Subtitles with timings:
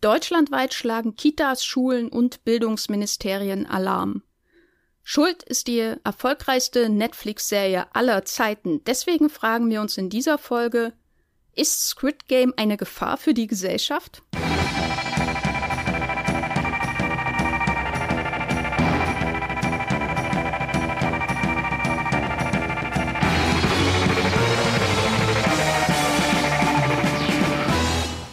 [0.00, 4.22] Deutschlandweit schlagen Kitas, Schulen und Bildungsministerien Alarm.
[5.02, 8.84] Schuld ist die erfolgreichste Netflix-Serie aller Zeiten.
[8.84, 10.92] Deswegen fragen wir uns in dieser Folge,
[11.56, 14.22] ist Squid Game eine Gefahr für die Gesellschaft?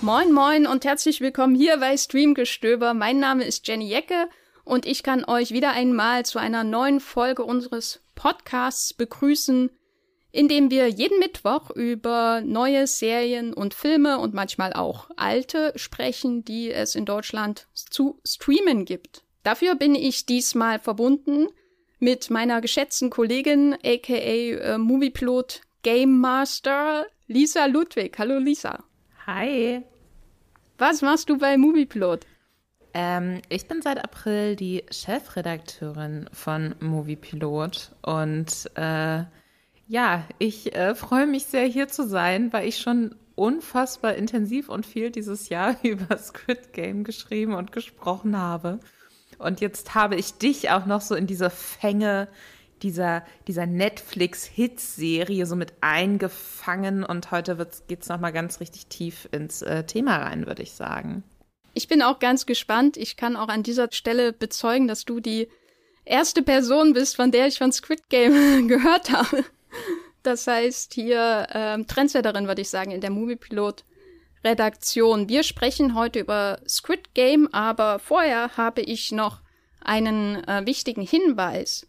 [0.05, 2.93] Moin moin und herzlich willkommen hier bei Streamgestöber.
[2.93, 4.29] Mein Name ist Jenny Jecke
[4.63, 9.71] und ich kann euch wieder einmal zu einer neuen Folge unseres Podcasts begrüßen,
[10.31, 16.45] in dem wir jeden Mittwoch über neue Serien und Filme und manchmal auch alte sprechen,
[16.45, 19.23] die es in Deutschland zu streamen gibt.
[19.41, 21.47] Dafür bin ich diesmal verbunden
[21.97, 28.15] mit meiner geschätzten Kollegin, aka äh, Moviepilot Game Master, Lisa Ludwig.
[28.19, 28.83] Hallo Lisa.
[29.25, 29.83] Hi.
[30.77, 32.25] Was machst du bei Movieplot?
[32.93, 39.23] Ähm, ich bin seit April die Chefredakteurin von Moviepilot und äh,
[39.87, 44.85] ja, ich äh, freue mich sehr hier zu sein, weil ich schon unfassbar intensiv und
[44.85, 48.79] viel dieses Jahr über Squid Game geschrieben und gesprochen habe.
[49.37, 52.27] Und jetzt habe ich dich auch noch so in diese Fänge
[52.85, 59.63] dieser, dieser Netflix-Hits-Serie so mit eingefangen und heute geht es nochmal ganz richtig tief ins
[59.63, 61.23] äh, Thema rein, würde ich sagen.
[61.73, 62.95] Ich bin auch ganz gespannt.
[62.95, 65.49] Ich kann auch an dieser Stelle bezeugen, dass du die
[66.05, 69.43] erste Person bist, von der ich von Squid Game gehört habe.
[70.21, 73.83] Das heißt hier ähm, Trendsetterin, würde ich sagen, in der Moviepilot.
[74.43, 75.27] Redaktion.
[75.27, 79.41] Wir sprechen heute über Squid Game, aber vorher habe ich noch
[79.81, 81.87] einen äh, wichtigen Hinweis.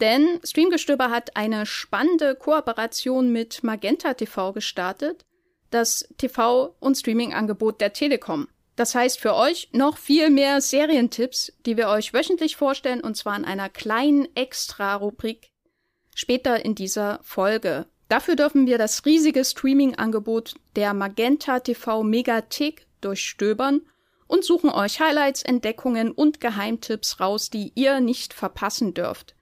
[0.00, 5.24] Denn Streamgestöber hat eine spannende Kooperation mit Magenta TV gestartet,
[5.70, 8.48] das TV- und Streaming-Angebot der Telekom.
[8.76, 13.36] Das heißt für euch noch viel mehr Serientipps, die wir euch wöchentlich vorstellen, und zwar
[13.36, 15.50] in einer kleinen Extra-Rubrik
[16.14, 17.86] später in dieser Folge.
[18.08, 23.82] Dafür dürfen wir das riesige Streaming-Angebot der Magenta TV Megathek durchstöbern
[24.26, 29.35] und suchen euch Highlights, Entdeckungen und Geheimtipps raus, die ihr nicht verpassen dürft.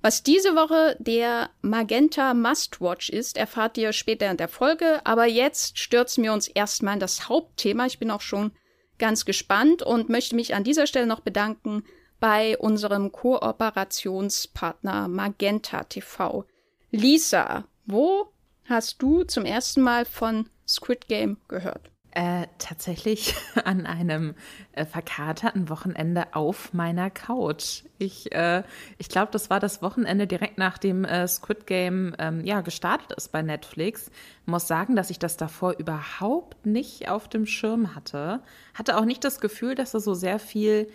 [0.00, 5.76] Was diese Woche der Magenta Must-Watch ist, erfahrt ihr später in der Folge, aber jetzt
[5.76, 7.86] stürzen wir uns erstmal in das Hauptthema.
[7.86, 8.52] Ich bin auch schon
[8.98, 11.84] ganz gespannt und möchte mich an dieser Stelle noch bedanken
[12.20, 16.44] bei unserem Kooperationspartner Magenta TV.
[16.90, 18.32] Lisa, wo
[18.64, 21.90] hast du zum ersten Mal von Squid Game gehört?
[22.18, 24.34] Äh, tatsächlich an einem
[24.72, 27.84] äh, verkaterten Wochenende auf meiner Couch.
[27.98, 28.64] Ich, äh,
[28.98, 33.12] ich glaube, das war das Wochenende direkt nach dem äh, Squid Game ähm, ja, gestartet
[33.12, 34.10] ist bei Netflix.
[34.46, 38.40] Muss sagen, dass ich das davor überhaupt nicht auf dem Schirm hatte.
[38.74, 40.88] Hatte auch nicht das Gefühl, dass da so sehr viel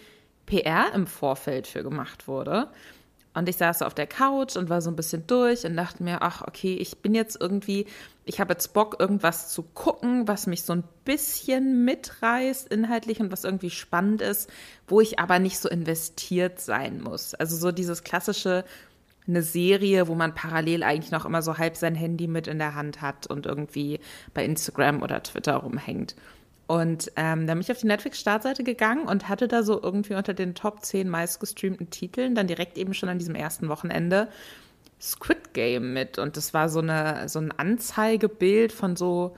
[0.45, 2.67] PR im Vorfeld für gemacht wurde.
[3.33, 6.03] Und ich saß so auf der Couch und war so ein bisschen durch und dachte
[6.03, 7.87] mir, ach, okay, ich bin jetzt irgendwie,
[8.25, 13.31] ich habe jetzt Bock, irgendwas zu gucken, was mich so ein bisschen mitreißt inhaltlich und
[13.31, 14.49] was irgendwie spannend ist,
[14.87, 17.33] wo ich aber nicht so investiert sein muss.
[17.33, 18.65] Also so dieses klassische,
[19.27, 22.75] eine Serie, wo man parallel eigentlich noch immer so halb sein Handy mit in der
[22.75, 23.99] Hand hat und irgendwie
[24.33, 26.15] bei Instagram oder Twitter rumhängt.
[26.65, 30.33] Und ähm, dann bin ich auf die Netflix-Startseite gegangen und hatte da so irgendwie unter
[30.33, 34.29] den Top 10 meistgestreamten Titeln dann direkt eben schon an diesem ersten Wochenende
[35.01, 36.17] Squid Game mit.
[36.17, 39.35] Und das war so, eine, so ein Anzeigebild von so,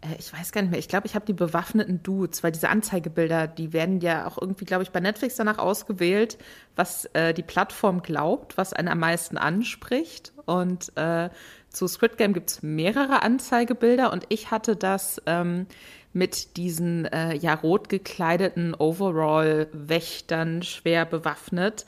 [0.00, 2.68] äh, ich weiß gar nicht mehr, ich glaube, ich habe die bewaffneten Dudes, weil diese
[2.68, 6.36] Anzeigebilder, die werden ja auch irgendwie, glaube ich, bei Netflix danach ausgewählt,
[6.74, 10.32] was äh, die Plattform glaubt, was einen am meisten anspricht.
[10.46, 11.30] Und äh,
[11.68, 15.22] zu Squid Game gibt es mehrere Anzeigebilder und ich hatte das.
[15.26, 15.66] Ähm,
[16.14, 21.84] mit diesen äh, ja rot gekleideten Overall-Wächtern schwer bewaffnet,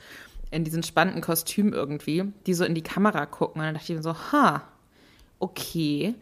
[0.50, 3.60] in diesen spannenden Kostümen irgendwie, die so in die Kamera gucken.
[3.60, 4.62] Und dann dachte ich mir so, ha,
[5.38, 6.14] okay,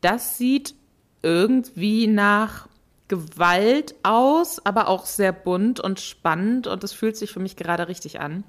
[0.00, 0.74] das sieht
[1.22, 2.68] irgendwie nach
[3.08, 7.88] Gewalt aus, aber auch sehr bunt und spannend und es fühlt sich für mich gerade
[7.88, 8.44] richtig an.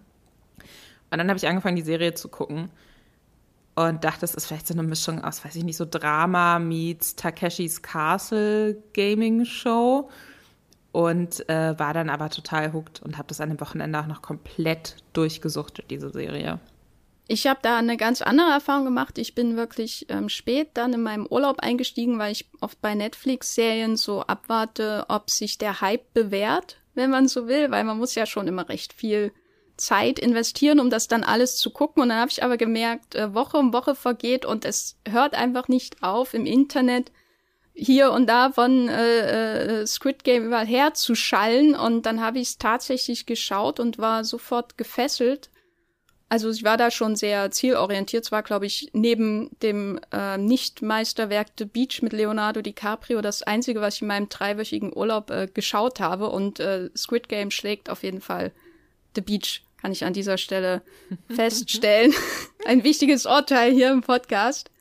[1.12, 2.70] Und dann habe ich angefangen, die Serie zu gucken
[3.76, 7.16] und dachte, es ist vielleicht so eine Mischung aus, weiß ich nicht, so Drama meets
[7.16, 10.10] Takeshis Castle Gaming Show
[10.92, 14.22] und äh, war dann aber total hooked und habe das an dem Wochenende auch noch
[14.22, 16.60] komplett durchgesuchtet, diese Serie.
[17.28, 19.18] Ich habe da eine ganz andere Erfahrung gemacht.
[19.18, 23.96] Ich bin wirklich ähm, spät dann in meinem Urlaub eingestiegen, weil ich oft bei Netflix-Serien
[23.96, 28.26] so abwarte, ob sich der Hype bewährt, wenn man so will, weil man muss ja
[28.26, 29.32] schon immer recht viel
[29.78, 32.04] Zeit investieren, um das dann alles zu gucken.
[32.04, 35.68] Und dann habe ich aber gemerkt, äh, Woche um Woche vergeht und es hört einfach
[35.68, 37.12] nicht auf im Internet
[37.74, 41.76] hier und da von äh, äh, Squid Game überall herzuschallen.
[41.76, 45.50] Und dann habe ich es tatsächlich geschaut und war sofort gefesselt.
[46.30, 48.26] Also ich war da schon sehr zielorientiert.
[48.26, 53.82] Es war, glaube ich, neben dem äh, Nicht-Meisterwerk The Beach mit Leonardo DiCaprio das einzige,
[53.82, 56.30] was ich in meinem dreiwöchigen Urlaub äh, geschaut habe.
[56.30, 58.52] Und äh, Squid Game schlägt auf jeden Fall
[59.16, 60.82] The Beach, kann ich an dieser Stelle
[61.30, 62.14] feststellen.
[62.66, 64.72] Ein wichtiges Urteil hier im Podcast.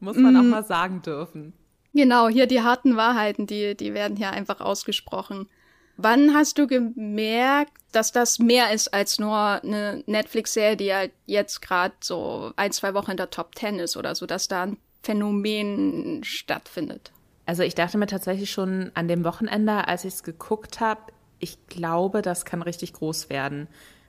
[0.00, 0.36] Muss man mm.
[0.38, 1.52] auch mal sagen dürfen.
[1.92, 5.48] Genau, hier die harten Wahrheiten, die, die werden hier einfach ausgesprochen.
[5.96, 11.60] Wann hast du gemerkt, dass das mehr ist als nur eine Netflix-Serie, die ja jetzt
[11.60, 14.78] gerade so ein, zwei Wochen in der Top Ten ist oder so, dass da ein
[15.02, 17.12] Phänomen stattfindet?
[17.44, 21.00] Also ich dachte mir tatsächlich schon an dem Wochenende, als ich es geguckt habe,
[21.40, 23.66] ich glaube, das kann richtig groß werden,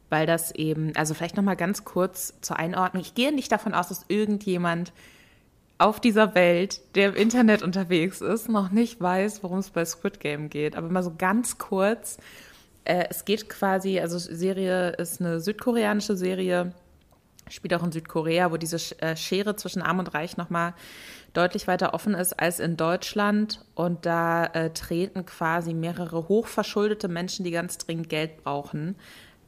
[0.10, 3.02] weil das eben, also vielleicht noch mal ganz kurz zur Einordnung.
[3.02, 4.92] Ich gehe nicht davon aus, dass irgendjemand
[5.78, 10.20] auf dieser Welt, der im Internet unterwegs ist, noch nicht weiß, worum es bei Squid
[10.20, 10.76] Game geht.
[10.76, 12.18] Aber mal so ganz kurz.
[12.84, 16.74] Äh, es geht quasi, also Serie ist eine südkoreanische Serie,
[17.52, 20.74] spielt auch in Südkorea, wo diese äh, Schere zwischen Arm und Reich nochmal
[21.34, 23.64] deutlich weiter offen ist als in Deutschland.
[23.76, 28.96] Und da äh, treten quasi mehrere hochverschuldete Menschen, die ganz dringend Geld brauchen,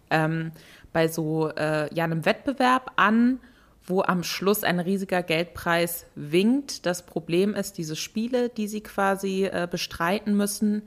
[0.10, 0.52] ähm,
[0.92, 3.40] bei so äh, ja, einem Wettbewerb an
[3.86, 6.86] wo am Schluss ein riesiger Geldpreis winkt.
[6.86, 10.84] Das Problem ist, diese Spiele, die sie quasi äh, bestreiten müssen,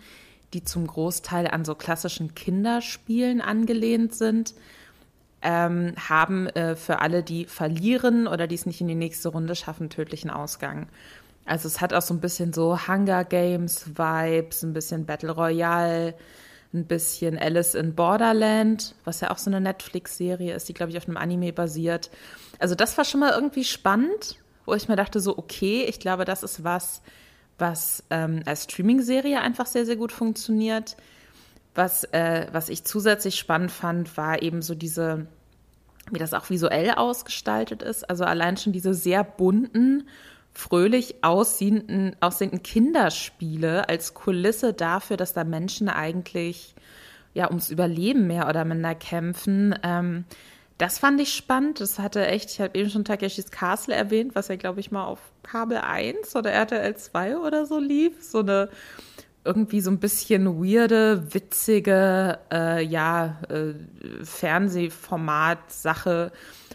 [0.55, 4.55] die zum Großteil an so klassischen Kinderspielen angelehnt sind,
[5.47, 9.55] ähm, haben äh, für alle, die verlieren oder die es nicht in die nächste Runde
[9.55, 10.89] schaffen, tödlichen Ausgang.
[11.45, 16.15] Also es hat auch so ein bisschen so Hunger Games Vibes, ein bisschen Battle Royale,
[16.75, 20.99] ein bisschen Alice in Borderland, was ja auch so eine Netflix-Serie ist, die, glaube ich,
[20.99, 22.11] auf einem Anime basiert.
[22.59, 26.25] Also das war schon mal irgendwie spannend, wo ich mir dachte, so, okay, ich glaube,
[26.25, 27.03] das ist was,
[27.57, 30.97] was ähm, als Streaming-Serie einfach sehr, sehr gut funktioniert.
[31.77, 35.27] Was, äh, was ich zusätzlich spannend fand, war eben so diese,
[36.11, 38.09] wie das auch visuell ausgestaltet ist.
[38.09, 40.09] Also allein schon diese sehr bunten,
[40.53, 46.75] fröhlich aussehenden, aussehenden Kinderspiele als Kulisse dafür, dass da Menschen eigentlich
[47.35, 49.79] ja ums Überleben mehr oder minder kämpfen.
[49.83, 50.25] Ähm,
[50.79, 51.81] das fand ich spannend.
[51.81, 55.05] Das hatte echt, ich habe eben schon Takeshis Castle erwähnt, was ja, glaube ich, mal
[55.05, 58.23] auf Kabel 1 oder RTL 2 oder so lief.
[58.23, 58.69] So eine
[59.47, 63.73] irgendwie so ein bisschen weirde, witzige, äh, ja, äh,
[64.23, 66.33] Fernsehformat-Sache,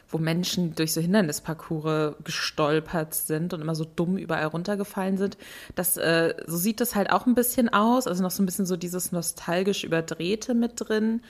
[0.09, 5.37] wo Menschen durch so Hindernisparcours gestolpert sind und immer so dumm überall runtergefallen sind.
[5.75, 8.07] Das, äh, so sieht das halt auch ein bisschen aus.
[8.07, 11.21] Also noch so ein bisschen so dieses nostalgisch Überdrehte mit drin.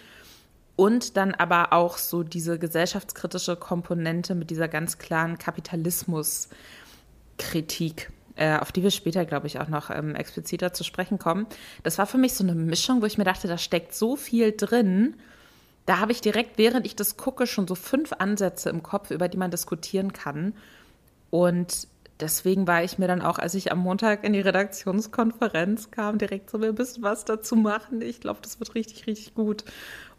[0.76, 8.72] Und dann aber auch so diese gesellschaftskritische Komponente mit dieser ganz klaren Kapitalismuskritik, äh, auf
[8.72, 11.48] die wir später, glaube ich, auch noch ähm, expliziter zu sprechen kommen.
[11.84, 14.54] Das war für mich so eine Mischung, wo ich mir dachte, da steckt so viel
[14.56, 15.16] drin.
[15.86, 19.28] Da habe ich direkt, während ich das gucke, schon so fünf Ansätze im Kopf, über
[19.28, 20.54] die man diskutieren kann.
[21.30, 21.88] Und
[22.20, 26.50] deswegen war ich mir dann auch, als ich am Montag in die Redaktionskonferenz kam, direkt
[26.50, 28.02] so, wir müssen was dazu machen.
[28.02, 29.64] Ich glaube, das wird richtig, richtig gut.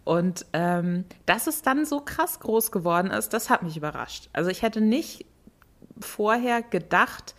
[0.05, 4.29] Und ähm, dass es dann so krass groß geworden ist, das hat mich überrascht.
[4.33, 5.27] Also ich hätte nicht
[6.01, 7.37] vorher gedacht,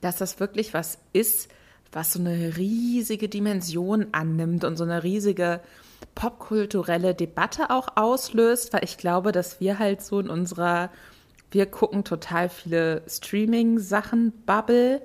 [0.00, 1.48] dass das wirklich was ist,
[1.92, 5.60] was so eine riesige Dimension annimmt und so eine riesige
[6.14, 10.90] popkulturelle Debatte auch auslöst, weil ich glaube, dass wir halt so in unserer,
[11.50, 15.02] wir gucken total viele Streaming-Sachen, Bubble,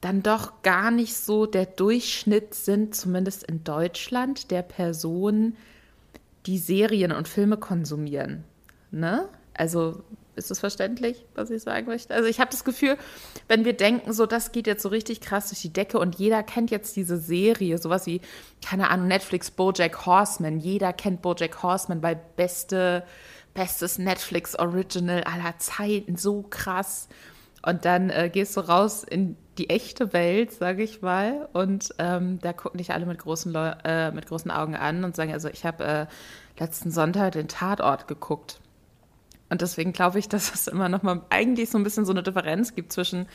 [0.00, 5.56] dann doch gar nicht so der Durchschnitt sind, zumindest in Deutschland, der Personen,
[6.46, 8.44] die Serien und Filme konsumieren.
[8.90, 9.28] Ne?
[9.52, 10.02] Also
[10.40, 12.14] ist das verständlich, was ich sagen möchte?
[12.14, 12.96] Also ich habe das Gefühl,
[13.46, 16.42] wenn wir denken, so das geht jetzt so richtig krass durch die Decke und jeder
[16.42, 18.20] kennt jetzt diese Serie, sowas wie,
[18.64, 20.58] keine Ahnung, Netflix, Bojack Horseman.
[20.58, 23.04] Jeder kennt Bojack Horseman, weil beste,
[23.54, 27.08] bestes Netflix Original aller Zeiten, so krass.
[27.62, 31.48] Und dann äh, gehst du raus in die echte Welt, sage ich mal.
[31.52, 35.14] Und ähm, da gucken dich alle mit großen, Leu äh, mit großen Augen an und
[35.14, 36.06] sagen, also ich habe äh,
[36.58, 38.60] letzten Sonntag den Tatort geguckt.
[39.50, 42.22] Und deswegen glaube ich, dass es immer noch mal eigentlich so ein bisschen so eine
[42.22, 43.26] Differenz gibt zwischen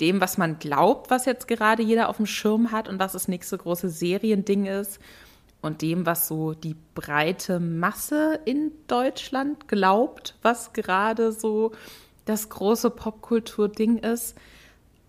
[0.00, 3.28] dem, was man glaubt, was jetzt gerade jeder auf dem Schirm hat und was das
[3.28, 5.00] nächste große Seriending ist
[5.62, 11.72] und dem, was so die breite Masse in Deutschland glaubt, was gerade so
[12.24, 14.36] das große Popkultur-Ding ist.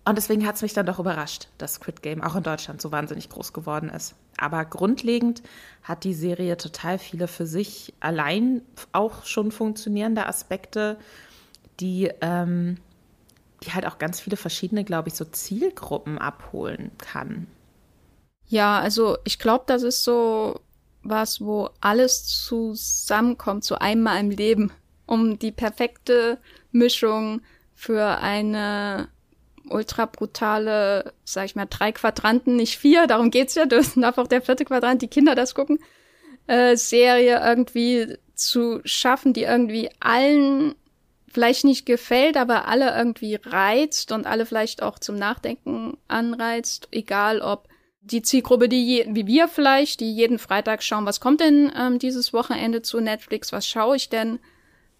[0.08, 2.90] Und deswegen hat es mich dann doch überrascht, dass Squid Game auch in Deutschland so
[2.92, 4.14] wahnsinnig groß geworden ist.
[4.38, 5.42] Aber grundlegend
[5.82, 8.62] hat die Serie total viele für sich allein
[8.92, 10.96] auch schon funktionierende Aspekte,
[11.78, 12.78] die ähm,
[13.64, 17.46] die halt auch ganz viele verschiedene, glaube ich, so Zielgruppen abholen kann.
[18.46, 20.60] Ja, also ich glaube, das ist so
[21.02, 24.72] was, wo alles zusammenkommt, so einmal im Leben,
[25.04, 26.38] um die perfekte
[26.72, 27.42] Mischung
[27.74, 29.08] für eine
[29.70, 34.28] ultra brutale, sag ich mal, drei Quadranten, nicht vier, darum geht's ja, das darf auch
[34.28, 35.78] der vierte Quadrant, die Kinder das gucken,
[36.46, 40.74] äh, Serie irgendwie zu schaffen, die irgendwie allen
[41.30, 47.40] vielleicht nicht gefällt, aber alle irgendwie reizt und alle vielleicht auch zum Nachdenken anreizt, egal
[47.40, 47.68] ob
[48.00, 51.98] die Zielgruppe, die je, wie wir vielleicht, die jeden Freitag schauen, was kommt denn ähm,
[51.98, 54.38] dieses Wochenende zu Netflix, was schaue ich denn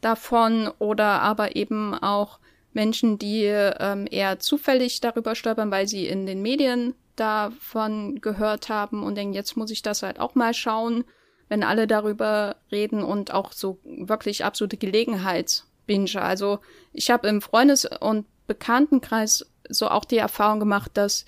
[0.01, 2.39] davon, oder aber eben auch
[2.73, 9.03] Menschen, die ähm, eher zufällig darüber stolpern, weil sie in den Medien davon gehört haben
[9.03, 11.05] und denken, jetzt muss ich das halt auch mal schauen,
[11.49, 16.21] wenn alle darüber reden und auch so wirklich absolute Gelegenheitsbinge.
[16.21, 16.61] Also
[16.93, 21.25] ich habe im Freundes- und Bekanntenkreis so auch die Erfahrung gemacht, dass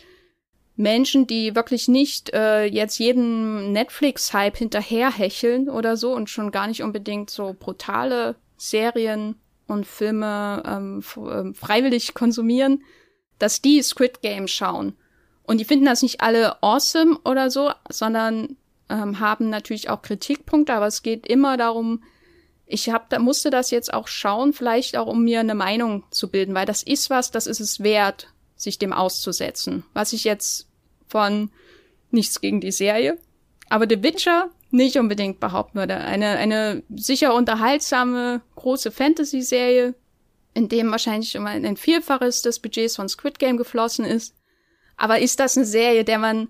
[0.76, 6.82] Menschen, die wirklich nicht äh, jetzt jeden Netflix-Hype hinterherhecheln oder so und schon gar nicht
[6.82, 9.34] unbedingt so brutale Serien
[9.70, 12.82] und Filme ähm, ähm, freiwillig konsumieren,
[13.38, 14.94] dass die Squid Game schauen.
[15.42, 18.56] Und die finden das nicht alle awesome oder so, sondern
[18.88, 22.02] ähm, haben natürlich auch Kritikpunkte, aber es geht immer darum,
[22.66, 26.30] ich hab, da musste das jetzt auch schauen, vielleicht auch um mir eine Meinung zu
[26.30, 29.84] bilden, weil das ist was, das ist es wert, sich dem auszusetzen.
[29.92, 30.68] Was ich jetzt
[31.08, 31.50] von
[32.10, 33.18] nichts gegen die Serie.
[33.68, 35.96] Aber The Witcher nicht unbedingt behaupten würde.
[35.96, 39.94] Eine, eine sicher unterhaltsame, große Fantasy-Serie,
[40.54, 44.34] in dem wahrscheinlich immer ein Vielfaches des Budgets von Squid Game geflossen ist.
[44.96, 46.48] Aber ist das eine Serie, der man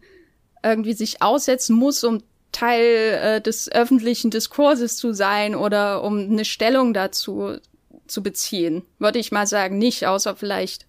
[0.63, 2.23] irgendwie sich aussetzen muss, um
[2.53, 2.85] Teil
[3.23, 7.59] äh, des öffentlichen Diskurses zu sein oder um eine Stellung dazu
[8.07, 8.83] zu beziehen?
[8.99, 10.87] Würde ich mal sagen, nicht, außer vielleicht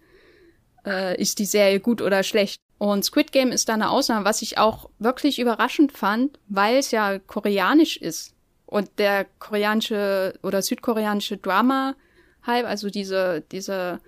[0.85, 2.61] äh, ist die Serie gut oder schlecht.
[2.81, 6.89] Und Squid Game ist da eine Ausnahme, was ich auch wirklich überraschend fand, weil es
[6.89, 8.33] ja koreanisch ist.
[8.65, 14.00] Und der koreanische oder südkoreanische Drama-Hype, also diese, diese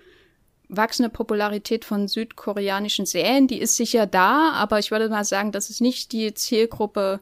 [0.70, 5.70] wachsende Popularität von südkoreanischen Serien, die ist sicher da, aber ich würde mal sagen, das
[5.70, 7.20] ist nicht die Zielgruppe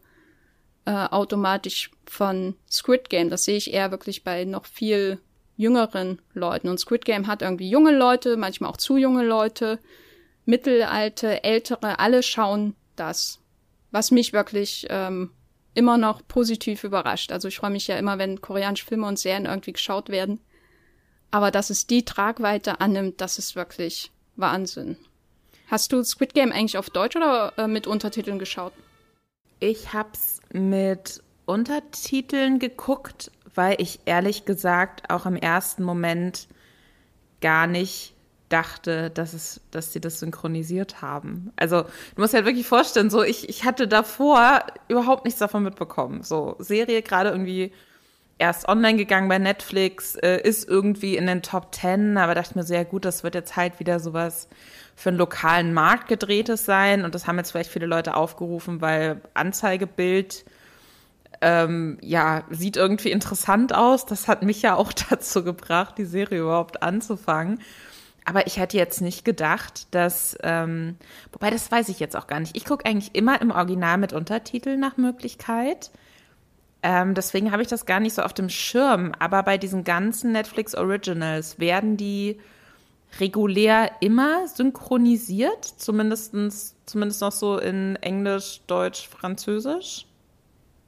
[0.85, 3.29] äh, automatisch von Squid Game.
[3.29, 5.19] Das sehe ich eher wirklich bei noch viel
[5.57, 6.69] jüngeren Leuten.
[6.69, 9.79] Und Squid Game hat irgendwie junge Leute, manchmal auch zu junge Leute
[10.51, 13.39] mittelalte, ältere, alle schauen das.
[13.91, 15.31] Was mich wirklich ähm,
[15.73, 17.31] immer noch positiv überrascht.
[17.31, 20.41] Also ich freue mich ja immer, wenn koreanische Filme und Serien irgendwie geschaut werden.
[21.31, 24.97] Aber dass es die Tragweite annimmt, das ist wirklich Wahnsinn.
[25.67, 28.73] Hast du Squid Game eigentlich auf Deutsch oder äh, mit Untertiteln geschaut?
[29.61, 36.49] Ich hab's mit Untertiteln geguckt, weil ich ehrlich gesagt auch im ersten Moment
[37.39, 38.13] gar nicht
[38.51, 41.51] dachte, dass, es, dass sie das synchronisiert haben.
[41.55, 45.63] Also du musst dir halt wirklich vorstellen, so ich, ich hatte davor überhaupt nichts davon
[45.63, 46.23] mitbekommen.
[46.23, 47.71] So Serie gerade irgendwie
[48.37, 52.63] erst online gegangen bei Netflix, äh, ist irgendwie in den Top Ten, aber dachte mir
[52.63, 54.47] sehr gut, das wird jetzt halt wieder sowas
[54.95, 59.21] für einen lokalen Markt gedrehtes sein und das haben jetzt vielleicht viele Leute aufgerufen, weil
[59.35, 60.43] Anzeigebild
[61.41, 64.05] ähm, ja, sieht irgendwie interessant aus.
[64.05, 67.59] Das hat mich ja auch dazu gebracht, die Serie überhaupt anzufangen.
[68.23, 70.97] Aber ich hätte jetzt nicht gedacht, dass, ähm,
[71.31, 72.55] wobei das weiß ich jetzt auch gar nicht.
[72.55, 75.91] Ich gucke eigentlich immer im Original mit Untertiteln nach Möglichkeit.
[76.83, 79.11] Ähm, deswegen habe ich das gar nicht so auf dem Schirm.
[79.17, 82.39] Aber bei diesen ganzen Netflix Originals werden die
[83.19, 90.05] regulär immer synchronisiert, zumindestens, zumindest noch so in Englisch, Deutsch, Französisch.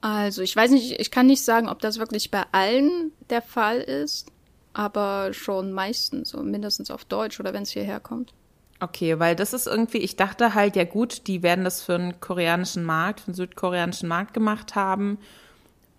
[0.01, 3.79] Also ich weiß nicht, ich kann nicht sagen, ob das wirklich bei allen der Fall
[3.79, 4.32] ist
[4.73, 8.33] aber schon meistens, so mindestens auf Deutsch oder wenn es hierher kommt.
[8.79, 12.19] Okay, weil das ist irgendwie, ich dachte halt, ja gut, die werden das für einen
[12.19, 15.19] koreanischen Markt, für einen südkoreanischen Markt gemacht haben.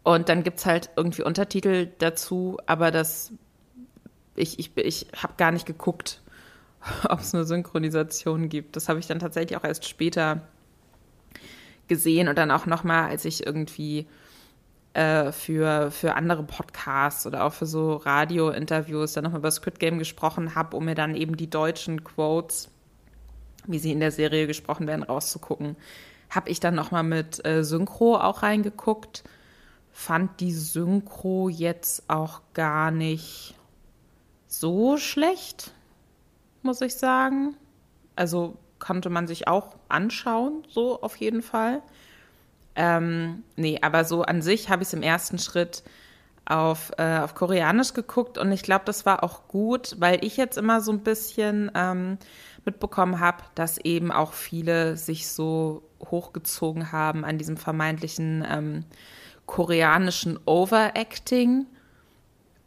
[0.03, 3.33] Und dann gibt es halt irgendwie Untertitel dazu, aber das,
[4.37, 6.21] ich, ich, ich habe gar nicht geguckt,
[7.09, 8.77] ob es eine Synchronisation gibt.
[8.77, 10.43] Das habe ich dann tatsächlich auch erst später
[11.89, 14.07] gesehen und dann auch nochmal, als ich irgendwie
[14.95, 19.99] äh, für, für andere Podcasts oder auch für so Radio-Interviews dann nochmal über Squid Game
[19.99, 22.71] gesprochen habe, um mir dann eben die deutschen Quotes,
[23.67, 25.77] wie sie in der Serie gesprochen werden, rauszugucken,
[26.31, 29.25] habe ich dann nochmal mit äh, Synchro auch reingeguckt.
[29.91, 33.55] Fand die Synchro jetzt auch gar nicht
[34.47, 35.73] so schlecht,
[36.63, 37.57] muss ich sagen.
[38.17, 41.83] Also konnte man sich auch anschauen, so auf jeden Fall.
[42.77, 45.83] Ähm, nee, aber so an sich habe ich es im ersten Schritt
[46.45, 50.59] auf, äh, auf Koreanisch geguckt und ich glaube, das war auch gut, weil ich jetzt
[50.59, 52.19] immer so ein bisschen ähm,
[52.65, 58.85] mitbekommen habe, dass eben auch viele sich so hochgezogen haben an diesem vermeintlichen ähm,
[59.47, 61.67] koreanischen Overacting.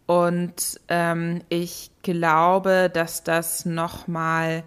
[0.06, 4.64] Und ähm, ich glaube, dass das nochmal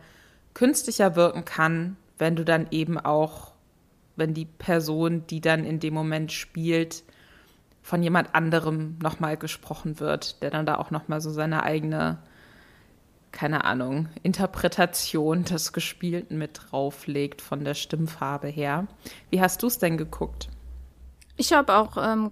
[0.55, 3.50] künstlicher wirken kann, wenn du dann eben auch,
[4.21, 7.03] wenn die Person, die dann in dem Moment spielt,
[7.83, 12.19] von jemand anderem nochmal gesprochen wird, der dann da auch nochmal so seine eigene,
[13.33, 18.87] keine Ahnung, Interpretation des Gespielten mit drauflegt von der Stimmfarbe her.
[19.31, 20.49] Wie hast du es denn geguckt?
[21.37, 22.31] Ich habe auch ähm,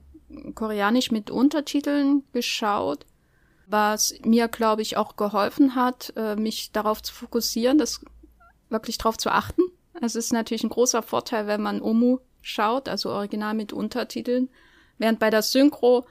[0.55, 3.07] Koreanisch mit Untertiteln geschaut,
[3.67, 8.05] was mir, glaube ich, auch geholfen hat, äh, mich darauf zu fokussieren, das
[8.69, 9.63] wirklich darauf zu achten.
[10.01, 14.49] Es ist natürlich ein großer Vorteil, wenn man Omu schaut, also original mit Untertiteln
[14.99, 16.07] Während bei der Synchro,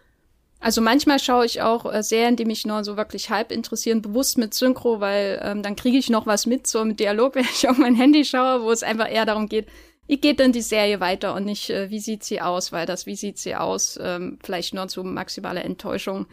[0.59, 4.37] also manchmal schaue ich auch äh, Serien, die mich nur so wirklich halb interessieren, bewusst
[4.37, 7.69] mit Synchro, weil ähm, dann kriege ich noch was mit, so mit Dialog, wenn ich
[7.69, 9.67] auf mein Handy schaue, wo es einfach eher darum geht,
[10.07, 13.05] wie geht denn die Serie weiter und nicht, äh, wie sieht sie aus, weil das,
[13.05, 16.27] wie sieht sie aus, ähm, vielleicht nur zu maximaler Enttäuschung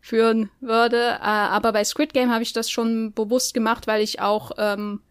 [0.00, 1.18] führen würde.
[1.20, 5.02] Äh, aber bei Squid Game habe ich das schon bewusst gemacht, weil ich auch ähm,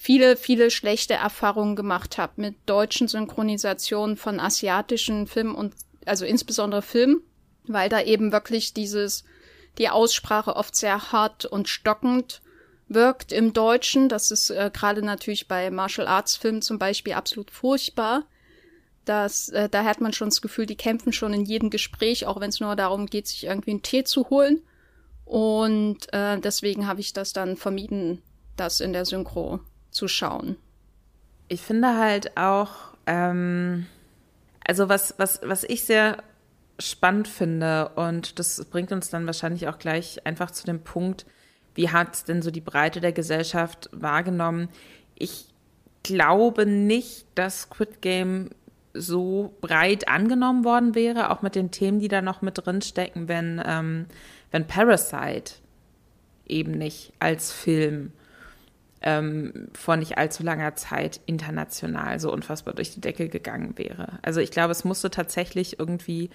[0.00, 5.74] viele, viele schlechte Erfahrungen gemacht habe mit deutschen Synchronisationen von asiatischen Filmen und
[6.06, 7.20] also insbesondere Film,
[7.66, 9.24] weil da eben wirklich dieses,
[9.76, 12.40] die Aussprache oft sehr hart und stockend
[12.88, 14.08] wirkt im Deutschen.
[14.08, 18.24] Das ist äh, gerade natürlich bei Martial Arts Filmen zum Beispiel absolut furchtbar.
[19.04, 22.40] Das, äh, da hat man schon das Gefühl, die kämpfen schon in jedem Gespräch, auch
[22.40, 24.62] wenn es nur darum geht, sich irgendwie einen Tee zu holen.
[25.26, 28.22] Und äh, deswegen habe ich das dann vermieden,
[28.56, 29.60] das in der Synchro
[29.90, 30.56] zu schauen.
[31.48, 33.86] Ich finde halt auch, ähm,
[34.66, 36.22] also was, was, was ich sehr
[36.78, 41.26] spannend finde, und das bringt uns dann wahrscheinlich auch gleich einfach zu dem Punkt,
[41.74, 44.68] wie hat denn so die Breite der Gesellschaft wahrgenommen?
[45.14, 45.46] Ich
[46.02, 48.50] glaube nicht, dass Squid Game
[48.92, 53.28] so breit angenommen worden wäre, auch mit den Themen, die da noch mit drin stecken,
[53.28, 54.06] wenn, ähm,
[54.50, 55.54] wenn Parasite
[56.46, 58.12] eben nicht als Film
[59.02, 64.18] ähm, vor nicht allzu langer Zeit international so unfassbar durch die Decke gegangen wäre.
[64.22, 66.28] Also ich glaube, es musste tatsächlich irgendwie,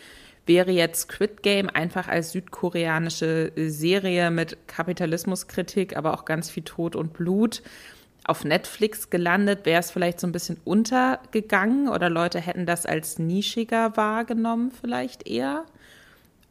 [0.45, 6.95] wäre jetzt Squid Game einfach als südkoreanische Serie mit Kapitalismuskritik, aber auch ganz viel Tod
[6.95, 7.61] und Blut
[8.27, 13.19] auf Netflix gelandet, wäre es vielleicht so ein bisschen untergegangen oder Leute hätten das als
[13.19, 15.65] nischiger wahrgenommen vielleicht eher.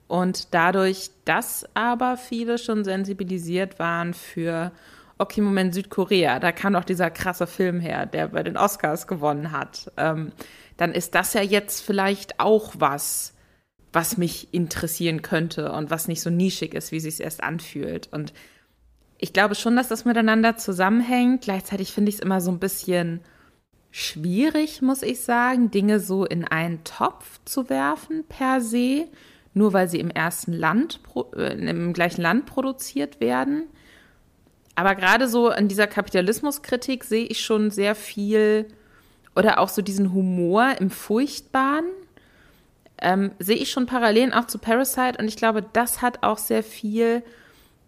[0.06, 4.70] Und dadurch, dass aber viele schon sensibilisiert waren für
[5.18, 9.52] okay, Moment, Südkorea, da kam doch dieser krasse Film her, der bei den Oscars gewonnen
[9.52, 9.92] hat.
[9.96, 10.32] Ähm,
[10.76, 13.34] dann ist das ja jetzt vielleicht auch was,
[13.92, 18.08] was mich interessieren könnte und was nicht so nischig ist, wie sich es erst anfühlt.
[18.12, 18.32] Und
[19.18, 21.42] ich glaube schon, dass das miteinander zusammenhängt.
[21.42, 23.20] Gleichzeitig finde ich es immer so ein bisschen
[23.92, 29.06] schwierig, muss ich sagen, Dinge so in einen Topf zu werfen per se,
[29.52, 30.98] nur weil sie im ersten Land,
[31.36, 33.68] äh, im gleichen Land produziert werden.
[34.74, 38.66] Aber gerade so in dieser Kapitalismuskritik sehe ich schon sehr viel
[39.36, 41.86] oder auch so diesen Humor im Furchtbaren.
[42.98, 46.62] Ähm, sehe ich schon Parallelen auch zu Parasite und ich glaube, das hat auch sehr
[46.62, 47.22] viel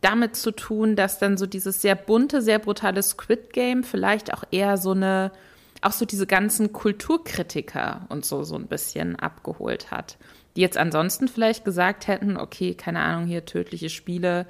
[0.00, 4.44] damit zu tun, dass dann so dieses sehr bunte, sehr brutale Squid Game vielleicht auch
[4.50, 5.32] eher so eine,
[5.80, 10.18] auch so diese ganzen Kulturkritiker und so so ein bisschen abgeholt hat,
[10.54, 14.46] die jetzt ansonsten vielleicht gesagt hätten, okay, keine Ahnung, hier tödliche Spiele,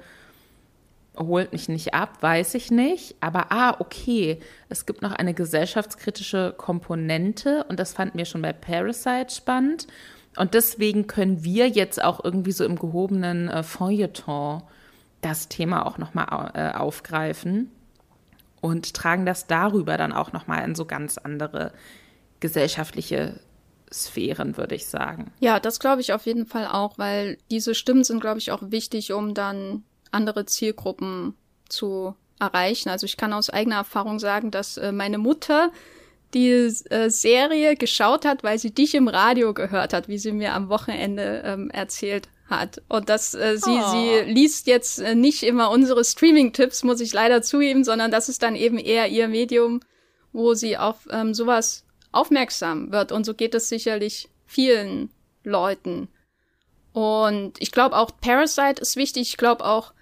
[1.17, 3.15] holt mich nicht ab, weiß ich nicht.
[3.21, 8.53] Aber ah, okay, es gibt noch eine gesellschaftskritische Komponente und das fanden wir schon bei
[8.53, 9.87] Parasite spannend.
[10.35, 14.61] Und deswegen können wir jetzt auch irgendwie so im gehobenen äh, Feuilleton
[15.21, 17.71] das Thema auch nochmal äh, aufgreifen
[18.61, 21.73] und tragen das darüber dann auch nochmal in so ganz andere
[22.39, 23.39] gesellschaftliche
[23.91, 25.31] Sphären, würde ich sagen.
[25.39, 28.61] Ja, das glaube ich auf jeden Fall auch, weil diese Stimmen sind, glaube ich, auch
[28.63, 31.35] wichtig, um dann andere Zielgruppen
[31.69, 32.89] zu erreichen.
[32.89, 35.71] Also ich kann aus eigener Erfahrung sagen, dass äh, meine Mutter
[36.33, 40.53] die äh, Serie geschaut hat, weil sie dich im Radio gehört hat, wie sie mir
[40.53, 42.81] am Wochenende ähm, erzählt hat.
[42.89, 43.91] Und dass äh, sie, oh.
[43.91, 48.43] sie liest jetzt äh, nicht immer unsere Streaming-Tipps, muss ich leider zugeben, sondern das ist
[48.43, 49.79] dann eben eher ihr Medium,
[50.33, 53.11] wo sie auf ähm, sowas aufmerksam wird.
[53.11, 55.09] Und so geht es sicherlich vielen
[55.43, 56.09] Leuten.
[56.93, 59.29] Und ich glaube auch Parasite ist wichtig.
[59.29, 59.93] Ich glaube auch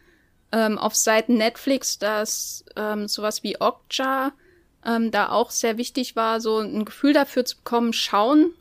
[0.51, 4.31] ähm, auf Seiten Netflix, dass ähm, sowas wie Okja
[4.85, 8.53] ähm, da auch sehr wichtig war, so ein Gefühl dafür zu bekommen, schauen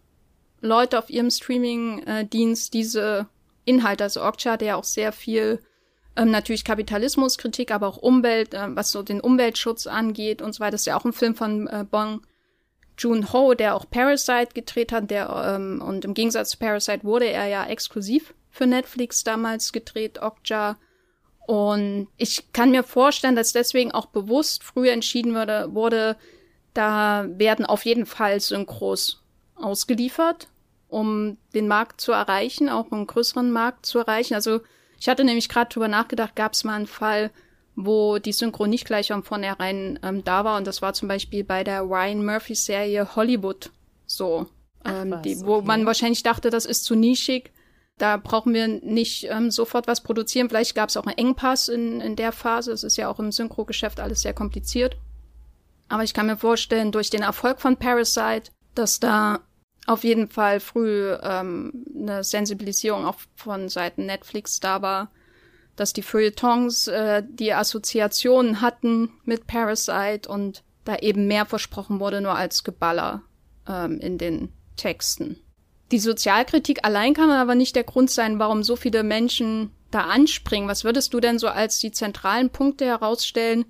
[0.61, 3.27] Leute auf ihrem Streaming-Dienst diese
[3.65, 4.01] Inhalt.
[4.01, 5.61] Also Okja hatte ja auch sehr viel
[6.17, 10.73] ähm, natürlich Kapitalismuskritik, aber auch Umwelt, äh, was so den Umweltschutz angeht und so weiter.
[10.73, 12.23] Das ist ja auch ein Film von äh, Bong
[12.97, 17.47] Joon-ho, der auch Parasite gedreht hat, der ähm, und im Gegensatz zu Parasite wurde er
[17.47, 20.77] ja exklusiv für Netflix damals gedreht, Okja.
[21.47, 26.17] Und ich kann mir vorstellen, dass deswegen auch bewusst früher entschieden wurde, wurde,
[26.73, 29.23] da werden auf jeden Fall Synchros
[29.55, 30.49] ausgeliefert,
[30.89, 34.35] um den Markt zu erreichen, auch einen größeren Markt zu erreichen.
[34.35, 34.61] Also
[34.99, 37.31] ich hatte nämlich gerade drüber nachgedacht, gab es mal einen Fall,
[37.77, 40.57] wo die Synchro nicht gleich von vornherein ähm, da war.
[40.57, 43.71] Und das war zum Beispiel bei der Ryan Murphy-Serie Hollywood
[44.07, 44.47] so.
[44.85, 45.67] Ähm, was, die, wo okay.
[45.67, 47.53] man wahrscheinlich dachte, das ist zu nischig.
[47.99, 50.49] Da brauchen wir nicht ähm, sofort was produzieren.
[50.49, 52.73] Vielleicht gab es auch einen Engpass in, in der Phase.
[52.73, 54.97] Es ist ja auch im Synchro-Geschäft alles sehr kompliziert.
[55.89, 59.41] Aber ich kann mir vorstellen, durch den Erfolg von Parasite, dass da
[59.87, 65.11] auf jeden Fall früh ähm, eine Sensibilisierung auch von Seiten Netflix da war,
[65.77, 72.21] dass die Feuilletons äh, die Assoziationen hatten mit Parasite und da eben mehr versprochen wurde,
[72.21, 73.23] nur als Geballer
[73.69, 75.44] ähm, in den Texten.
[75.93, 80.69] Die Sozialkritik allein kann aber nicht der Grund sein, warum so viele Menschen da anspringen.
[80.69, 83.67] Was würdest du denn so als die zentralen Punkte herausstellen,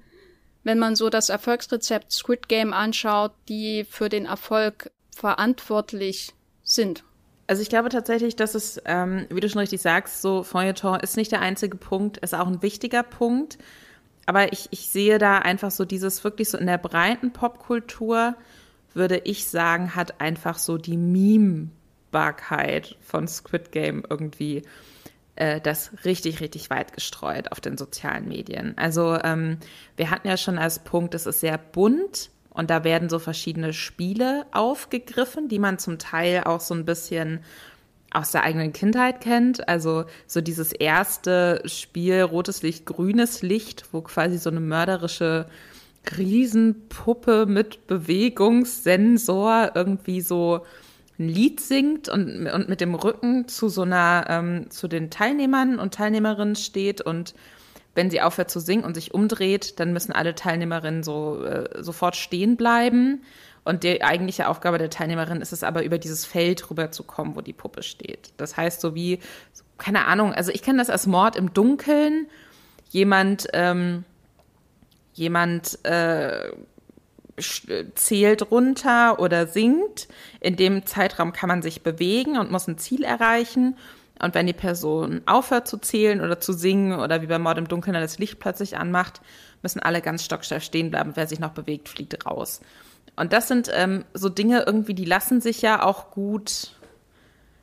[0.62, 7.04] wenn man so das Erfolgsrezept Squid Game anschaut, die für den Erfolg verantwortlich sind.
[7.46, 11.16] Also ich glaube tatsächlich, dass es, ähm, wie du schon richtig sagst, so Feuilleton ist
[11.16, 13.58] nicht der einzige Punkt, ist auch ein wichtiger Punkt.
[14.26, 18.34] Aber ich, ich sehe da einfach so dieses wirklich so in der breiten Popkultur,
[18.94, 20.96] würde ich sagen, hat einfach so die
[22.14, 24.62] Meme-Barkeit von Squid Game irgendwie
[25.36, 28.74] äh, das richtig, richtig weit gestreut auf den sozialen Medien.
[28.76, 29.58] Also ähm,
[29.96, 33.72] wir hatten ja schon als Punkt, es ist sehr bunt und da werden so verschiedene
[33.72, 37.40] Spiele aufgegriffen, die man zum Teil auch so ein bisschen
[38.12, 39.68] aus der eigenen Kindheit kennt.
[39.68, 45.46] Also so dieses erste Spiel Rotes Licht, grünes Licht, wo quasi so eine mörderische
[46.16, 50.64] Riesenpuppe mit Bewegungssensor irgendwie so
[51.18, 55.78] ein Lied singt und, und mit dem Rücken zu so einer, ähm, zu den Teilnehmern
[55.78, 57.34] und Teilnehmerinnen steht und
[57.94, 62.16] wenn sie aufhört zu singen und sich umdreht, dann müssen alle Teilnehmerinnen so äh, sofort
[62.16, 63.22] stehen bleiben.
[63.64, 67.54] Und die eigentliche Aufgabe der Teilnehmerin ist es aber, über dieses Feld rüberzukommen, wo die
[67.54, 68.32] Puppe steht.
[68.36, 69.20] Das heißt, so wie,
[69.78, 72.26] keine Ahnung, also ich kenne das als Mord im Dunkeln.
[72.90, 74.04] Jemand, ähm,
[75.14, 76.52] jemand äh,
[77.94, 80.08] zählt runter oder singt.
[80.40, 83.76] In dem Zeitraum kann man sich bewegen und muss ein Ziel erreichen.
[84.22, 87.68] Und wenn die Person aufhört zu zählen oder zu singen oder wie bei Mord im
[87.68, 89.20] Dunkeln das Licht plötzlich anmacht,
[89.62, 91.12] müssen alle ganz stocksteif stehen bleiben.
[91.14, 92.60] Wer sich noch bewegt, fliegt raus.
[93.16, 96.74] Und das sind ähm, so Dinge irgendwie, die lassen sich ja auch gut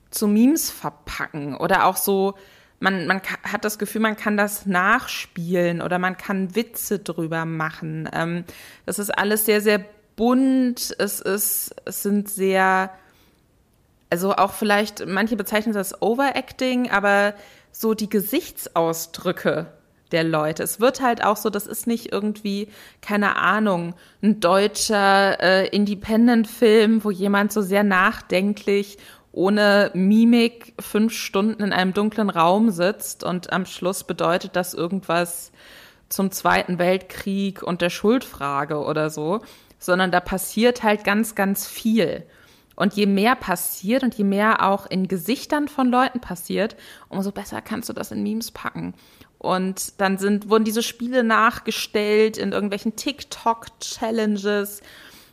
[0.10, 2.36] zu Memes verpacken oder auch so,
[2.82, 8.10] man, man hat das Gefühl, man kann das nachspielen oder man kann Witze drüber machen.
[8.14, 8.44] Ähm,
[8.86, 9.84] das ist alles sehr, sehr
[10.16, 10.94] bunt.
[11.00, 12.92] Es ist, es sind sehr
[14.12, 17.34] also auch vielleicht, manche bezeichnen das Overacting, aber
[17.72, 19.68] so die Gesichtsausdrücke
[20.12, 20.64] der Leute.
[20.64, 22.68] Es wird halt auch so, das ist nicht irgendwie,
[23.02, 28.98] keine Ahnung, ein deutscher äh, Independent-Film, wo jemand so sehr nachdenklich
[29.32, 35.52] ohne Mimik fünf Stunden in einem dunklen Raum sitzt und am Schluss bedeutet das irgendwas
[36.10, 39.42] zum Zweiten Weltkrieg und der Schuldfrage oder so,
[39.80, 42.24] sondern da passiert halt ganz, ganz viel.
[42.76, 46.76] Und je mehr passiert und je mehr auch in Gesichtern von Leuten passiert,
[47.10, 48.94] umso besser kannst du das in Memes packen.
[49.38, 54.82] Und dann sind, wurden diese Spiele nachgestellt in irgendwelchen TikTok-Challenges.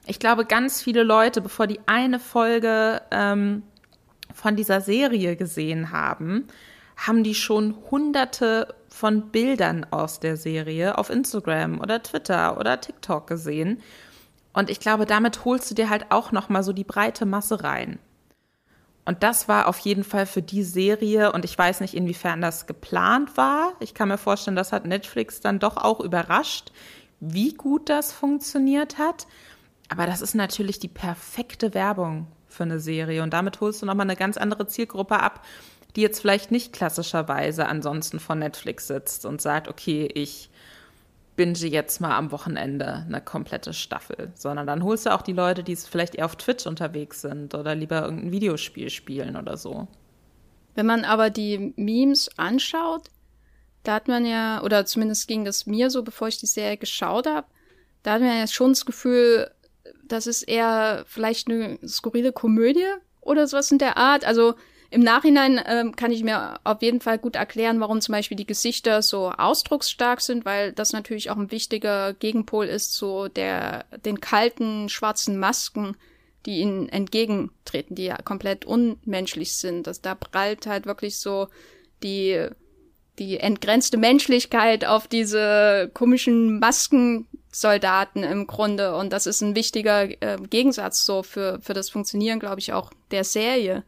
[0.06, 3.62] Ich glaube, ganz viele Leute, bevor die eine Folge ähm,
[4.38, 6.46] von dieser Serie gesehen haben,
[6.96, 13.26] haben die schon hunderte von Bildern aus der Serie auf Instagram oder Twitter oder TikTok
[13.26, 13.82] gesehen
[14.52, 17.62] und ich glaube, damit holst du dir halt auch noch mal so die breite Masse
[17.62, 18.00] rein.
[19.04, 22.66] Und das war auf jeden Fall für die Serie und ich weiß nicht, inwiefern das
[22.66, 23.74] geplant war.
[23.80, 26.72] Ich kann mir vorstellen, das hat Netflix dann doch auch überrascht,
[27.20, 29.26] wie gut das funktioniert hat.
[29.88, 32.26] Aber das ist natürlich die perfekte Werbung
[32.58, 35.44] für eine Serie und damit holst du noch mal eine ganz andere Zielgruppe ab,
[35.96, 40.50] die jetzt vielleicht nicht klassischerweise ansonsten von Netflix sitzt und sagt, okay, ich
[41.36, 45.62] binge jetzt mal am Wochenende eine komplette Staffel, sondern dann holst du auch die Leute,
[45.62, 49.86] die vielleicht eher auf Twitch unterwegs sind oder lieber irgendein Videospiel spielen oder so.
[50.74, 53.08] Wenn man aber die Memes anschaut,
[53.84, 57.26] da hat man ja, oder zumindest ging das mir so, bevor ich die Serie geschaut
[57.26, 57.46] habe,
[58.02, 59.50] da hat man ja schon das Gefühl,
[60.06, 62.86] das ist eher vielleicht eine skurrile Komödie
[63.20, 64.24] oder sowas in der Art.
[64.24, 64.54] Also
[64.90, 68.46] Im Nachhinein ähm, kann ich mir auf jeden Fall gut erklären, warum zum Beispiel die
[68.46, 74.20] Gesichter so ausdrucksstark sind, weil das natürlich auch ein wichtiger Gegenpol ist zu der, den
[74.20, 75.94] kalten, schwarzen Masken,
[76.46, 79.86] die ihnen entgegentreten, die ja komplett unmenschlich sind.
[79.86, 81.48] Das, da prallt halt wirklich so
[82.02, 82.48] die,
[83.18, 88.94] die entgrenzte Menschlichkeit auf diese komischen Maskensoldaten im Grunde.
[88.94, 92.92] Und das ist ein wichtiger äh, Gegensatz so für, für das Funktionieren, glaube ich, auch
[93.10, 93.84] der Serie.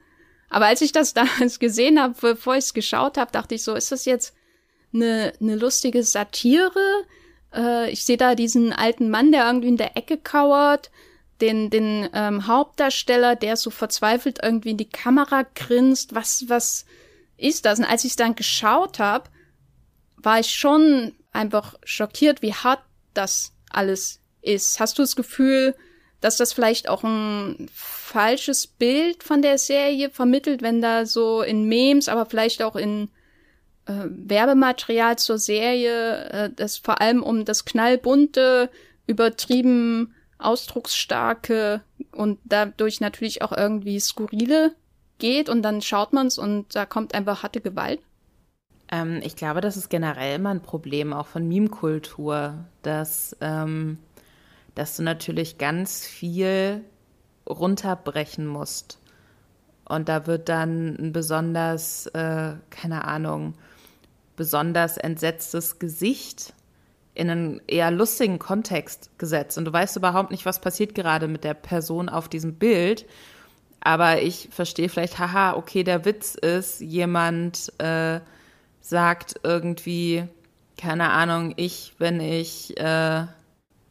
[0.49, 3.75] Aber als ich das damals gesehen habe, bevor ich es geschaut habe, dachte ich so,
[3.75, 4.35] ist das jetzt
[4.93, 7.05] eine, eine lustige Satire?
[7.55, 10.91] Äh, ich sehe da diesen alten Mann, der irgendwie in der Ecke kauert,
[11.41, 16.15] den, den ähm, Hauptdarsteller, der so verzweifelt irgendwie in die Kamera grinst.
[16.15, 16.85] Was, was
[17.41, 17.79] ist das?
[17.79, 19.29] Und als ich dann geschaut habe,
[20.17, 22.83] war ich schon einfach schockiert, wie hart
[23.15, 24.81] das alles ist.
[24.81, 25.75] Hast du das Gefühl,
[26.21, 31.65] dass das vielleicht auch ein falsches Bild von der Serie vermittelt, wenn da so in
[31.65, 33.09] Memes, aber vielleicht auch in
[33.87, 38.71] äh, Werbematerial zur Serie, äh, das vor allem um das knallbunte,
[39.07, 44.75] übertrieben ausdrucksstarke und dadurch natürlich auch irgendwie skurrile
[45.21, 48.01] geht und dann schaut man's und da kommt einfach harte Gewalt?
[48.91, 53.99] Ähm, ich glaube, das ist generell immer ein Problem auch von Meme-Kultur, dass ähm,
[54.75, 56.85] dass du natürlich ganz viel
[57.49, 58.99] runterbrechen musst.
[59.85, 63.55] Und da wird dann ein besonders, äh, keine Ahnung,
[64.37, 66.55] besonders entsetztes Gesicht
[67.15, 69.59] in einen eher lustigen Kontext gesetzt.
[69.59, 73.05] Und du weißt überhaupt nicht, was passiert gerade mit der Person auf diesem Bild.
[73.81, 78.21] Aber ich verstehe vielleicht, haha, okay, der Witz ist, jemand äh,
[78.81, 80.25] sagt irgendwie,
[80.77, 83.27] keine Ahnung, ich, wenn ich äh,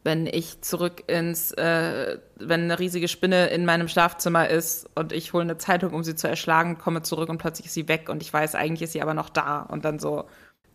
[0.03, 5.33] wenn ich zurück ins, äh, wenn eine riesige Spinne in meinem Schlafzimmer ist und ich
[5.33, 8.21] hole eine Zeitung, um sie zu erschlagen, komme zurück und plötzlich ist sie weg und
[8.23, 10.25] ich weiß, eigentlich ist sie aber noch da und dann so.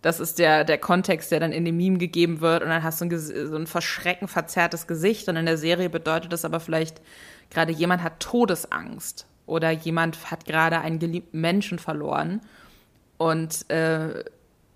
[0.02, 3.00] Das ist der, der Kontext, der dann in dem Meme gegeben wird und dann hast
[3.00, 7.00] du ein, so ein verschrecken verzerrtes Gesicht und in der Serie bedeutet das aber vielleicht
[7.50, 12.40] gerade jemand hat Todesangst oder jemand hat gerade einen geliebten Menschen verloren
[13.18, 14.24] und äh,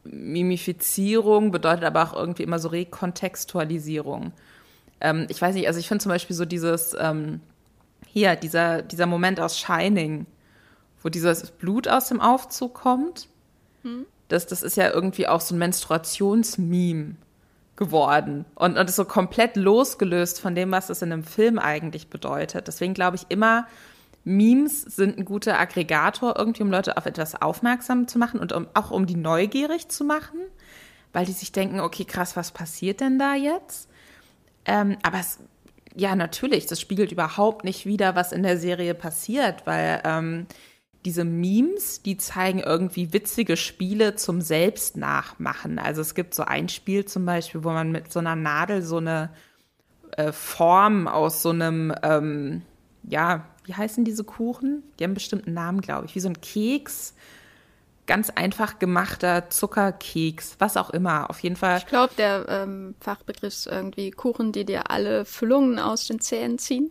[0.04, 4.32] Mimifizierung bedeutet aber auch irgendwie immer so Rekontextualisierung.
[5.00, 7.40] Ähm, ich weiß nicht, also ich finde zum Beispiel so dieses, ähm,
[8.06, 10.26] hier, dieser, dieser Moment aus Shining,
[11.02, 13.28] wo dieses Blut aus dem Aufzug kommt,
[13.82, 14.06] hm?
[14.28, 17.16] das, das ist ja irgendwie auch so ein Menstruationsmeme
[17.78, 22.10] geworden und, und ist so komplett losgelöst von dem, was es in einem Film eigentlich
[22.10, 22.66] bedeutet.
[22.66, 23.66] Deswegen glaube ich immer,
[24.24, 28.66] Memes sind ein guter Aggregator, irgendwie um Leute auf etwas aufmerksam zu machen und um,
[28.74, 30.40] auch um die neugierig zu machen,
[31.12, 33.88] weil die sich denken, okay, krass, was passiert denn da jetzt?
[34.66, 35.38] Ähm, aber es,
[35.94, 40.46] ja, natürlich, das spiegelt überhaupt nicht wider, was in der Serie passiert, weil ähm,
[41.04, 45.78] diese Memes, die zeigen irgendwie witzige Spiele zum Selbstnachmachen.
[45.78, 48.96] Also es gibt so ein Spiel zum Beispiel, wo man mit so einer Nadel so
[48.96, 49.30] eine
[50.16, 52.62] äh, Form aus so einem, ähm,
[53.04, 54.82] ja, wie heißen diese Kuchen?
[54.98, 57.14] Die haben einen bestimmten Namen, glaube ich, wie so ein Keks.
[58.06, 61.28] Ganz einfach gemachter Zuckerkeks, was auch immer.
[61.28, 61.78] Auf jeden Fall.
[61.78, 66.58] Ich glaube, der ähm, Fachbegriff ist irgendwie Kuchen, die dir alle Füllungen aus den Zähnen
[66.58, 66.90] ziehen.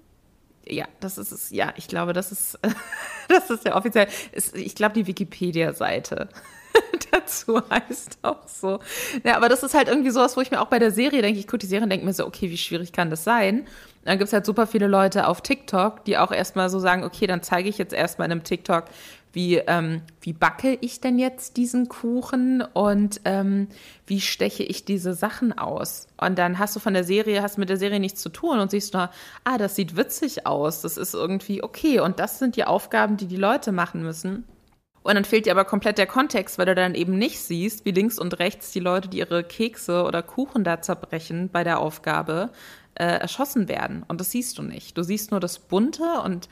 [0.70, 1.50] Ja, das ist es.
[1.52, 2.60] Ja, ich glaube, das ist,
[3.28, 4.08] das ist ja offiziell.
[4.54, 6.30] Ich glaube, die Wikipedia-Seite
[7.12, 8.80] dazu heißt auch so.
[9.24, 11.40] Ja, aber das ist halt irgendwie sowas, wo ich mir auch bei der Serie denke,
[11.40, 13.68] ich gucke die Serie und denke mir so, okay, wie schwierig kann das sein?
[14.08, 17.28] dann gibt es halt super viele Leute auf TikTok, die auch erstmal so sagen, okay,
[17.28, 18.86] dann zeige ich jetzt erstmal in einem TikTok,
[19.34, 23.68] wie, ähm, wie backe ich denn jetzt diesen Kuchen und ähm,
[24.06, 26.08] wie steche ich diese Sachen aus?
[26.18, 28.72] Und dann hast du von der Serie, hast mit der Serie nichts zu tun und
[28.72, 29.10] siehst nur,
[29.44, 32.00] ah, das sieht witzig aus, das ist irgendwie okay.
[32.00, 34.46] Und das sind die Aufgaben, die die Leute machen müssen.
[35.04, 37.92] Und dann fehlt dir aber komplett der Kontext, weil du dann eben nicht siehst, wie
[37.92, 42.50] links und rechts die Leute, die ihre Kekse oder Kuchen da zerbrechen bei der Aufgabe,
[42.96, 44.04] äh, erschossen werden.
[44.08, 44.98] Und das siehst du nicht.
[44.98, 46.50] Du siehst nur das Bunte und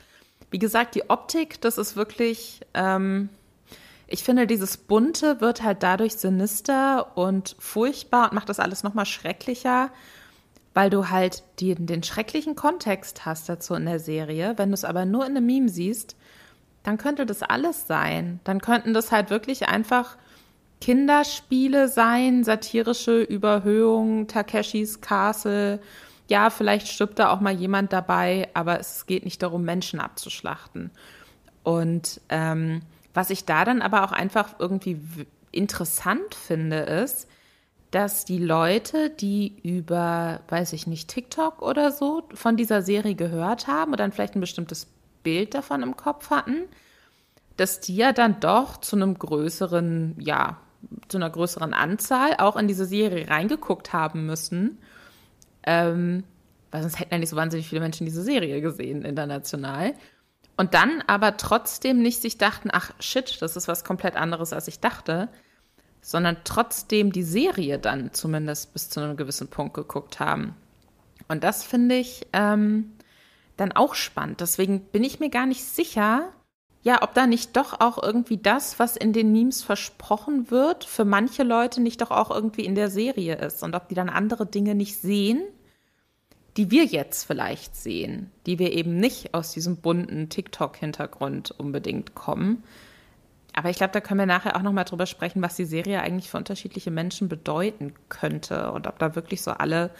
[0.50, 3.28] wie gesagt, die Optik, das ist wirklich, ähm,
[4.06, 9.06] ich finde, dieses Bunte wird halt dadurch sinister und furchtbar und macht das alles nochmal
[9.06, 9.90] schrecklicher,
[10.74, 14.54] weil du halt die, den schrecklichen Kontext hast dazu in der Serie.
[14.56, 16.16] Wenn du es aber nur in einem Meme siehst,
[16.82, 18.40] dann könnte das alles sein.
[18.44, 20.16] Dann könnten das halt wirklich einfach
[20.80, 25.80] Kinderspiele sein, satirische Überhöhungen, Takeshis Castle,
[26.28, 30.90] ja, vielleicht stirbt da auch mal jemand dabei, aber es geht nicht darum, Menschen abzuschlachten.
[31.62, 32.82] Und ähm,
[33.14, 35.00] was ich da dann aber auch einfach irgendwie
[35.52, 37.28] interessant finde, ist,
[37.90, 43.68] dass die Leute, die über, weiß ich nicht, TikTok oder so von dieser Serie gehört
[43.68, 44.88] haben und dann vielleicht ein bestimmtes
[45.22, 46.64] Bild davon im Kopf hatten,
[47.56, 50.58] dass die ja dann doch zu einem größeren, ja,
[51.08, 54.78] zu einer größeren Anzahl auch in diese Serie reingeguckt haben müssen.
[55.66, 56.24] Ähm,
[56.70, 59.94] weil sonst hätten ja nicht so wahnsinnig viele Menschen diese Serie gesehen international.
[60.56, 64.68] Und dann aber trotzdem nicht sich dachten, ach shit, das ist was komplett anderes, als
[64.68, 65.28] ich dachte,
[66.00, 70.54] sondern trotzdem die Serie dann zumindest bis zu einem gewissen Punkt geguckt haben.
[71.28, 72.92] Und das finde ich ähm,
[73.56, 74.40] dann auch spannend.
[74.40, 76.32] Deswegen bin ich mir gar nicht sicher,
[76.82, 81.04] ja, ob da nicht doch auch irgendwie das, was in den Memes versprochen wird, für
[81.04, 84.46] manche Leute nicht doch auch irgendwie in der Serie ist und ob die dann andere
[84.46, 85.42] Dinge nicht sehen,
[86.56, 92.64] die wir jetzt vielleicht sehen, die wir eben nicht aus diesem bunten TikTok-Hintergrund unbedingt kommen.
[93.52, 96.00] Aber ich glaube, da können wir nachher auch noch mal drüber sprechen, was die Serie
[96.00, 99.90] eigentlich für unterschiedliche Menschen bedeuten könnte und ob da wirklich so alle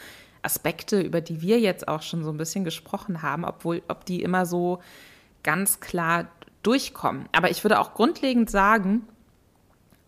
[0.43, 4.23] Aspekte, über die wir jetzt auch schon so ein bisschen gesprochen haben, obwohl, ob die
[4.23, 4.81] immer so
[5.43, 6.29] ganz klar
[6.63, 7.29] durchkommen.
[7.33, 9.07] Aber ich würde auch grundlegend sagen,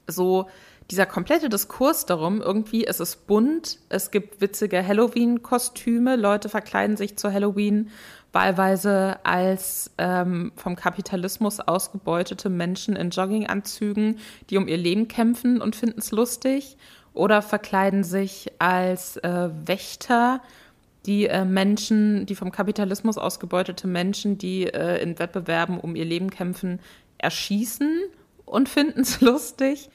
[0.06, 0.48] so
[0.90, 7.16] dieser komplette Diskurs darum, irgendwie ist es bunt, es gibt witzige Halloween-Kostüme, Leute verkleiden sich
[7.16, 7.90] zu Halloween
[8.32, 14.18] wahlweise als ähm, vom Kapitalismus ausgebeutete Menschen in Jogginganzügen,
[14.50, 16.76] die um ihr Leben kämpfen und finden es lustig,
[17.14, 20.40] oder verkleiden sich als äh, Wächter,
[21.06, 26.30] die äh, Menschen, die vom Kapitalismus ausgebeutete Menschen, die äh, in Wettbewerben um ihr Leben
[26.30, 26.80] kämpfen,
[27.18, 28.02] erschießen
[28.44, 29.90] und finden es lustig.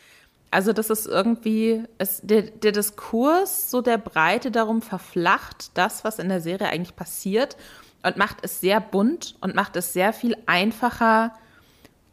[0.54, 6.20] Also das ist irgendwie, es, der, der Diskurs so der Breite darum verflacht, das, was
[6.20, 7.58] in der Serie eigentlich passiert
[8.04, 11.34] und macht es sehr bunt und macht es sehr viel einfacher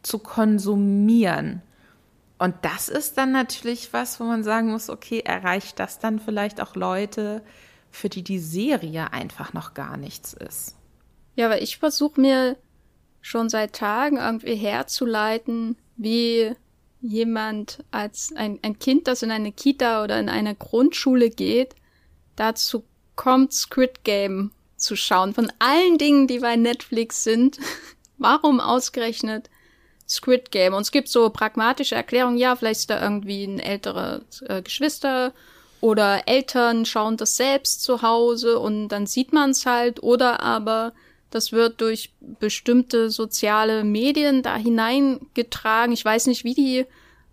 [0.00, 1.60] zu konsumieren.
[2.38, 6.62] Und das ist dann natürlich was, wo man sagen muss, okay, erreicht das dann vielleicht
[6.62, 7.42] auch Leute,
[7.90, 10.76] für die die Serie einfach noch gar nichts ist.
[11.36, 12.56] Ja, aber ich versuche mir
[13.20, 16.56] schon seit Tagen irgendwie herzuleiten, wie
[17.00, 21.74] jemand als ein, ein Kind, das in eine Kita oder in eine Grundschule geht,
[22.36, 22.84] dazu
[23.16, 25.34] kommt, Squid Game zu schauen.
[25.34, 27.58] Von allen Dingen, die bei Netflix sind,
[28.18, 29.50] warum ausgerechnet
[30.08, 30.74] Squid Game?
[30.74, 35.32] Und es gibt so pragmatische Erklärungen, ja, vielleicht ist da irgendwie ein älterer äh, Geschwister
[35.80, 40.02] oder Eltern schauen das selbst zu Hause und dann sieht man es halt.
[40.02, 40.92] Oder aber
[41.30, 45.92] das wird durch bestimmte soziale Medien da hineingetragen.
[45.92, 46.86] Ich weiß nicht, wie die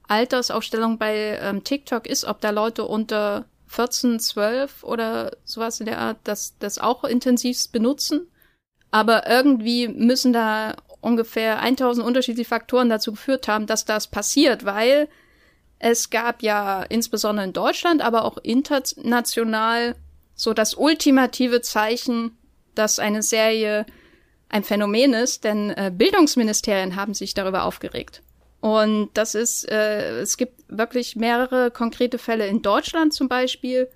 [0.07, 5.99] Altersaufstellung bei ähm, TikTok ist, ob da Leute unter 14, 12 oder sowas in der
[5.99, 8.27] Art das, das auch intensivst benutzen.
[8.91, 15.10] Aber irgendwie müssen da ungefähr 1000 unterschiedliche Faktoren dazu geführt haben, dass das passiert, weil
[15.79, 19.95] es gab ja insbesondere in Deutschland, aber auch international
[20.33, 22.38] so das ultimative Zeichen,
[22.77, 23.85] dass eine Serie
[24.49, 28.21] ein Phänomen ist, denn äh, Bildungsministerien haben sich darüber aufgeregt.
[28.59, 33.89] Und das ist, äh, es gibt wirklich mehrere konkrete Fälle in Deutschland zum Beispiel,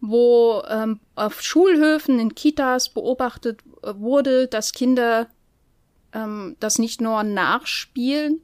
[0.00, 5.28] wo ähm, auf Schulhöfen, in Kitas beobachtet äh, wurde, dass Kinder
[6.12, 8.40] ähm, das nicht nur nachspielen,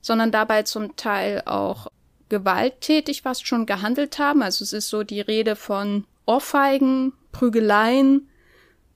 [0.00, 1.88] sondern dabei zum Teil auch
[2.28, 4.42] gewalttätig fast schon gehandelt haben.
[4.42, 8.28] Also es ist so die Rede von Ohrfeigen, Prügeleien,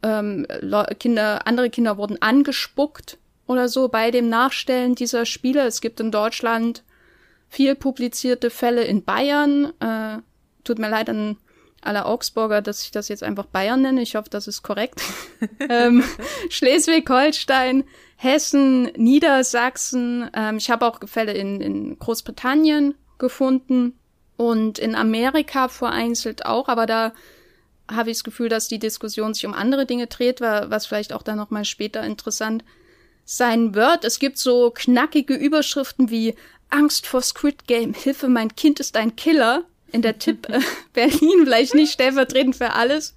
[0.02, 0.46] ähm,
[0.98, 5.62] Kinder, andere Kinder wurden angespuckt oder so bei dem Nachstellen dieser Spiele.
[5.62, 6.82] Es gibt in Deutschland
[7.48, 9.72] viel publizierte Fälle in Bayern.
[9.80, 10.18] Äh,
[10.64, 11.36] tut mir leid an
[11.82, 14.02] alle Augsburger, dass ich das jetzt einfach Bayern nenne.
[14.02, 15.02] Ich hoffe, das ist korrekt.
[15.68, 16.04] ähm,
[16.48, 17.84] Schleswig-Holstein,
[18.16, 20.30] Hessen, Niedersachsen.
[20.32, 23.98] Ähm, ich habe auch Fälle in, in Großbritannien gefunden
[24.36, 27.12] und in Amerika vereinzelt auch, aber da
[27.90, 31.22] habe ich das Gefühl, dass die Diskussion sich um andere Dinge dreht, was vielleicht auch
[31.22, 32.64] dann noch mal später interessant
[33.24, 34.04] sein wird.
[34.04, 36.34] Es gibt so knackige Überschriften wie
[36.70, 39.64] Angst vor Squid Game, Hilfe, mein Kind ist ein Killer.
[39.92, 40.60] In der Tipp äh,
[40.94, 43.14] Berlin vielleicht nicht stellvertretend für alles.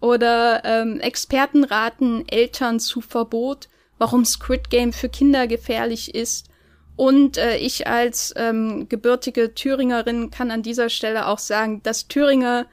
[0.00, 6.48] Oder ähm, Experten raten Eltern zu Verbot, warum Squid Game für Kinder gefährlich ist.
[6.94, 12.66] Und äh, ich als ähm, gebürtige Thüringerin kann an dieser Stelle auch sagen, das Thüringer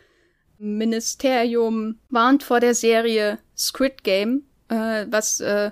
[0.63, 5.71] Ministerium warnt vor der Serie Squid Game, äh, was äh,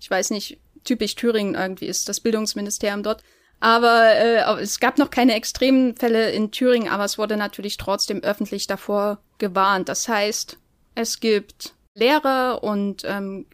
[0.00, 3.22] ich weiß nicht, typisch Thüringen irgendwie ist, das Bildungsministerium dort.
[3.60, 8.22] Aber äh, es gab noch keine extremen Fälle in Thüringen, aber es wurde natürlich trotzdem
[8.22, 9.88] öffentlich davor gewarnt.
[9.88, 10.58] Das heißt,
[10.94, 13.46] es gibt Lehrer und ähm,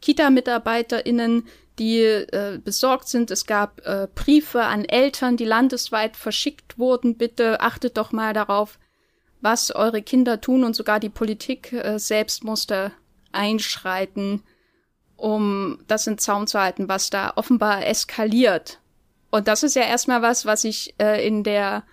[0.00, 1.46] Kita-MitarbeiterInnen,
[1.78, 3.30] die äh, besorgt sind.
[3.30, 7.16] Es gab äh, Briefe an Eltern, die landesweit verschickt wurden.
[7.16, 8.78] Bitte achtet doch mal darauf,
[9.40, 12.92] was eure Kinder tun und sogar die Politik äh, selbst musste
[13.32, 14.42] einschreiten
[15.16, 18.80] um das in Zaum zu halten, was da offenbar eskaliert.
[19.30, 21.84] Und das ist ja erstmal was, was ich äh, in der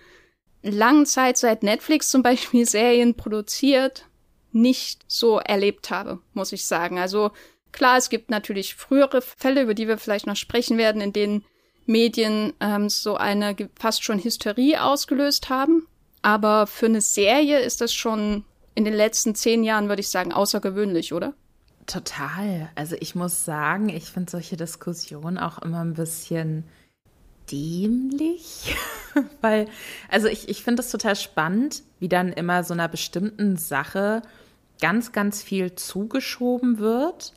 [0.62, 4.06] langen Zeit, seit Netflix zum Beispiel Serien produziert,
[4.52, 6.98] nicht so erlebt habe, muss ich sagen.
[6.98, 7.32] Also
[7.72, 11.44] klar, es gibt natürlich frühere Fälle, über die wir vielleicht noch sprechen werden, in denen
[11.86, 15.86] Medien ähm, so eine fast schon Hysterie ausgelöst haben.
[16.24, 20.32] Aber für eine Serie ist das schon in den letzten zehn Jahren, würde ich sagen,
[20.32, 21.34] außergewöhnlich, oder?
[21.84, 22.70] Total.
[22.76, 26.64] Also ich muss sagen, ich finde solche Diskussionen auch immer ein bisschen
[27.52, 28.74] dämlich,
[29.42, 29.68] weil,
[30.10, 34.22] also ich, ich finde es total spannend, wie dann immer so einer bestimmten Sache
[34.80, 37.34] ganz, ganz viel zugeschoben wird,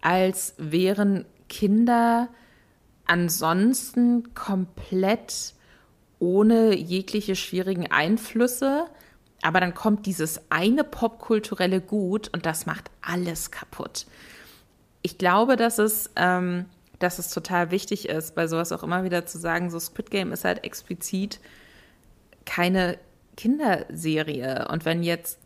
[0.00, 2.28] als wären Kinder
[3.04, 5.54] ansonsten komplett
[6.18, 8.86] ohne jegliche schwierigen Einflüsse.
[9.42, 14.06] Aber dann kommt dieses eine popkulturelle Gut und das macht alles kaputt.
[15.02, 16.64] Ich glaube, dass es, ähm,
[16.98, 20.32] dass es total wichtig ist, bei sowas auch immer wieder zu sagen, so Squid Game
[20.32, 21.38] ist halt explizit
[22.44, 22.98] keine
[23.36, 24.66] Kinderserie.
[24.68, 25.38] Und wenn jetzt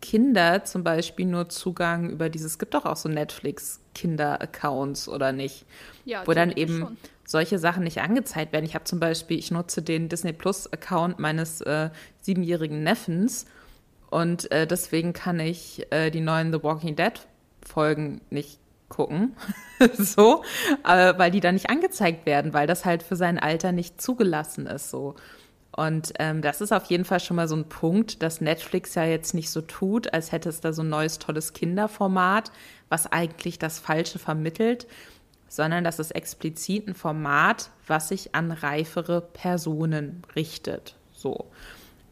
[0.00, 5.64] Kinder zum Beispiel nur Zugang über dieses, es gibt doch auch so Netflix-Kinder-Accounts oder nicht,
[6.04, 6.96] ja, wo dann eben schon.
[7.24, 8.64] Solche Sachen nicht angezeigt werden.
[8.64, 13.46] Ich habe zum Beispiel, ich nutze den Disney Plus-Account meines äh, siebenjährigen Neffens
[14.10, 18.58] und äh, deswegen kann ich äh, die neuen The Walking Dead-Folgen nicht
[18.90, 19.34] gucken,
[19.94, 20.44] so,
[20.86, 24.66] äh, weil die da nicht angezeigt werden, weil das halt für sein Alter nicht zugelassen
[24.66, 25.14] ist, so.
[25.74, 29.04] Und ähm, das ist auf jeden Fall schon mal so ein Punkt, dass Netflix ja
[29.04, 32.52] jetzt nicht so tut, als hätte es da so ein neues, tolles Kinderformat,
[32.90, 34.86] was eigentlich das Falsche vermittelt,
[35.52, 40.96] sondern das ist explizit ein Format, was sich an reifere Personen richtet.
[41.12, 41.44] So.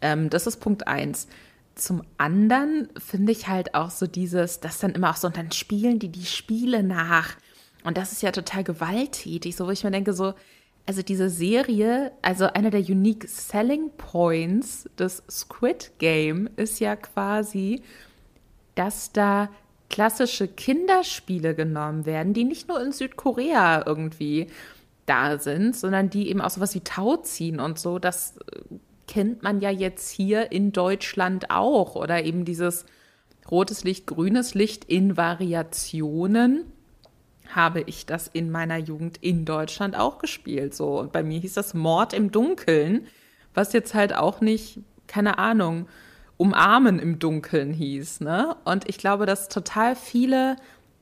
[0.02, 1.26] Ähm, das ist Punkt eins.
[1.74, 5.52] Zum anderen finde ich halt auch so dieses, das dann immer auch so, und dann
[5.52, 7.36] spielen die die Spiele nach.
[7.82, 10.34] Und das ist ja total gewalttätig, so wo ich mir denke, so,
[10.84, 17.80] also diese Serie, also einer der unique selling points des Squid Game ist ja quasi,
[18.74, 19.48] dass da
[19.90, 24.46] klassische Kinderspiele genommen werden, die nicht nur in Südkorea irgendwie
[25.04, 28.60] da sind, sondern die eben auch sowas wie Tauziehen und so, das äh,
[29.06, 32.86] kennt man ja jetzt hier in Deutschland auch oder eben dieses
[33.50, 36.64] rotes Licht, grünes Licht in Variationen
[37.54, 40.74] habe ich das in meiner Jugend in Deutschland auch gespielt.
[40.74, 41.00] So.
[41.00, 43.06] Und bei mir hieß das Mord im Dunkeln,
[43.54, 44.78] was jetzt halt auch nicht,
[45.08, 45.88] keine Ahnung,
[46.40, 48.20] Umarmen im Dunkeln hieß.
[48.20, 48.56] Ne?
[48.64, 50.56] Und ich glaube, dass total viele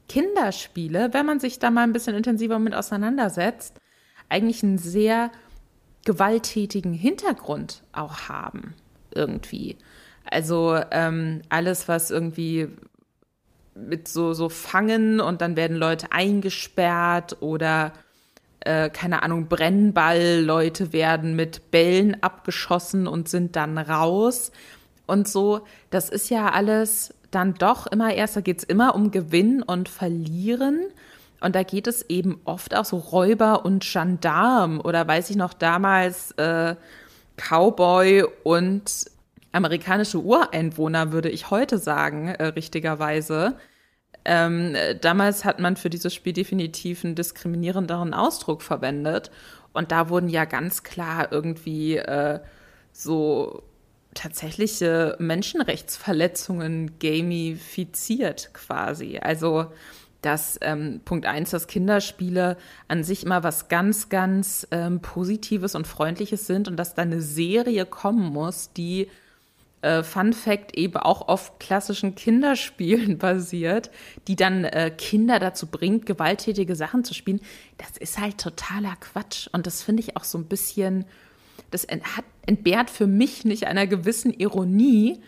[0.09, 3.77] Kinderspiele, wenn man sich da mal ein bisschen intensiver mit auseinandersetzt,
[4.29, 5.31] eigentlich einen sehr
[6.05, 8.75] gewalttätigen Hintergrund auch haben.
[9.15, 9.77] Irgendwie.
[10.29, 12.67] Also ähm, alles, was irgendwie
[13.77, 17.93] mit so, so Fangen und dann werden Leute eingesperrt oder
[18.59, 24.51] äh, keine Ahnung, Brennball, Leute werden mit Bällen abgeschossen und sind dann raus
[25.09, 25.63] und so.
[25.91, 29.89] Das ist ja alles dann doch immer erst, da geht es immer um Gewinn und
[29.89, 30.81] Verlieren.
[31.41, 35.55] Und da geht es eben oft auch so Räuber und Gendarm oder weiß ich noch
[35.55, 36.75] damals äh,
[37.37, 39.07] Cowboy und
[39.53, 43.57] amerikanische Ureinwohner, würde ich heute sagen, äh, richtigerweise.
[44.25, 49.31] Ähm, damals hat man für dieses Spiel definitiv einen diskriminierenderen Ausdruck verwendet.
[49.73, 52.41] Und da wurden ja ganz klar irgendwie äh,
[52.93, 53.63] so
[54.15, 59.19] tatsächliche Menschenrechtsverletzungen gamifiziert quasi.
[59.19, 59.67] Also
[60.23, 62.57] dass ähm, Punkt eins, dass Kinderspiele
[62.89, 67.23] an sich immer was ganz, ganz ähm, Positives und Freundliches sind und dass da eine
[67.23, 69.09] Serie kommen muss, die
[69.83, 73.91] äh, Fun Fact eben auch auf klassischen Kinderspielen basiert,
[74.27, 77.41] die dann äh, Kinder dazu bringt, gewalttätige Sachen zu spielen,
[77.77, 79.49] das ist halt totaler Quatsch.
[79.53, 81.05] Und das finde ich auch so ein bisschen,
[81.71, 85.21] das hat, entbehrt für mich nicht einer gewissen Ironie,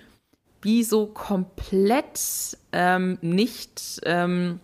[0.63, 4.59] wie so komplett ähm, nicht ähm,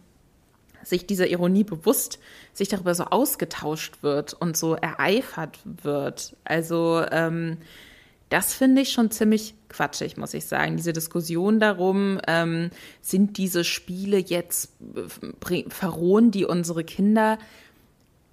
[0.83, 2.19] sich dieser Ironie bewusst,
[2.55, 6.35] sich darüber so ausgetauscht wird und so ereifert wird.
[6.45, 7.59] Also ähm,
[8.31, 10.79] das finde ich schon ziemlich quatschig, muss ich sagen.
[10.79, 12.71] Diese Diskussion darum, ähm,
[13.03, 17.39] sind diese Spiele jetzt, äh, verrohen die unsere Kinder,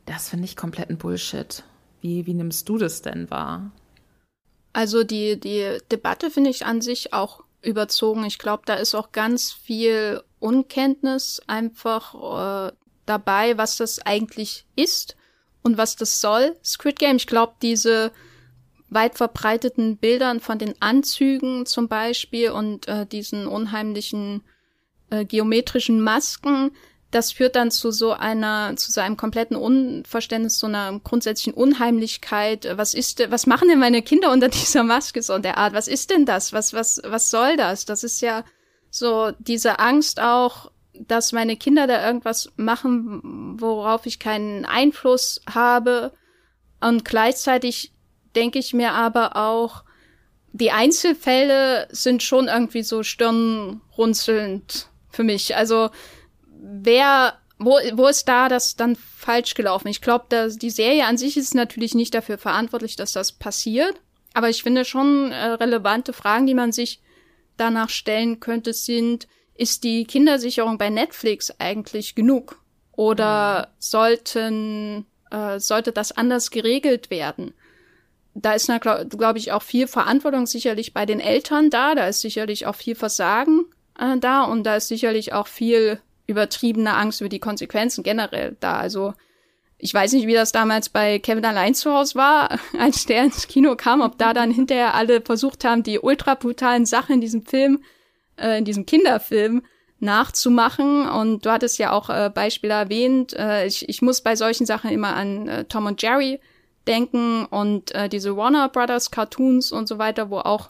[0.06, 1.64] das finde ich kompletten Bullshit.
[2.00, 3.72] Wie, wie nimmst du das denn wahr?
[4.74, 8.26] Also die, die Debatte finde ich an sich auch überzogen.
[8.26, 12.74] Ich glaube, da ist auch ganz viel Unkenntnis einfach äh,
[13.06, 15.16] dabei, was das eigentlich ist
[15.62, 16.58] und was das soll.
[16.64, 18.12] Squid Game, ich glaube, diese
[18.90, 24.44] weit verbreiteten Bildern von den Anzügen zum Beispiel und äh, diesen unheimlichen
[25.10, 26.72] äh, geometrischen Masken,
[27.14, 32.68] das führt dann zu so einer, zu so einem kompletten Unverständnis, zu einer grundsätzlichen Unheimlichkeit.
[32.76, 35.74] Was ist, was machen denn meine Kinder unter dieser Maske so der Art?
[35.74, 36.54] Was ist denn das?
[36.54, 37.86] Was, was, was soll das?
[37.86, 38.44] Das ist ja
[38.90, 46.14] so diese Angst auch, dass meine Kinder da irgendwas machen, worauf ich keinen Einfluss habe.
[46.82, 47.92] Und gleichzeitig
[48.36, 49.84] denke ich mir aber auch,
[50.52, 55.56] die Einzelfälle sind schon irgendwie so stirnrunzelnd für mich.
[55.56, 55.90] Also
[56.64, 59.90] wer, wo, wo ist da das dann falsch gelaufen?
[59.90, 63.96] Ich glaube, die Serie an sich ist natürlich nicht dafür verantwortlich, dass das passiert.
[64.34, 67.02] Aber ich finde schon äh, relevante Fragen, die man sich
[67.58, 72.60] danach stellen könnte, sind, ist die Kindersicherung bei Netflix eigentlich genug?
[72.94, 73.72] Oder mhm.
[73.80, 77.54] sollten, äh, sollte das anders geregelt werden?
[78.36, 81.94] Da ist, glaube glaub ich, auch viel Verantwortung sicherlich bei den Eltern da.
[81.94, 83.66] Da ist sicherlich auch viel Versagen
[84.00, 88.78] äh, da und da ist sicherlich auch viel übertriebene Angst über die Konsequenzen generell da.
[88.78, 89.14] Also
[89.78, 93.48] ich weiß nicht, wie das damals bei Kevin allein zu Hause war, als der ins
[93.48, 97.46] Kino kam, ob da dann hinterher alle versucht haben, die ultra brutalen Sachen in diesem
[97.46, 97.84] Film,
[98.38, 99.64] äh, in diesem Kinderfilm
[100.00, 101.10] nachzumachen.
[101.10, 103.34] Und du hattest ja auch äh, Beispiele erwähnt.
[103.34, 106.40] Äh, ich, ich muss bei solchen Sachen immer an äh, Tom und Jerry
[106.88, 110.70] denken und äh, diese Warner Brothers Cartoons und so weiter, wo auch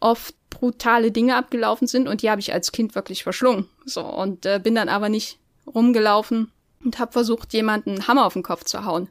[0.00, 3.68] oft brutale Dinge abgelaufen sind und die habe ich als Kind wirklich verschlungen.
[3.84, 6.50] So und äh, bin dann aber nicht rumgelaufen
[6.84, 9.08] und habe versucht, jemanden einen Hammer auf den Kopf zu hauen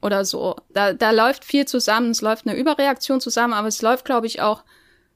[0.00, 0.56] oder so.
[0.70, 4.40] Da, da läuft viel zusammen, es läuft eine Überreaktion zusammen, aber es läuft, glaube ich,
[4.40, 4.64] auch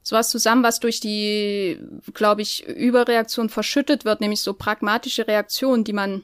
[0.02, 1.80] sowas zusammen, was durch die,
[2.14, 6.22] glaube ich, Überreaktion verschüttet wird, nämlich so pragmatische Reaktionen, die man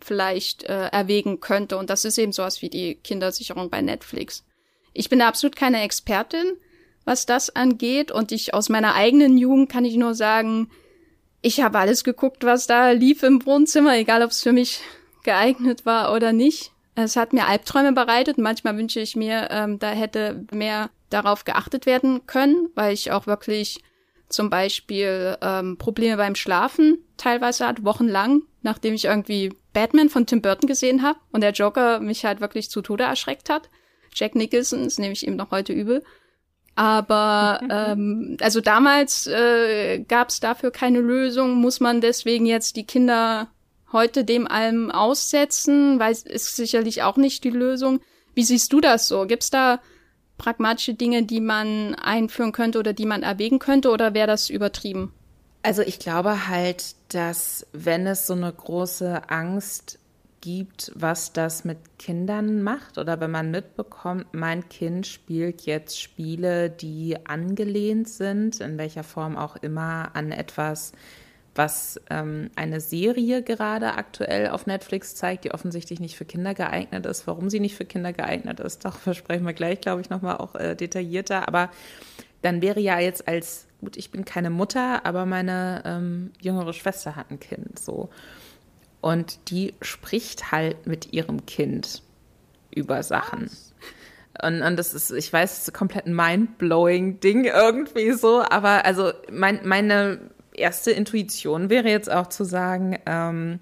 [0.00, 1.76] vielleicht äh, erwägen könnte.
[1.76, 4.44] Und das ist eben sowas wie die Kindersicherung bei Netflix.
[4.92, 6.56] Ich bin da absolut keine Expertin,
[7.04, 8.12] was das angeht.
[8.12, 10.70] Und ich aus meiner eigenen Jugend kann ich nur sagen,
[11.40, 14.80] ich habe alles geguckt, was da lief im Wohnzimmer, egal ob es für mich
[15.24, 16.72] geeignet war oder nicht.
[16.94, 18.38] Es hat mir Albträume bereitet.
[18.38, 23.26] Manchmal wünsche ich mir, ähm, da hätte mehr darauf geachtet werden können, weil ich auch
[23.26, 23.82] wirklich
[24.28, 30.42] zum Beispiel ähm, Probleme beim Schlafen teilweise hatte, wochenlang, nachdem ich irgendwie Batman von Tim
[30.42, 33.68] Burton gesehen habe und der Joker mich halt wirklich zu Tode erschreckt hat.
[34.14, 36.02] Jack Nicholson, das nehme ich ihm noch heute übel.
[36.74, 41.54] Aber ähm, also damals äh, gab es dafür keine Lösung.
[41.54, 43.48] Muss man deswegen jetzt die Kinder
[43.92, 45.98] heute dem allem aussetzen?
[45.98, 48.00] Weil es ist sicherlich auch nicht die Lösung.
[48.34, 49.26] Wie siehst du das so?
[49.26, 49.80] Gibt's da
[50.38, 55.12] pragmatische Dinge, die man einführen könnte oder die man erwägen könnte, oder wäre das übertrieben?
[55.62, 59.98] Also ich glaube halt, dass wenn es so eine große Angst
[60.42, 66.68] gibt, was das mit Kindern macht oder wenn man mitbekommt, mein Kind spielt jetzt Spiele,
[66.68, 70.92] die angelehnt sind, in welcher Form auch immer, an etwas,
[71.54, 77.06] was ähm, eine Serie gerade aktuell auf Netflix zeigt, die offensichtlich nicht für Kinder geeignet
[77.06, 77.26] ist.
[77.26, 80.54] Warum sie nicht für Kinder geeignet ist, darüber sprechen wir gleich, glaube ich, nochmal auch
[80.56, 81.46] äh, detaillierter.
[81.46, 81.70] Aber
[82.42, 87.16] dann wäre ja jetzt als, gut, ich bin keine Mutter, aber meine ähm, jüngere Schwester
[87.16, 88.10] hat ein Kind, so.
[89.02, 92.02] Und die spricht halt mit ihrem Kind
[92.70, 93.50] über Sachen.
[94.40, 99.12] Und, und das ist, ich weiß, ist ein komplett mind-blowing Ding irgendwie so, aber also
[99.30, 100.20] mein, meine
[100.54, 103.60] erste Intuition wäre jetzt auch zu sagen, ähm,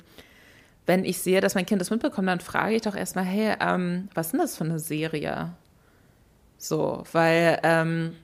[0.86, 4.08] wenn ich sehe, dass mein Kind das mitbekommt, dann frage ich doch erstmal, hey, ähm,
[4.14, 5.52] was ist denn das für eine Serie?
[6.58, 8.16] So, weil ähm,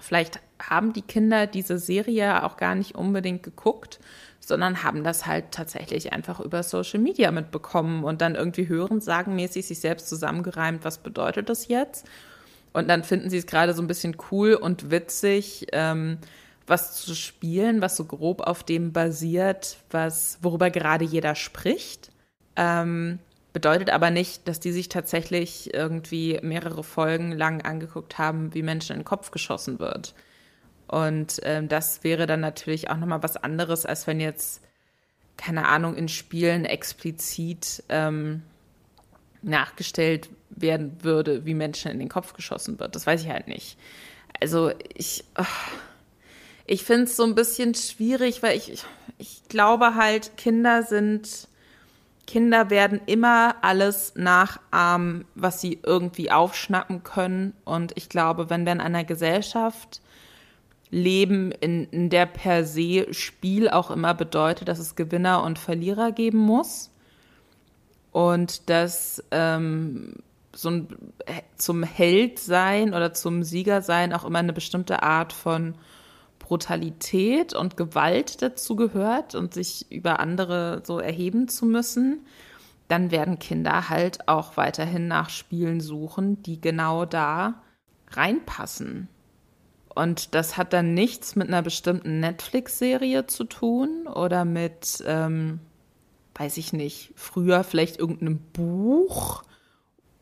[0.00, 4.00] vielleicht haben die Kinder diese Serie auch gar nicht unbedingt geguckt,
[4.50, 9.64] sondern haben das halt tatsächlich einfach über Social Media mitbekommen und dann irgendwie hören, sagenmäßig
[9.64, 12.06] sich selbst zusammengereimt, was bedeutet das jetzt?
[12.72, 16.18] Und dann finden sie es gerade so ein bisschen cool und witzig, ähm,
[16.66, 22.10] was zu spielen, was so grob auf dem basiert, was, worüber gerade jeder spricht.
[22.56, 23.20] Ähm,
[23.52, 28.94] bedeutet aber nicht, dass die sich tatsächlich irgendwie mehrere Folgen lang angeguckt haben, wie Menschen
[28.94, 30.12] in den Kopf geschossen wird.
[30.90, 34.60] Und ähm, das wäre dann natürlich auch nochmal was anderes, als wenn jetzt,
[35.36, 38.42] keine Ahnung, in Spielen explizit ähm,
[39.40, 42.96] nachgestellt werden würde, wie Menschen in den Kopf geschossen wird.
[42.96, 43.78] Das weiß ich halt nicht.
[44.40, 45.24] Also ich,
[46.66, 48.84] ich finde es so ein bisschen schwierig, weil ich,
[49.18, 51.46] ich glaube halt, Kinder sind,
[52.26, 57.54] Kinder werden immer alles nachahmen, was sie irgendwie aufschnappen können.
[57.64, 60.00] Und ich glaube, wenn wir in einer Gesellschaft
[60.90, 66.12] Leben, in, in der per se Spiel auch immer bedeutet, dass es Gewinner und Verlierer
[66.12, 66.90] geben muss.
[68.12, 70.14] Und dass ähm,
[70.54, 70.88] so ein,
[71.56, 75.74] zum Held sein oder zum Sieger sein auch immer eine bestimmte Art von
[76.40, 82.26] Brutalität und Gewalt dazu gehört und sich über andere so erheben zu müssen,
[82.88, 87.62] dann werden Kinder halt auch weiterhin nach Spielen suchen, die genau da
[88.10, 89.08] reinpassen.
[89.94, 95.60] Und das hat dann nichts mit einer bestimmten Netflix-Serie zu tun oder mit, ähm,
[96.34, 99.42] weiß ich nicht, früher vielleicht irgendeinem Buch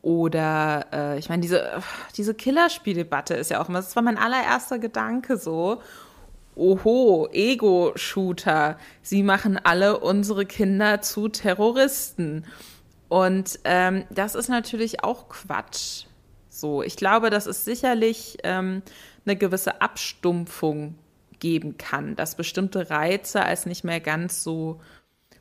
[0.01, 1.81] oder äh, ich meine, diese,
[2.15, 5.81] diese Killerspieldebatte ist ja auch immer, das war mein allererster Gedanke so.
[6.55, 12.45] Oho, Ego-Shooter, sie machen alle unsere Kinder zu Terroristen.
[13.07, 16.05] Und ähm, das ist natürlich auch Quatsch.
[16.49, 18.81] So, ich glaube, dass es sicherlich ähm,
[19.25, 20.95] eine gewisse Abstumpfung
[21.39, 24.81] geben kann, dass bestimmte Reize als nicht mehr ganz so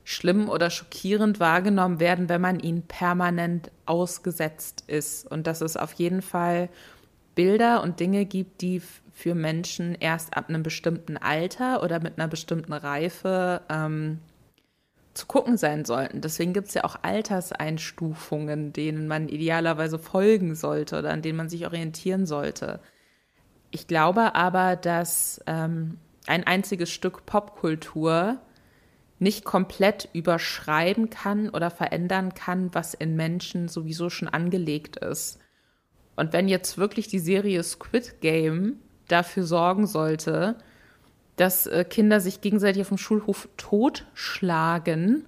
[0.04, 5.30] schlimm oder schockierend wahrgenommen werden, wenn man ihnen permanent ausgesetzt ist.
[5.30, 6.70] Und dass es auf jeden Fall
[7.34, 8.80] Bilder und Dinge gibt, die
[9.12, 14.20] für Menschen erst ab einem bestimmten Alter oder mit einer bestimmten Reife ähm,
[15.12, 16.20] zu gucken sein sollten.
[16.20, 21.48] Deswegen gibt es ja auch Alterseinstufungen, denen man idealerweise folgen sollte oder an denen man
[21.48, 22.80] sich orientieren sollte.
[23.70, 28.38] Ich glaube aber, dass ähm, ein einziges Stück Popkultur
[29.18, 35.40] nicht komplett überschreiben kann oder verändern kann, was in Menschen sowieso schon angelegt ist.
[36.16, 40.56] Und wenn jetzt wirklich die Serie Squid Game dafür sorgen sollte,
[41.36, 45.26] dass äh, Kinder sich gegenseitig auf dem Schulhof totschlagen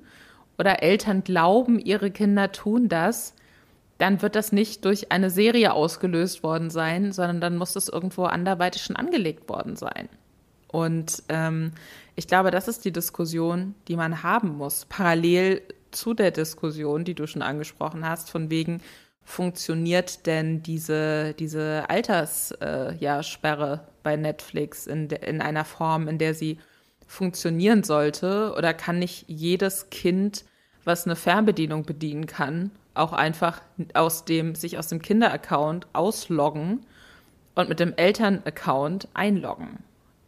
[0.59, 3.35] oder Eltern glauben, ihre Kinder tun das,
[4.01, 8.25] dann wird das nicht durch eine Serie ausgelöst worden sein, sondern dann muss es irgendwo
[8.25, 10.09] anderweitig schon angelegt worden sein.
[10.69, 11.73] Und ähm,
[12.17, 17.15] ich glaube, das ist die Diskussion, die man haben muss, parallel zu der Diskussion, die
[17.15, 18.81] du schon angesprochen hast, von wegen,
[19.23, 26.19] funktioniert denn diese, diese Alterssperre äh, ja, bei Netflix in, de, in einer Form, in
[26.19, 26.59] der sie
[27.07, 28.55] funktionieren sollte?
[28.57, 30.45] Oder kann nicht jedes Kind,
[30.91, 33.63] was eine Fernbedienung bedienen kann, auch einfach
[33.95, 36.85] aus dem, sich aus dem Kinderaccount ausloggen
[37.55, 39.79] und mit dem Elternaccount einloggen?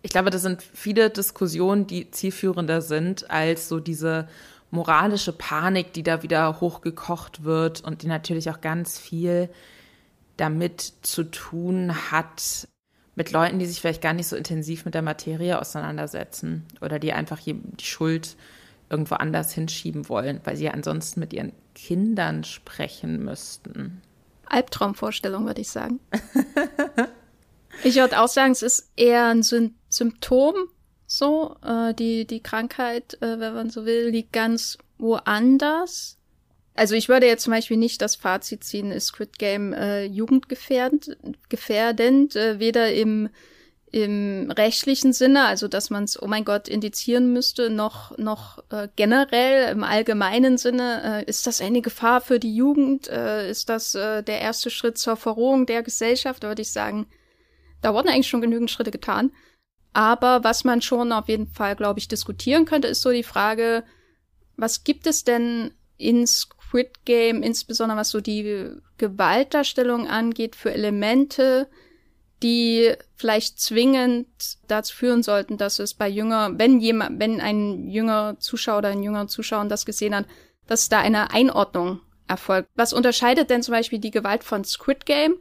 [0.03, 4.29] Ich glaube, das sind viele Diskussionen, die zielführender sind als so diese
[4.71, 9.49] moralische Panik, die da wieder hochgekocht wird und die natürlich auch ganz viel
[10.37, 12.69] damit zu tun hat,
[13.15, 17.13] mit Leuten, die sich vielleicht gar nicht so intensiv mit der Materie auseinandersetzen oder die
[17.13, 18.37] einfach die Schuld
[18.93, 24.03] irgendwo anders hinschieben wollen, weil sie ja ansonsten mit ihren Kindern sprechen müssten.
[24.47, 25.99] Albtraumvorstellung, würde ich sagen.
[27.85, 30.55] ich würde auch sagen, es ist eher ein Symptom
[31.07, 31.57] so.
[31.65, 36.19] Äh, die, die Krankheit, äh, wenn man so will, liegt ganz woanders.
[36.75, 41.19] Also ich würde jetzt zum Beispiel nicht das Fazit ziehen, ist Squid Game äh, jugendgefährdend,
[41.51, 43.29] gefährdend, äh, weder im,
[43.93, 48.89] im rechtlichen Sinne, also dass man es, oh mein Gott, indizieren müsste, noch, noch äh,
[48.97, 53.09] generell im allgemeinen Sinne, äh, ist das eine Gefahr für die Jugend?
[53.09, 56.43] Äh, ist das äh, der erste Schritt zur Verrohung der Gesellschaft?
[56.43, 57.07] Würde ich sagen,
[57.83, 59.31] da wurden eigentlich schon genügend Schritte getan.
[59.93, 63.85] Aber was man schon auf jeden Fall, glaube ich, diskutieren könnte, ist so die Frage,
[64.57, 71.69] was gibt es denn in Squid Game, insbesondere was so die Gewaltdarstellung angeht, für Elemente,
[72.43, 74.27] die vielleicht zwingend
[74.67, 79.03] dazu führen sollten, dass es bei jünger, wenn jemand, wenn ein jünger Zuschauer oder ein
[79.03, 80.27] jüngerer Zuschauer das gesehen hat,
[80.67, 82.69] dass da eine Einordnung erfolgt.
[82.75, 85.39] Was unterscheidet denn zum Beispiel die Gewalt von Squid Game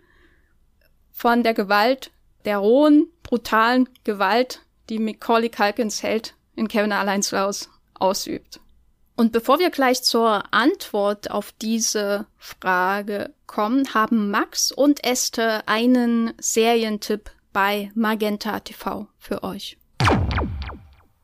[1.11, 2.11] von der Gewalt
[2.45, 8.59] der rohen, brutalen Gewalt, die Macaulay Culkins Held in Kevin allein zu Hause ausübt.
[9.21, 16.33] Und bevor wir gleich zur Antwort auf diese Frage kommen, haben Max und Esther einen
[16.39, 19.77] Serientipp bei Magenta TV für euch.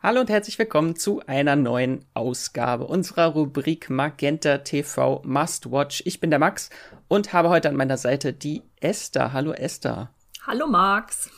[0.03, 6.03] Hallo und herzlich willkommen zu einer neuen Ausgabe unserer Rubrik Magenta TV Must Watch.
[6.05, 6.69] Ich bin der Max
[7.07, 9.33] und habe heute an meiner Seite die Esther.
[9.33, 10.11] Hallo Esther.
[10.45, 11.31] Hallo Max.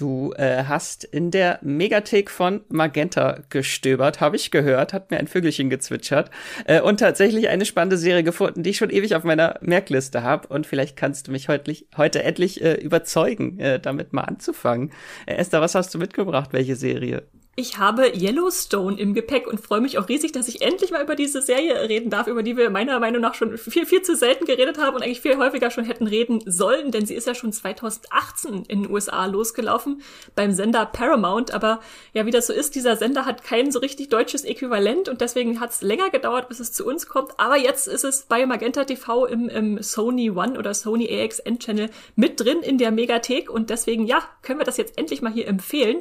[0.00, 5.26] Du äh, hast in der Megathek von Magenta gestöbert, habe ich gehört, hat mir ein
[5.26, 6.30] Vögelchen gezwitschert
[6.64, 10.48] äh, und tatsächlich eine spannende Serie gefunden, die ich schon ewig auf meiner Merkliste habe
[10.48, 14.90] und vielleicht kannst du mich heute, heute endlich äh, überzeugen, äh, damit mal anzufangen.
[15.26, 16.54] Äh, Esther, was hast du mitgebracht?
[16.54, 17.24] Welche Serie?
[17.60, 21.14] Ich habe Yellowstone im Gepäck und freue mich auch riesig, dass ich endlich mal über
[21.14, 24.46] diese Serie reden darf, über die wir meiner Meinung nach schon viel, viel zu selten
[24.46, 27.52] geredet haben und eigentlich viel häufiger schon hätten reden sollen, denn sie ist ja schon
[27.52, 30.00] 2018 in den USA losgelaufen
[30.34, 31.52] beim Sender Paramount.
[31.52, 31.80] Aber
[32.14, 35.60] ja, wie das so ist, dieser Sender hat kein so richtig deutsches Äquivalent und deswegen
[35.60, 37.38] hat es länger gedauert, bis es zu uns kommt.
[37.38, 41.90] Aber jetzt ist es bei Magenta TV im, im Sony One oder Sony AXN Channel
[42.16, 45.46] mit drin in der Megathek und deswegen, ja, können wir das jetzt endlich mal hier
[45.46, 45.98] empfehlen.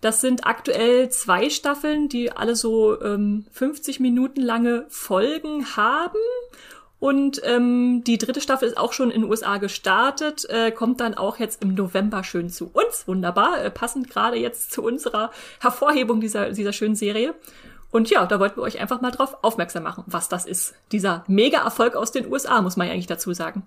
[0.00, 6.18] Das sind aktuell zwei Staffeln, die alle so ähm, 50 Minuten lange Folgen haben.
[6.98, 11.14] Und ähm, die dritte Staffel ist auch schon in den USA gestartet, äh, kommt dann
[11.14, 13.06] auch jetzt im November schön zu uns.
[13.06, 15.30] Wunderbar, äh, passend gerade jetzt zu unserer
[15.60, 17.34] Hervorhebung dieser, dieser schönen Serie.
[17.90, 20.74] Und ja, da wollten wir euch einfach mal drauf aufmerksam machen, was das ist.
[20.90, 23.64] Dieser Mega-Erfolg aus den USA, muss man ja eigentlich dazu sagen.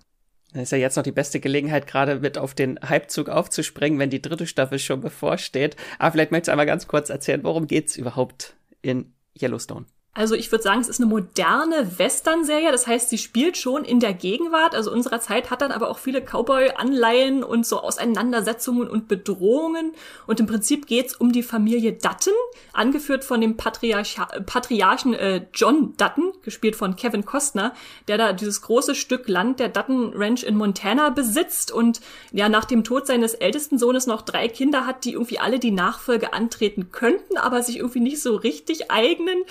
[0.53, 4.09] Das ist ja jetzt noch die beste Gelegenheit, gerade mit auf den Hypezug aufzuspringen, wenn
[4.09, 5.75] die dritte Staffel schon bevorsteht.
[5.99, 9.85] Aber vielleicht möchtest du einmal ganz kurz erzählen, worum geht's überhaupt in Yellowstone?
[10.15, 12.71] Also ich würde sagen, es ist eine moderne Western-Serie.
[12.71, 15.99] Das heißt, sie spielt schon in der Gegenwart, also unserer Zeit, hat dann aber auch
[15.99, 19.91] viele Cowboy-Anleihen und so Auseinandersetzungen und Bedrohungen.
[20.25, 22.33] Und im Prinzip geht's um die Familie Dutton,
[22.73, 27.73] angeführt von dem Patriarch Patriarchen äh, John Dutton, gespielt von Kevin Costner,
[28.07, 32.01] der da dieses große Stück Land der Dutton Ranch in Montana besitzt und
[32.31, 35.71] ja nach dem Tod seines ältesten Sohnes noch drei Kinder hat, die irgendwie alle die
[35.71, 39.43] Nachfolge antreten könnten, aber sich irgendwie nicht so richtig eignen.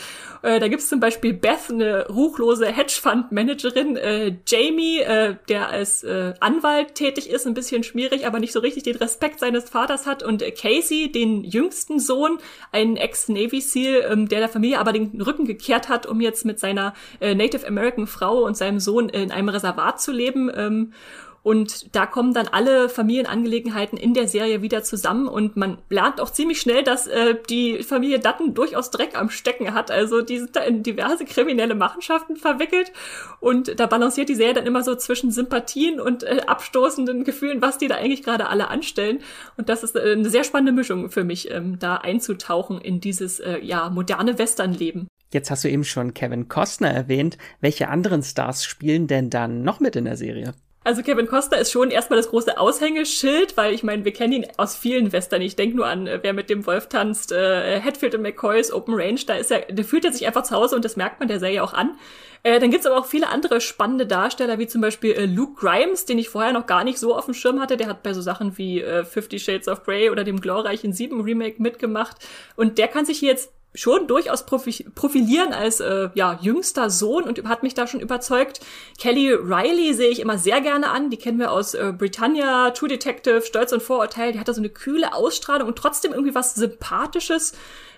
[0.48, 6.32] Äh, da gibt's zum Beispiel Beth, eine ruchlose Hedgefund-Managerin, äh, Jamie, äh, der als äh,
[6.40, 10.22] Anwalt tätig ist, ein bisschen schmierig, aber nicht so richtig den Respekt seines Vaters hat,
[10.22, 12.38] und äh, Casey, den jüngsten Sohn,
[12.72, 16.58] ein Ex-Navy SEAL, ähm, der der Familie aber den Rücken gekehrt hat, um jetzt mit
[16.58, 20.50] seiner äh, Native American Frau und seinem Sohn in einem Reservat zu leben.
[20.56, 20.94] Ähm,
[21.42, 26.30] und da kommen dann alle Familienangelegenheiten in der Serie wieder zusammen und man lernt auch
[26.30, 29.90] ziemlich schnell, dass äh, die Familie Dutton durchaus Dreck am Stecken hat.
[29.90, 32.92] Also die sind da in diverse kriminelle Machenschaften verwickelt
[33.40, 37.78] und da balanciert die Serie dann immer so zwischen Sympathien und äh, abstoßenden Gefühlen, was
[37.78, 39.20] die da eigentlich gerade alle anstellen.
[39.56, 43.40] Und das ist äh, eine sehr spannende Mischung für mich, ähm, da einzutauchen in dieses
[43.40, 45.08] äh, ja moderne Westernleben.
[45.32, 47.36] Jetzt hast du eben schon Kevin Costner erwähnt.
[47.60, 50.54] Welche anderen Stars spielen denn dann noch mit in der Serie?
[50.88, 54.46] Also Kevin Costner ist schon erstmal das große Aushängeschild, weil ich meine, wir kennen ihn
[54.56, 55.42] aus vielen Western.
[55.42, 58.94] Ich denke nur an, äh, wer mit dem Wolf tanzt, äh, Hatfield und McCoys Open
[58.94, 61.28] Range, da ist er, der fühlt er sich einfach zu Hause und das merkt man
[61.28, 61.98] der Serie auch an.
[62.42, 66.06] Äh, dann gibt's aber auch viele andere spannende Darsteller, wie zum Beispiel äh, Luke Grimes,
[66.06, 67.76] den ich vorher noch gar nicht so auf dem Schirm hatte.
[67.76, 71.20] Der hat bei so Sachen wie äh, Fifty Shades of Grey oder dem glorreichen Sieben
[71.20, 72.16] Remake mitgemacht.
[72.56, 77.44] Und der kann sich hier jetzt schon durchaus profilieren als äh, ja, jüngster Sohn und
[77.48, 78.60] hat mich da schon überzeugt.
[78.98, 81.10] Kelly Riley sehe ich immer sehr gerne an.
[81.10, 84.32] Die kennen wir aus äh, Britannia, True Detective, Stolz und Vorurteil.
[84.32, 87.52] Die hat da so eine kühle Ausstrahlung und trotzdem irgendwie was Sympathisches.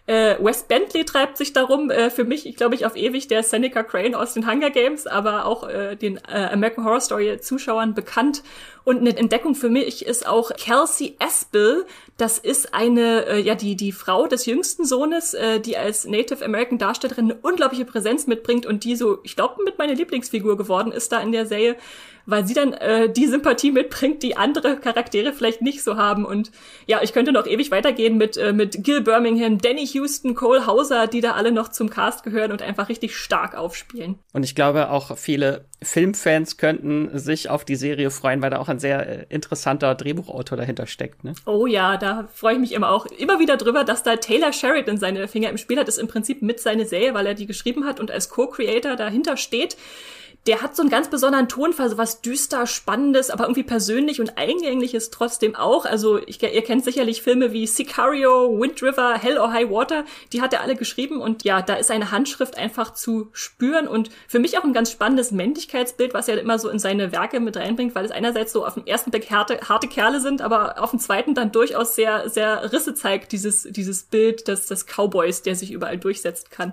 [0.07, 3.43] Äh, Wes Bentley treibt sich darum, äh, für mich, ich glaube ich, auf ewig der
[3.43, 7.95] Seneca Crane aus den Hunger Games, aber auch äh, den äh, American Horror Story Zuschauern
[7.95, 8.43] bekannt.
[8.83, 11.87] Und eine Entdeckung für mich ist auch Kelsey Aspel.
[12.17, 16.45] Das ist eine, äh, ja, die, die Frau des jüngsten Sohnes, äh, die als Native
[16.45, 20.93] American Darstellerin eine unglaubliche Präsenz mitbringt und die so, ich glaube, mit meiner Lieblingsfigur geworden
[20.93, 21.77] ist da in der Serie
[22.31, 26.25] weil sie dann äh, die Sympathie mitbringt, die andere Charaktere vielleicht nicht so haben.
[26.25, 26.51] Und
[26.87, 31.07] ja, ich könnte noch ewig weitergehen mit, äh, mit Gil Birmingham, Danny Houston, Cole Hauser,
[31.07, 34.19] die da alle noch zum Cast gehören und einfach richtig stark aufspielen.
[34.33, 38.69] Und ich glaube, auch viele Filmfans könnten sich auf die Serie freuen, weil da auch
[38.69, 41.25] ein sehr äh, interessanter Drehbuchautor dahinter steckt.
[41.25, 41.33] Ne?
[41.47, 44.99] Oh ja, da freue ich mich immer auch immer wieder drüber, dass da Taylor Sheridan
[44.99, 45.89] seine Finger im Spiel hat.
[45.89, 48.97] Das ist im Prinzip mit seine Serie, weil er die geschrieben hat und als Co-Creator
[48.97, 49.77] dahinter steht
[50.47, 54.39] der hat so einen ganz besonderen Tonfall, so was düster, spannendes, aber irgendwie persönlich und
[54.39, 55.85] eingängliches trotzdem auch.
[55.85, 60.41] Also ich, ihr kennt sicherlich Filme wie Sicario, Wind River, Hell or High Water, die
[60.41, 64.39] hat er alle geschrieben und ja, da ist seine Handschrift einfach zu spüren und für
[64.39, 67.95] mich auch ein ganz spannendes Männlichkeitsbild, was er immer so in seine Werke mit reinbringt,
[67.95, 71.01] weil es einerseits so auf den ersten Blick harte, harte Kerle sind, aber auf den
[71.01, 75.71] zweiten dann durchaus sehr, sehr Risse zeigt, dieses, dieses Bild des, des Cowboys, der sich
[75.71, 76.73] überall durchsetzen kann.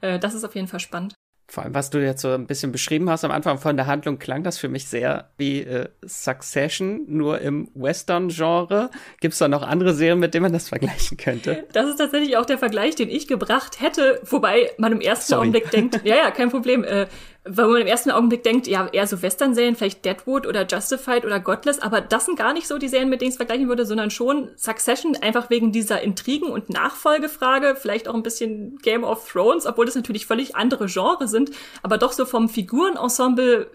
[0.00, 1.14] Äh, das ist auf jeden Fall spannend.
[1.54, 4.18] Vor allem, was du jetzt so ein bisschen beschrieben hast am Anfang von der Handlung,
[4.18, 8.90] klang das für mich sehr wie äh, Succession, nur im Western-Genre.
[9.20, 11.64] Gibt es da noch andere Serien, mit denen man das vergleichen könnte?
[11.72, 15.42] Das ist tatsächlich auch der Vergleich, den ich gebracht hätte, wobei man im ersten Sorry.
[15.42, 16.82] Augenblick denkt, ja, ja, kein Problem.
[16.82, 17.06] Äh,
[17.46, 21.40] weil man im ersten Augenblick denkt, ja, eher so Western-Serien, vielleicht Deadwood oder Justified oder
[21.40, 23.84] Godless, aber das sind gar nicht so die Serien, mit denen ich es vergleichen würde,
[23.84, 29.30] sondern schon Succession, einfach wegen dieser Intrigen- und Nachfolgefrage, vielleicht auch ein bisschen Game of
[29.30, 31.50] Thrones, obwohl das natürlich völlig andere Genres sind,
[31.82, 33.70] aber doch so vom Figurenensemble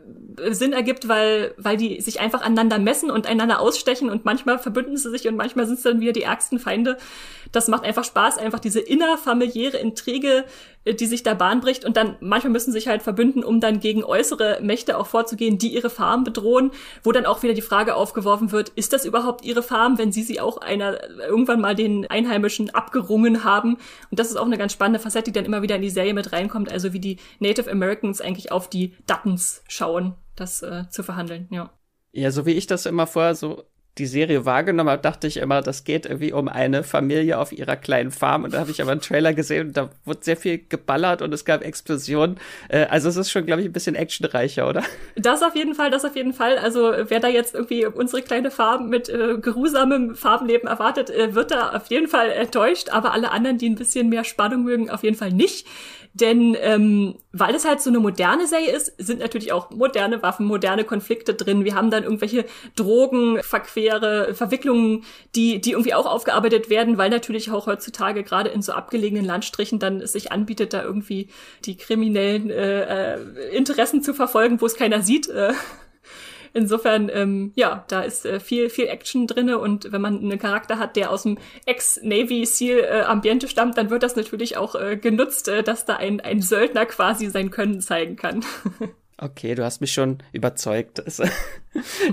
[0.52, 4.98] Sinn ergibt, weil, weil die sich einfach aneinander messen und einander ausstechen und manchmal verbünden
[4.98, 6.98] sie sich und manchmal sind es dann wieder die ärgsten Feinde.
[7.52, 10.46] Das macht einfach Spaß, einfach diese innerfamiliäre Intrige,
[10.86, 13.80] äh, die sich da Bahn bricht und dann manchmal müssen sich halt verbünden, um dann
[13.80, 16.72] gegen äußere Mächte auch vorzugehen, die ihre Farm bedrohen,
[17.04, 20.24] wo dann auch wieder die Frage aufgeworfen wird, ist das überhaupt ihre Farm, wenn sie
[20.24, 23.78] sie auch einer irgendwann mal den Einheimischen abgerungen haben?
[24.12, 26.14] Und das ist auch eine ganz spannende Facette, die dann immer wieder in die Serie
[26.14, 31.04] mit reinkommt, also wie die Native Americans eigentlich auf die Duttons schauen, das äh, zu
[31.04, 31.72] verhandeln, ja.
[32.12, 33.66] Ja, so wie ich das immer vorher so
[34.00, 37.76] die Serie wahrgenommen habe, dachte ich immer, das geht irgendwie um eine Familie auf ihrer
[37.76, 38.46] kleinen Farm.
[38.46, 41.34] Und da habe ich aber einen Trailer gesehen und da wurde sehr viel geballert und
[41.34, 42.40] es gab Explosionen.
[42.70, 44.84] Äh, also es ist schon, glaube ich, ein bisschen actionreicher, oder?
[45.16, 46.58] Das auf jeden Fall, das auf jeden Fall.
[46.58, 51.52] Also wer da jetzt irgendwie unsere kleine Farm mit äh, geruhsamem Farbenleben erwartet, äh, wird
[51.52, 52.90] da auf jeden Fall enttäuscht.
[52.90, 55.68] Aber alle anderen, die ein bisschen mehr Spannung mögen, auf jeden Fall nicht.
[56.14, 60.46] Denn ähm, weil es halt so eine moderne Serie ist, sind natürlich auch moderne Waffen,
[60.46, 61.64] moderne Konflikte drin.
[61.64, 62.46] Wir haben dann irgendwelche
[62.76, 65.04] Drogenverquere, Verwicklungen,
[65.36, 69.78] die, die irgendwie auch aufgearbeitet werden, weil natürlich auch heutzutage gerade in so abgelegenen Landstrichen
[69.80, 71.30] dann es sich anbietet, da irgendwie
[71.66, 75.30] die kriminellen äh, äh, Interessen zu verfolgen, wo es keiner sieht.
[75.30, 75.54] Äh,
[76.54, 80.80] Insofern, ähm, ja, da ist äh, viel, viel Action drinne und wenn man einen Charakter
[80.80, 85.48] hat, der aus dem Ex-Navy SEAL äh, stammt, dann wird das natürlich auch äh, genutzt,
[85.48, 88.44] äh, dass da ein, ein Söldner quasi sein Können zeigen kann.
[89.22, 91.04] Okay, du hast mich schon überzeugt.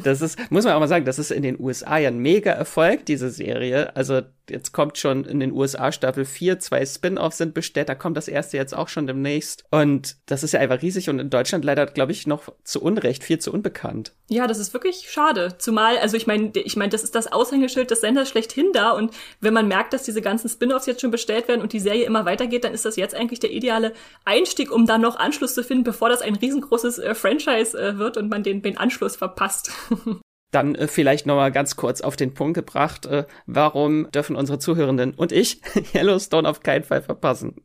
[0.02, 2.52] Das, ist, muss man auch mal sagen, das ist in den USA ja ein mega
[2.52, 3.96] Erfolg, diese Serie.
[3.96, 8.16] Also jetzt kommt schon in den USA Staffel 4, zwei Spin-offs sind bestellt, da kommt
[8.16, 9.64] das erste jetzt auch schon demnächst.
[9.70, 13.24] Und das ist ja einfach riesig und in Deutschland leider, glaube ich, noch zu Unrecht,
[13.24, 14.12] viel zu unbekannt.
[14.28, 15.56] Ja, das ist wirklich schade.
[15.58, 19.12] Zumal, also ich meine, ich meine, das ist das Aushängeschild des Senders schlechthin da und
[19.40, 22.24] wenn man merkt, dass diese ganzen Spin-offs jetzt schon bestellt werden und die Serie immer
[22.24, 23.94] weitergeht, dann ist das jetzt eigentlich der ideale
[24.24, 28.16] Einstieg, um dann noch Anschluss zu finden, bevor das ein riesengroßes äh, Franchise äh, wird
[28.16, 29.72] und man den, den Anschluss verpasst.
[30.50, 34.58] dann äh, vielleicht noch mal ganz kurz auf den Punkt gebracht, äh, warum dürfen unsere
[34.58, 35.60] Zuhörenden und ich
[35.94, 37.62] Yellowstone auf keinen Fall verpassen?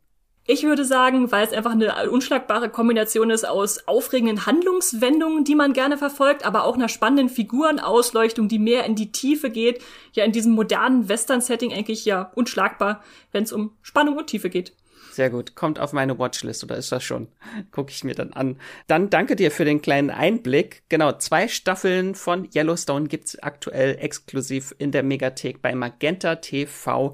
[0.48, 5.72] Ich würde sagen, weil es einfach eine unschlagbare Kombination ist aus aufregenden Handlungswendungen, die man
[5.72, 9.84] gerne verfolgt, aber auch einer spannenden Figurenausleuchtung, die mehr in die Tiefe geht.
[10.14, 14.74] Ja, in diesem modernen Western-Setting eigentlich ja unschlagbar, wenn es um Spannung und Tiefe geht.
[15.12, 15.56] Sehr gut.
[15.56, 17.28] Kommt auf meine Watchlist oder ist das schon?
[17.72, 18.58] Gucke ich mir dann an.
[18.88, 20.84] Dann danke dir für den kleinen Einblick.
[20.88, 27.14] Genau, zwei Staffeln von Yellowstone gibt's aktuell exklusiv in der Megathek bei Magenta TV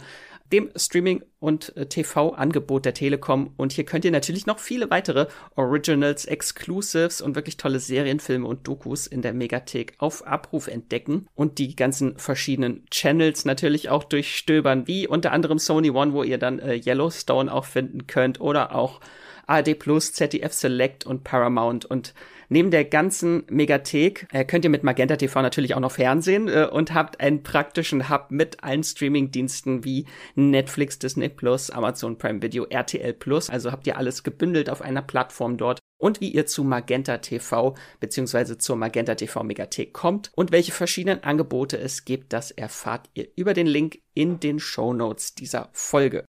[0.51, 3.53] dem Streaming- und äh, TV-Angebot der Telekom.
[3.57, 8.67] Und hier könnt ihr natürlich noch viele weitere Originals, Exclusives und wirklich tolle Serienfilme und
[8.67, 14.87] Dokus in der Megathek auf Abruf entdecken und die ganzen verschiedenen Channels natürlich auch durchstöbern,
[14.87, 18.99] wie unter anderem Sony One, wo ihr dann äh, Yellowstone auch finden könnt oder auch
[19.47, 22.13] ARD Plus, ZDF Select und Paramount und
[22.49, 26.67] Neben der ganzen Megathek äh, könnt ihr mit Magenta TV natürlich auch noch Fernsehen äh,
[26.71, 32.65] und habt einen praktischen Hub mit allen Streaming-Diensten wie Netflix, Disney Plus, Amazon Prime Video,
[32.65, 33.49] RTL Plus.
[33.49, 37.75] Also habt ihr alles gebündelt auf einer Plattform dort und wie ihr zu Magenta TV
[37.99, 38.57] bzw.
[38.57, 43.53] zur Magenta TV Megathek kommt und welche verschiedenen Angebote es gibt, das erfahrt ihr über
[43.53, 46.23] den Link in den Show Notes dieser Folge.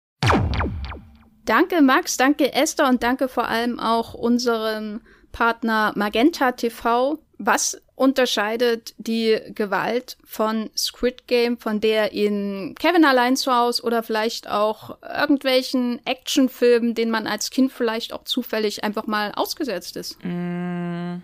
[1.46, 7.20] Danke Max, danke Esther und danke vor allem auch unserem Partner Magenta TV.
[7.38, 14.02] Was unterscheidet die Gewalt von Squid Game von der in Kevin allein zu Hause oder
[14.04, 20.18] vielleicht auch irgendwelchen Actionfilmen, denen man als Kind vielleicht auch zufällig einfach mal ausgesetzt ist?
[20.24, 21.18] Mm,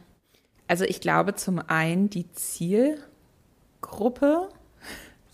[0.67, 2.99] also ich glaube zum einen die Zielgruppe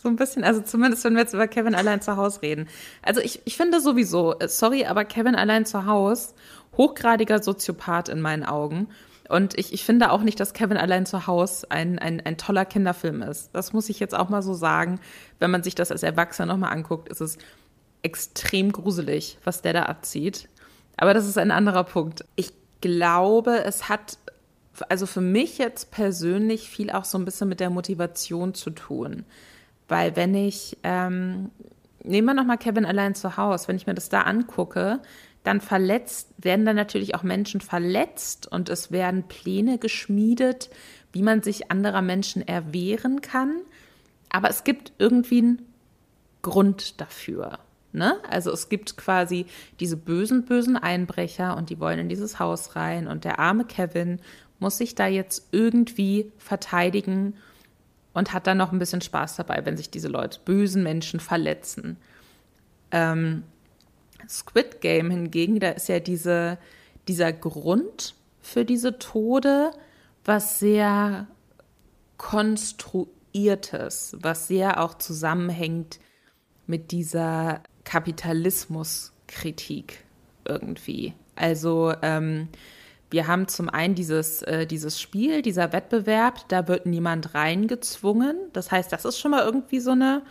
[0.08, 2.70] so ein bisschen, also zumindest wenn wir jetzt über Kevin allein zu Hause reden.
[3.02, 6.34] Also ich, ich finde sowieso, äh, sorry, aber Kevin allein zu Hause
[6.78, 8.88] hochgradiger Soziopath in meinen Augen.
[9.28, 12.64] Und ich, ich finde auch nicht, dass Kevin allein zu Hause ein, ein, ein toller
[12.64, 13.50] Kinderfilm ist.
[13.52, 15.02] Das muss ich jetzt auch mal so sagen.
[15.40, 17.38] Wenn man sich das als Erwachsener nochmal anguckt, ist es
[18.02, 20.48] extrem gruselig, was der da abzieht.
[20.96, 22.24] Aber das ist ein anderer Punkt.
[22.38, 24.18] Ich glaube, es hat
[24.88, 29.26] also für mich jetzt persönlich viel auch so ein bisschen mit der Motivation zu tun.
[29.88, 31.52] Weil wenn ich, ähm,
[32.04, 35.00] nehmen wir nochmal Kevin allein zu Hause, wenn ich mir das da angucke,
[35.44, 40.70] dann verletzt, werden dann natürlich auch Menschen verletzt und es werden Pläne geschmiedet,
[41.14, 43.62] wie man sich anderer Menschen erwehren kann.
[44.30, 45.62] Aber es gibt irgendwie einen
[46.42, 47.60] Grund dafür.
[47.94, 48.18] Ne?
[48.30, 49.46] Also es gibt quasi
[49.80, 54.20] diese bösen, bösen Einbrecher und die wollen in dieses Haus rein und der arme Kevin
[54.60, 57.36] muss sich da jetzt irgendwie verteidigen
[58.18, 61.98] und hat dann noch ein bisschen Spaß dabei, wenn sich diese Leute, bösen Menschen verletzen.
[62.90, 63.44] Ähm,
[64.28, 66.58] Squid Game hingegen, da ist ja diese,
[67.08, 69.70] dieser Grund für diese Tode
[70.26, 71.28] was sehr
[72.18, 76.00] konstruiertes, was sehr auch zusammenhängt
[76.66, 80.04] mit dieser Kapitalismuskritik
[80.44, 81.14] irgendwie.
[81.36, 82.48] Also ähm,
[83.10, 88.38] wir haben zum einen dieses, äh, dieses Spiel, dieser Wettbewerb, da wird niemand reingezwungen.
[88.54, 90.24] Das heißt, das ist schon mal irgendwie so eine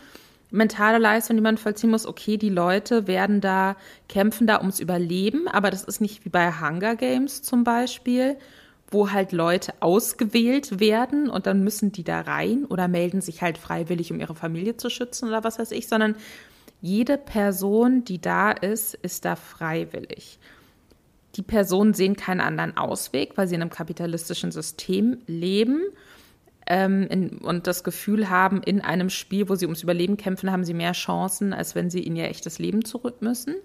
[0.51, 2.05] mentale Leistung, die man vollziehen muss.
[2.05, 3.75] Okay, die Leute werden da,
[4.07, 8.37] kämpfen da ums Überleben, aber das ist nicht wie bei Hunger Games zum Beispiel,
[8.89, 13.57] wo halt Leute ausgewählt werden und dann müssen die da rein oder melden sich halt
[13.57, 16.15] freiwillig, um ihre Familie zu schützen oder was weiß ich, sondern
[16.79, 20.39] jede Person, die da ist, ist da freiwillig.
[21.37, 25.81] Die Personen sehen keinen anderen Ausweg, weil sie in einem kapitalistischen System leben
[26.65, 30.65] ähm, in, und das Gefühl haben, in einem Spiel, wo sie ums Überleben kämpfen, haben
[30.65, 33.55] sie mehr Chancen, als wenn sie in ihr echtes Leben zurück müssen.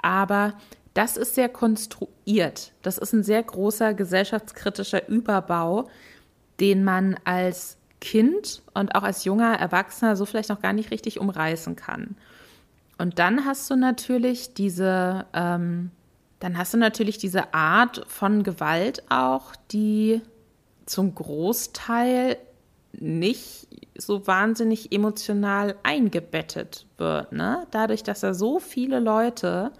[0.00, 0.54] Aber
[0.94, 2.72] das ist sehr konstruiert.
[2.82, 5.88] Das ist ein sehr großer gesellschaftskritischer Überbau,
[6.60, 11.18] den man als Kind und auch als junger Erwachsener so vielleicht noch gar nicht richtig
[11.20, 12.16] umreißen kann.
[12.98, 15.90] Und dann hast du natürlich diese, ähm,
[16.40, 20.20] dann hast du natürlich diese Art von Gewalt auch, die
[20.86, 22.38] zum Großteil
[22.92, 27.32] nicht so wahnsinnig emotional eingebettet wird.
[27.32, 27.66] Ne?
[27.70, 29.72] Dadurch, dass da so viele Leute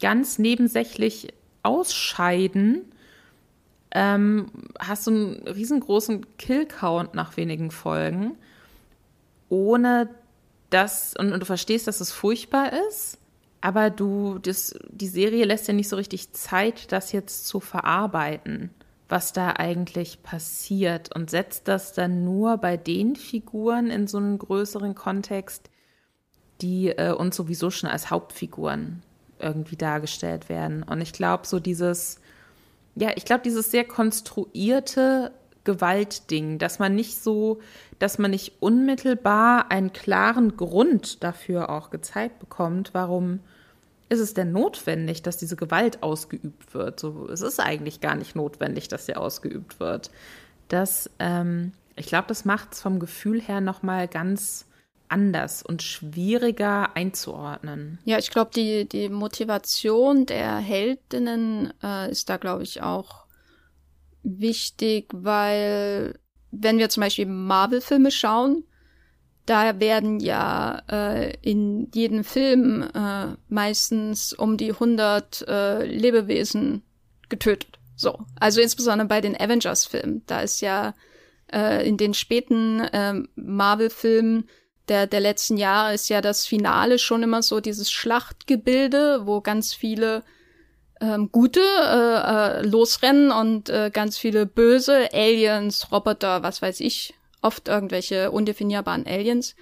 [0.00, 1.32] ganz nebensächlich
[1.62, 2.82] ausscheiden,
[3.92, 8.36] ähm, hast du einen riesengroßen Kill-Count nach wenigen Folgen,
[9.48, 10.08] ohne
[10.70, 13.18] dass, und, und, du verstehst, dass es furchtbar ist,
[13.60, 18.70] aber du, das, die Serie lässt dir nicht so richtig Zeit, das jetzt zu verarbeiten,
[19.08, 24.38] was da eigentlich passiert und setzt das dann nur bei den Figuren in so einen
[24.38, 25.70] größeren Kontext,
[26.60, 29.02] die äh, uns sowieso schon als Hauptfiguren
[29.38, 30.82] irgendwie dargestellt werden.
[30.82, 32.20] Und ich glaube, so dieses,
[32.94, 35.32] ja, ich glaube, dieses sehr konstruierte
[35.66, 37.60] Gewaltding, dass man nicht so,
[37.98, 43.40] dass man nicht unmittelbar einen klaren Grund dafür auch gezeigt bekommt, warum
[44.08, 46.98] ist es denn notwendig, dass diese Gewalt ausgeübt wird?
[47.00, 50.10] So, es ist eigentlich gar nicht notwendig, dass sie ausgeübt wird.
[50.68, 54.66] Das, ähm, ich glaube, das macht es vom Gefühl her nochmal ganz
[55.08, 57.98] anders und schwieriger einzuordnen.
[58.04, 63.25] Ja, ich glaube, die, die Motivation der Heldinnen äh, ist da, glaube ich, auch
[64.26, 66.18] wichtig, weil
[66.50, 68.64] wenn wir zum Beispiel Marvel-Filme schauen,
[69.46, 76.82] da werden ja äh, in jedem Film äh, meistens um die 100 äh, Lebewesen
[77.28, 77.78] getötet.
[77.94, 80.22] So, also insbesondere bei den Avengers-Filmen.
[80.26, 80.94] Da ist ja
[81.52, 84.48] äh, in den späten äh, Marvel-Filmen
[84.88, 89.74] der, der letzten Jahre ist ja das Finale schon immer so dieses Schlachtgebilde, wo ganz
[89.74, 90.22] viele
[91.00, 97.14] ähm, Gute äh, äh, losrennen und äh, ganz viele böse Aliens, Roboter, was weiß ich,
[97.42, 99.54] oft irgendwelche undefinierbaren Aliens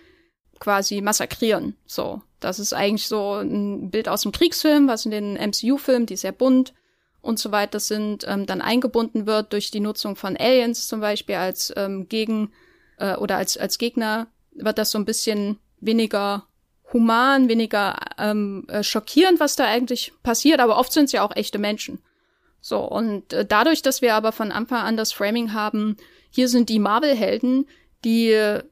[0.61, 1.77] quasi massakrieren.
[1.87, 6.17] So, das ist eigentlich so ein Bild aus dem Kriegsfilm, was in den MCU-Filmen, die
[6.17, 6.73] sehr bunt
[7.21, 11.37] und so weiter sind, ähm, dann eingebunden wird durch die Nutzung von Aliens zum Beispiel
[11.37, 12.53] als ähm, Gegen
[12.99, 16.47] äh, oder als als Gegner wird das so ein bisschen weniger
[16.95, 21.37] human, weniger ähm, äh, schockierend, was da eigentlich passiert, aber oft sind es ja auch
[21.37, 21.99] echte Menschen.
[22.61, 25.99] So, und äh, dadurch, dass wir aber von Anfang an das Framing haben,
[26.31, 27.67] hier sind die Marvel-Helden,
[28.05, 28.63] die äh,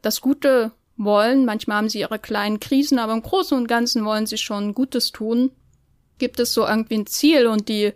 [0.00, 4.26] das Gute wollen, manchmal haben sie ihre kleinen Krisen, aber im Großen und Ganzen wollen
[4.26, 5.50] sie schon Gutes tun,
[6.18, 7.92] gibt es so irgendwie ein Ziel und die,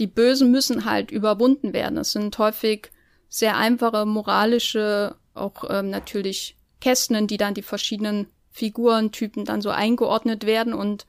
[0.00, 1.98] die Bösen müssen halt überwunden werden.
[1.98, 2.90] Es sind häufig
[3.28, 8.26] sehr einfache moralische auch ähm, natürlich Kästen, die dann die verschiedenen
[8.56, 11.06] Figurentypen dann so eingeordnet werden und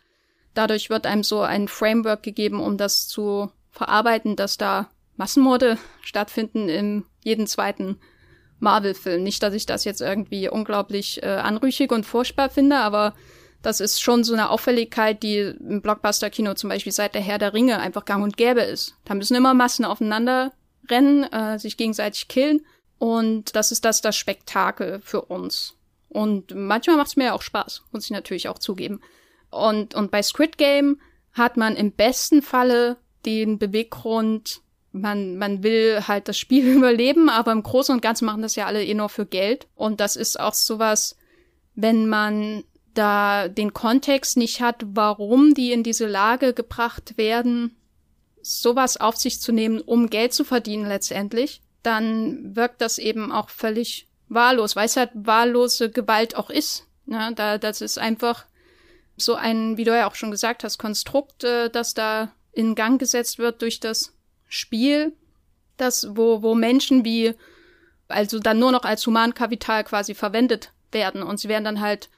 [0.54, 6.68] dadurch wird einem so ein Framework gegeben, um das zu verarbeiten, dass da Massenmorde stattfinden
[6.68, 8.00] in jeden zweiten
[8.60, 9.24] Marvel-Film.
[9.24, 13.14] Nicht, dass ich das jetzt irgendwie unglaublich äh, anrüchig und furchtbar finde, aber
[13.62, 17.54] das ist schon so eine Auffälligkeit, die im Blockbuster-Kino zum Beispiel seit der Herr der
[17.54, 18.95] Ringe einfach gang und gäbe ist.
[19.06, 20.52] Da müssen immer Massen aufeinander
[20.89, 22.66] rennen, äh, sich gegenseitig killen.
[23.00, 25.77] Und das ist das, das Spektakel für uns.
[26.10, 29.01] Und manchmal macht es mir auch Spaß, muss ich natürlich auch zugeben.
[29.49, 30.99] Und, und bei Squid Game
[31.34, 37.51] hat man im besten Falle den Beweggrund, man, man will halt das Spiel überleben, aber
[37.51, 39.68] im Großen und Ganzen machen das ja alle eh nur für Geld.
[39.76, 41.16] Und das ist auch sowas,
[41.76, 47.76] wenn man da den Kontext nicht hat, warum die in diese Lage gebracht werden,
[48.41, 53.49] sowas auf sich zu nehmen, um Geld zu verdienen letztendlich, dann wirkt das eben auch
[53.49, 56.86] völlig wahllos, weil es halt wahllose Gewalt auch ist.
[57.06, 58.46] Ja, da, das ist einfach
[59.16, 63.00] so ein, wie du ja auch schon gesagt hast, Konstrukt, äh, das da in Gang
[63.00, 64.14] gesetzt wird durch das
[64.48, 65.14] Spiel,
[65.78, 67.34] das, wo, wo Menschen wie,
[68.08, 72.10] also dann nur noch als Humankapital quasi verwendet werden und sie werden dann halt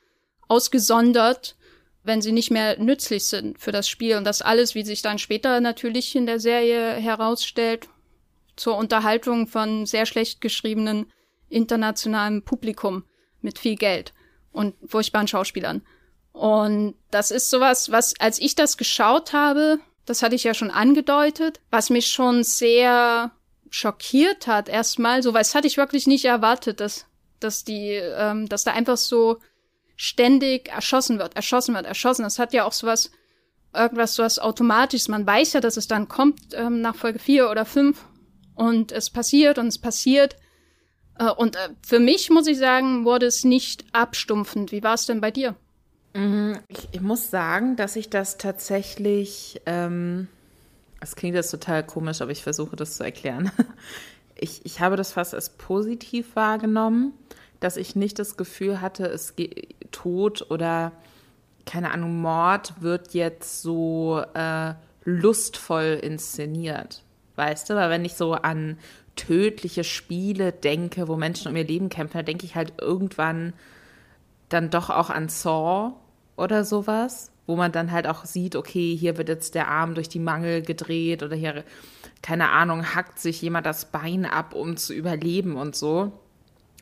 [0.48, 1.56] ausgesondert,
[2.04, 5.20] wenn sie nicht mehr nützlich sind für das Spiel und das alles, wie sich dann
[5.20, 7.88] später natürlich in der Serie herausstellt,
[8.56, 11.12] zur Unterhaltung von sehr schlecht geschriebenen
[11.50, 13.04] internationalem Publikum
[13.42, 14.14] mit viel Geld
[14.52, 15.82] und furchtbaren Schauspielern.
[16.32, 19.80] Und das ist sowas, was, als ich das geschaut habe,
[20.10, 23.30] Das hatte ich ja schon angedeutet, was mich schon sehr
[23.70, 25.22] schockiert hat erstmal.
[25.22, 27.06] So, weil es hatte ich wirklich nicht erwartet, dass,
[27.40, 29.38] dass die, ähm, dass da einfach so
[29.96, 32.24] ständig erschossen wird, erschossen wird, erschossen.
[32.24, 33.12] Das hat ja auch sowas,
[33.72, 35.10] irgendwas sowas Automatisches.
[35.10, 38.04] Man weiß ja, dass es dann kommt ähm, nach Folge vier oder fünf
[38.56, 40.38] und es passiert und es passiert.
[41.20, 44.72] Äh, und äh, für mich, muss ich sagen, wurde es nicht abstumpfend.
[44.72, 45.56] Wie war es denn bei dir?
[46.16, 50.28] Mhm, ich, ich, muss sagen, dass ich das tatsächlich, ähm,
[51.02, 53.52] es klingt jetzt total komisch, aber ich versuche das zu erklären.
[54.42, 57.12] Ich, ich habe das fast als positiv wahrgenommen,
[57.60, 60.94] dass ich nicht das Gefühl hatte, es geht Tod oder
[61.66, 67.04] keine Ahnung, Mord wird jetzt so äh, lustvoll inszeniert.
[67.36, 68.78] Weißt du, weil wenn ich so an
[69.20, 73.54] tödliche Spiele denke, wo Menschen um ihr Leben kämpfen, da denke ich halt irgendwann
[74.48, 75.94] dann doch auch an Saw
[76.38, 80.08] oder sowas, wo man dann halt auch sieht, okay, hier wird jetzt der Arm durch
[80.10, 81.64] die Mangel gedreht oder hier,
[82.22, 86.14] keine Ahnung, hackt sich jemand das Bein ab, um zu überleben und so.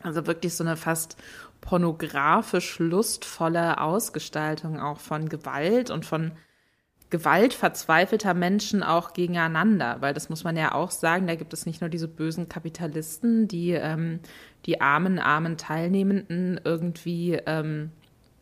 [0.02, 1.16] Also wirklich so eine fast
[1.60, 6.32] pornografisch lustvolle Ausgestaltung auch von Gewalt und von
[7.10, 11.64] Gewalt verzweifelter Menschen auch gegeneinander, weil das muss man ja auch sagen, da gibt es
[11.64, 14.20] nicht nur diese bösen Kapitalisten, die ähm,
[14.66, 17.90] die armen, armen Teilnehmenden irgendwie ähm,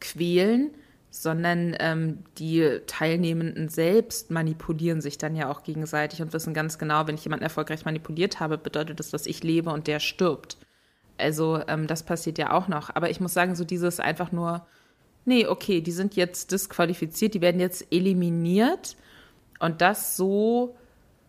[0.00, 0.70] quälen,
[1.10, 7.06] sondern ähm, die Teilnehmenden selbst manipulieren sich dann ja auch gegenseitig und wissen ganz genau,
[7.06, 10.58] wenn ich jemanden erfolgreich manipuliert habe, bedeutet das, dass ich lebe und der stirbt.
[11.18, 12.94] Also ähm, das passiert ja auch noch.
[12.94, 14.66] Aber ich muss sagen, so dieses einfach nur
[15.26, 18.96] nee, okay, die sind jetzt disqualifiziert, die werden jetzt eliminiert
[19.58, 20.76] und das so,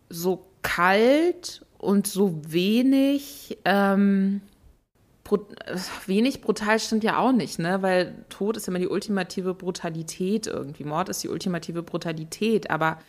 [0.09, 4.41] so kalt und so wenig, ähm,
[6.05, 7.81] wenig brutal stimmt ja auch nicht, ne?
[7.81, 10.85] Weil Tod ist immer die ultimative Brutalität irgendwie.
[10.85, 12.99] Mord ist die ultimative Brutalität, aber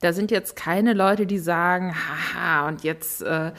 [0.00, 3.52] da sind jetzt keine Leute, die sagen, haha, und jetzt äh,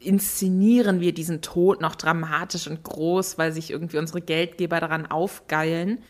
[0.00, 6.02] inszenieren wir diesen Tod noch dramatisch und groß, weil sich irgendwie unsere Geldgeber daran aufgeilen,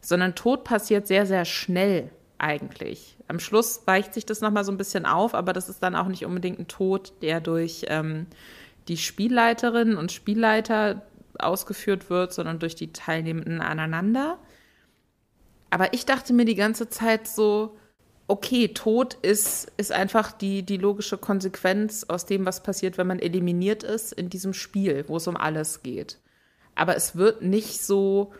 [0.00, 3.16] sondern Tod passiert sehr, sehr schnell eigentlich.
[3.28, 6.08] Am Schluss weicht sich das nochmal so ein bisschen auf, aber das ist dann auch
[6.08, 8.26] nicht unbedingt ein Tod, der durch ähm,
[8.88, 11.02] die Spielleiterinnen und Spielleiter
[11.38, 14.38] ausgeführt wird, sondern durch die Teilnehmenden aneinander.
[15.70, 17.76] Aber ich dachte mir die ganze Zeit so,
[18.30, 23.18] okay, Tod ist, ist einfach die, die logische Konsequenz aus dem, was passiert, wenn man
[23.18, 26.18] eliminiert ist in diesem Spiel, wo es um alles geht.
[26.76, 28.32] Aber es wird nicht so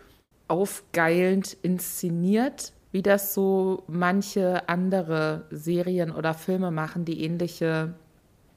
[0.46, 7.94] aufgeilend inszeniert, wie das so manche andere Serien oder Filme machen, die ähnliche,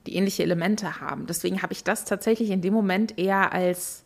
[0.05, 1.25] die ähnliche Elemente haben.
[1.25, 4.05] Deswegen habe ich das tatsächlich in dem Moment eher als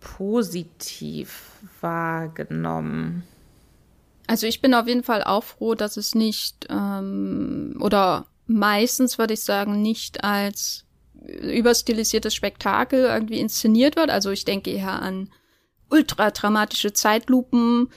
[0.00, 1.50] positiv
[1.80, 3.24] wahrgenommen.
[4.28, 9.32] Also ich bin auf jeden Fall auch froh, dass es nicht ähm, oder meistens würde
[9.34, 10.84] ich sagen nicht als
[11.22, 14.10] überstilisiertes Spektakel irgendwie inszeniert wird.
[14.10, 15.30] Also ich denke eher an
[15.88, 17.88] ultra dramatische Zeitlupen,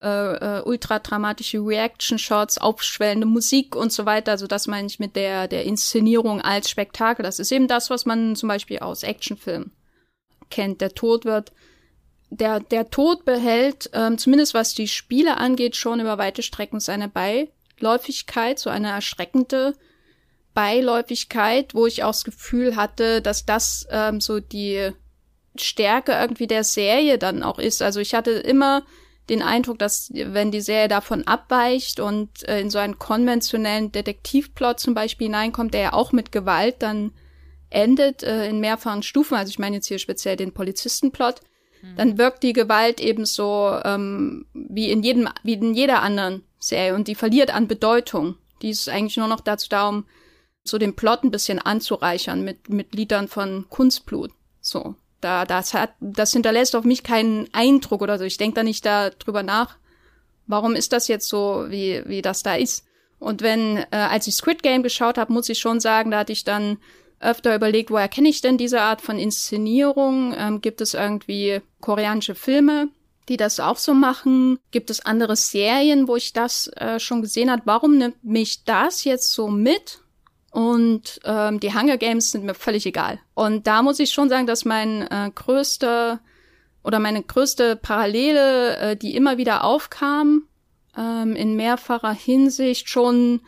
[0.00, 4.30] äh, äh, ultra dramatische Reaction-Shots, aufschwellende Musik und so weiter.
[4.30, 7.24] Also das meine ich mit der der Inszenierung als Spektakel.
[7.24, 9.72] Das ist eben das, was man zum Beispiel aus Actionfilmen
[10.50, 10.80] kennt.
[10.80, 11.50] Der Tod wird
[12.30, 17.08] der, der Tod behält, ähm, zumindest was die Spiele angeht, schon über weite Strecken seine
[17.08, 19.74] Beiläufigkeit, so eine erschreckende
[20.54, 24.90] Beiläufigkeit, wo ich auch das Gefühl hatte, dass das ähm, so die
[25.56, 27.82] Stärke irgendwie der Serie dann auch ist.
[27.82, 28.84] Also ich hatte immer
[29.28, 34.80] den Eindruck, dass wenn die Serie davon abweicht und äh, in so einen konventionellen Detektivplot
[34.80, 37.12] zum Beispiel hineinkommt, der ja auch mit Gewalt dann
[37.70, 41.40] endet äh, in mehrfachen Stufen, also ich meine jetzt hier speziell den Polizistenplot,
[41.96, 46.94] dann wirkt die Gewalt eben so ähm, wie in jedem, wie in jeder anderen Serie
[46.94, 48.36] und die verliert an Bedeutung.
[48.62, 50.04] Die ist eigentlich nur noch dazu da, um
[50.62, 54.30] so den Plot ein bisschen anzureichern mit, mit Liedern von Kunstblut.
[54.60, 54.94] So.
[55.20, 58.24] Da, das hat, das hinterlässt auf mich keinen Eindruck oder so.
[58.24, 59.76] Ich denke da nicht darüber nach,
[60.46, 62.86] warum ist das jetzt so, wie, wie das da ist.
[63.18, 66.32] Und wenn, äh, als ich Squid Game geschaut habe, muss ich schon sagen, da hatte
[66.32, 66.78] ich dann
[67.20, 70.34] öfter überlegt, woher kenne ich denn diese Art von Inszenierung?
[70.36, 72.88] Ähm, gibt es irgendwie koreanische Filme,
[73.28, 74.58] die das auch so machen?
[74.70, 77.62] Gibt es andere Serien, wo ich das äh, schon gesehen habe?
[77.66, 80.00] Warum nimmt mich das jetzt so mit?
[80.50, 83.20] Und ähm, die Hunger Games sind mir völlig egal.
[83.34, 86.20] Und da muss ich schon sagen, dass mein äh, größter
[86.82, 90.44] oder meine größte Parallele, äh, die immer wieder aufkam,
[90.96, 93.42] ähm, in mehrfacher Hinsicht schon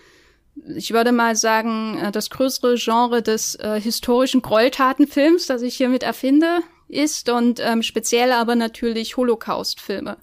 [0.54, 6.02] ich würde mal sagen, äh, das größere Genre des äh, historischen Gräueltatenfilms, das ich hiermit
[6.02, 10.18] erfinde, ist und ähm, speziell aber natürlich Holocaust-Filme.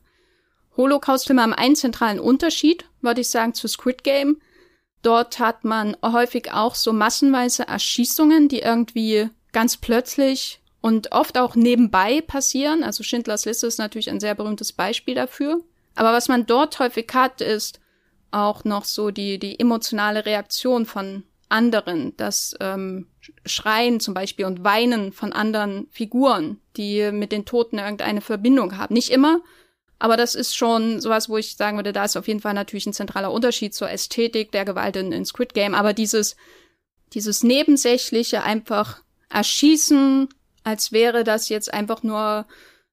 [0.78, 4.40] Holocaust-Filme haben einen zentralen Unterschied, würde ich sagen, zu Squid Game.
[5.02, 11.56] Dort hat man häufig auch so massenweise Erschießungen, die irgendwie ganz plötzlich und oft auch
[11.56, 12.84] nebenbei passieren.
[12.84, 15.62] Also Schindlers Liste ist natürlich ein sehr berühmtes Beispiel dafür.
[15.96, 17.80] Aber was man dort häufig hat, ist
[18.32, 23.08] auch noch so die, die emotionale Reaktion von anderen, das ähm,
[23.46, 28.94] Schreien zum Beispiel und Weinen von anderen Figuren, die mit den Toten irgendeine Verbindung haben.
[28.94, 29.42] Nicht immer,
[30.00, 32.86] aber das ist schon sowas, wo ich sagen würde, da ist auf jeden Fall natürlich
[32.86, 35.76] ein zentraler Unterschied zur Ästhetik der Gewalt in, in Squid Game.
[35.76, 36.38] Aber dieses,
[37.14, 40.30] dieses Nebensächliche einfach erschießen,
[40.64, 42.46] als wäre das jetzt einfach nur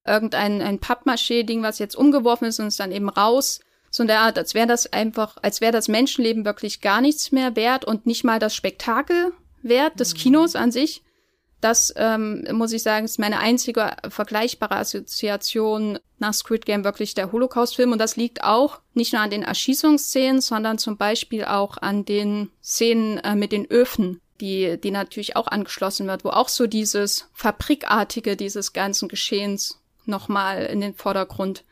[0.05, 3.61] irgendein ein Pappmaché-Ding, was jetzt umgeworfen ist und ist dann eben raus.
[3.97, 7.33] So in der Art, als wäre das einfach, als wäre das Menschenleben wirklich gar nichts
[7.33, 9.33] mehr wert und nicht mal das Spektakel
[9.63, 10.19] wert des mhm.
[10.19, 11.03] Kinos an sich.
[11.63, 17.33] Das, ähm, muss ich sagen, ist meine einzige vergleichbare Assoziation nach Squid Game wirklich der
[17.33, 17.93] Holocaust-Film.
[17.93, 22.51] Und das liegt auch nicht nur an den Erschießungsszenen, sondern zum Beispiel auch an den
[22.63, 27.31] Szenen äh, mit den Öfen, die, die natürlich auch angeschlossen wird, wo auch so dieses
[27.33, 31.65] Fabrikartige dieses ganzen Geschehens nochmal in den Vordergrund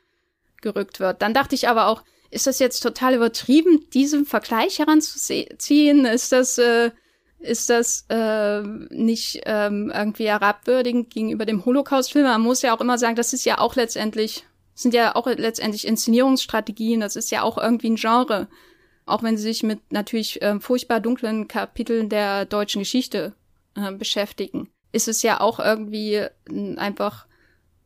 [0.62, 1.20] gerückt wird.
[1.20, 2.02] Dann dachte ich aber auch,
[2.34, 6.04] ist das jetzt total übertrieben, diesen Vergleich heranzuziehen?
[6.04, 6.90] Ist das, äh,
[7.38, 12.24] ist das äh, nicht ähm, irgendwie herabwürdigend gegenüber dem Holocaust-Film?
[12.24, 14.44] Man muss ja auch immer sagen, das ist ja auch letztendlich,
[14.74, 18.48] sind ja auch letztendlich Inszenierungsstrategien, das ist ja auch irgendwie ein Genre.
[19.06, 23.34] Auch wenn sie sich mit natürlich äh, furchtbar dunklen Kapiteln der deutschen Geschichte
[23.76, 26.30] äh, beschäftigen, ist es ja auch irgendwie äh,
[26.76, 27.26] einfach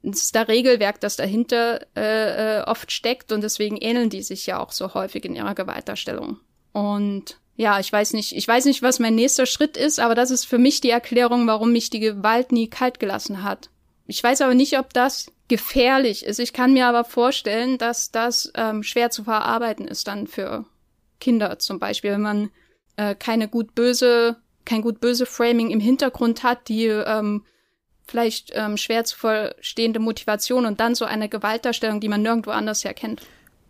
[0.03, 4.95] Regelwerk, das dahinter äh, äh, oft steckt und deswegen ähneln die sich ja auch so
[4.95, 6.39] häufig in ihrer Gewaltdarstellung.
[6.73, 10.31] Und ja, ich weiß nicht, ich weiß nicht, was mein nächster Schritt ist, aber das
[10.31, 13.70] ist für mich die Erklärung, warum mich die Gewalt nie kalt gelassen hat.
[14.07, 16.39] Ich weiß aber nicht, ob das gefährlich ist.
[16.39, 20.66] Ich kann mir aber vorstellen, dass das ähm, schwer zu verarbeiten ist dann für
[21.20, 22.51] Kinder zum Beispiel, wenn man
[22.97, 27.45] äh, keine gut böse, kein gut böse Framing im Hintergrund hat, die ähm,
[28.09, 32.85] vielleicht ähm, schwer zu verstehende Motivation und dann so eine Gewaltdarstellung, die man nirgendwo anders
[32.85, 33.23] herkennt.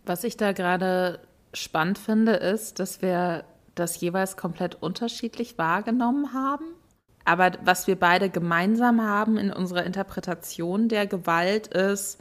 [0.05, 1.19] Was ich da gerade
[1.53, 3.43] spannend finde, ist, dass wir
[3.75, 6.65] das jeweils komplett unterschiedlich wahrgenommen haben.
[7.25, 12.19] Aber was wir beide gemeinsam haben in unserer Interpretation der Gewalt ist,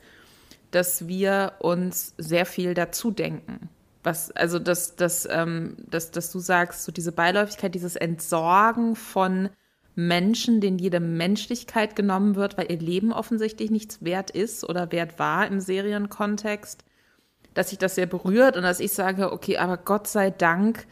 [0.70, 3.70] dass wir uns sehr viel dazu denken.
[4.03, 9.49] Was, also, dass, dass, ähm, dass, dass du sagst, so diese Beiläufigkeit, dieses Entsorgen von
[9.98, 15.18] Menschen, denen jede Menschlichkeit genommen wird, weil ihr Leben offensichtlich nichts wert ist oder wert
[15.18, 16.84] war im Serienkontext,
[17.52, 20.86] dass sich das sehr berührt und dass ich sage, okay, aber Gott sei Dank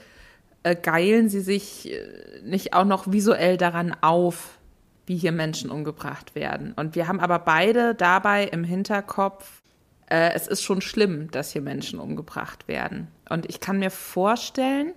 [0.65, 4.59] äh, geilen sie sich äh, nicht auch noch visuell daran auf,
[5.07, 6.73] wie hier Menschen umgebracht werden.
[6.73, 9.63] Und wir haben aber beide dabei im Hinterkopf,
[10.11, 13.07] äh, es ist schon schlimm, dass hier Menschen umgebracht werden.
[13.29, 14.95] Und ich kann mir vorstellen,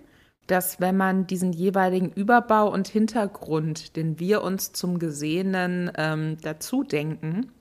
[0.49, 6.83] dass wenn man diesen jeweiligen Überbau und Hintergrund, den wir uns zum Gesehenen ähm, dazu
[6.83, 7.51] denken,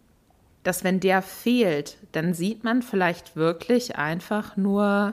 [0.62, 5.12] dass wenn der fehlt, dann sieht man vielleicht wirklich einfach nur,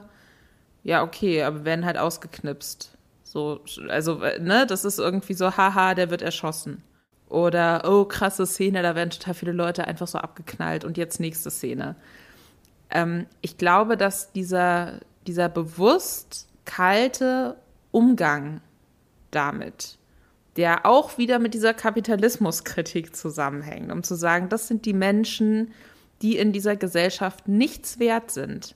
[0.84, 2.98] ja, okay, aber werden halt ausgeknipst.
[3.24, 6.82] So, also, ne, das ist irgendwie so, haha, der wird erschossen.
[7.28, 11.52] Oder, oh, krasse Szene, da werden total viele Leute einfach so abgeknallt und jetzt nächste
[11.52, 11.98] Szene.
[12.90, 17.58] Ähm, ich glaube, dass dieser, dieser bewusst kalte
[17.96, 18.60] Umgang
[19.32, 19.98] damit,
[20.58, 25.72] der auch wieder mit dieser Kapitalismuskritik zusammenhängt, um zu sagen, das sind die Menschen,
[26.22, 28.76] die in dieser Gesellschaft nichts wert sind.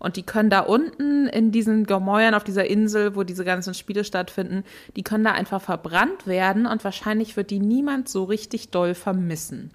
[0.00, 4.02] Und die können da unten in diesen Gemäuern auf dieser Insel, wo diese ganzen Spiele
[4.02, 4.64] stattfinden,
[4.96, 9.70] die können da einfach verbrannt werden und wahrscheinlich wird die niemand so richtig doll vermissen.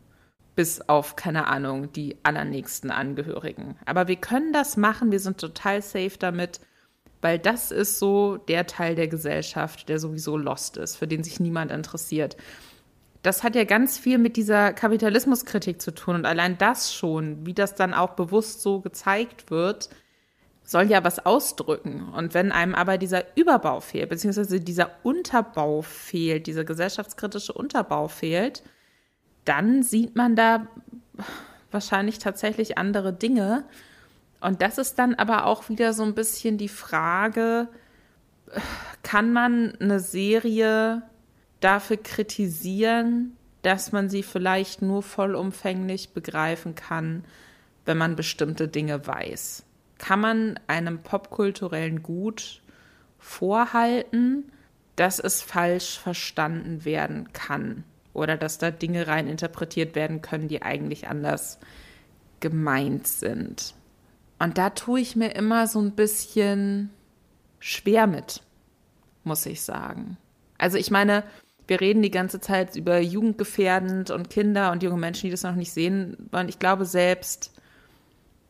[0.57, 3.77] Bis auf, keine Ahnung, die allernächsten Angehörigen.
[3.85, 6.59] Aber wir können das machen, wir sind total safe damit
[7.21, 11.39] weil das ist so der Teil der Gesellschaft, der sowieso lost ist, für den sich
[11.39, 12.35] niemand interessiert.
[13.21, 17.53] Das hat ja ganz viel mit dieser Kapitalismuskritik zu tun und allein das schon, wie
[17.53, 19.89] das dann auch bewusst so gezeigt wird,
[20.63, 22.09] soll ja was ausdrücken.
[22.15, 28.63] Und wenn einem aber dieser Überbau fehlt, beziehungsweise dieser Unterbau fehlt, dieser gesellschaftskritische Unterbau fehlt,
[29.45, 30.67] dann sieht man da
[31.71, 33.65] wahrscheinlich tatsächlich andere Dinge.
[34.41, 37.69] Und das ist dann aber auch wieder so ein bisschen die Frage,
[39.03, 41.03] kann man eine Serie
[41.59, 47.23] dafür kritisieren, dass man sie vielleicht nur vollumfänglich begreifen kann,
[47.85, 49.63] wenn man bestimmte Dinge weiß?
[49.99, 52.61] Kann man einem popkulturellen Gut
[53.19, 54.51] vorhalten,
[54.95, 60.63] dass es falsch verstanden werden kann oder dass da Dinge rein interpretiert werden können, die
[60.63, 61.59] eigentlich anders
[62.39, 63.75] gemeint sind?
[64.41, 66.89] Und da tue ich mir immer so ein bisschen
[67.59, 68.41] schwer mit.
[69.23, 70.17] muss ich sagen.
[70.57, 71.23] Also ich meine,
[71.67, 75.53] wir reden die ganze Zeit über jugendgefährdend und Kinder und junge Menschen, die das noch
[75.53, 76.49] nicht sehen wollen.
[76.49, 77.53] Ich glaube, selbst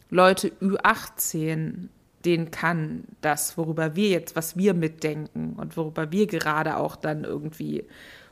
[0.09, 1.89] Leute Ü18,
[2.23, 7.25] denen kann das, worüber wir jetzt, was wir mitdenken und worüber wir gerade auch dann
[7.25, 7.83] irgendwie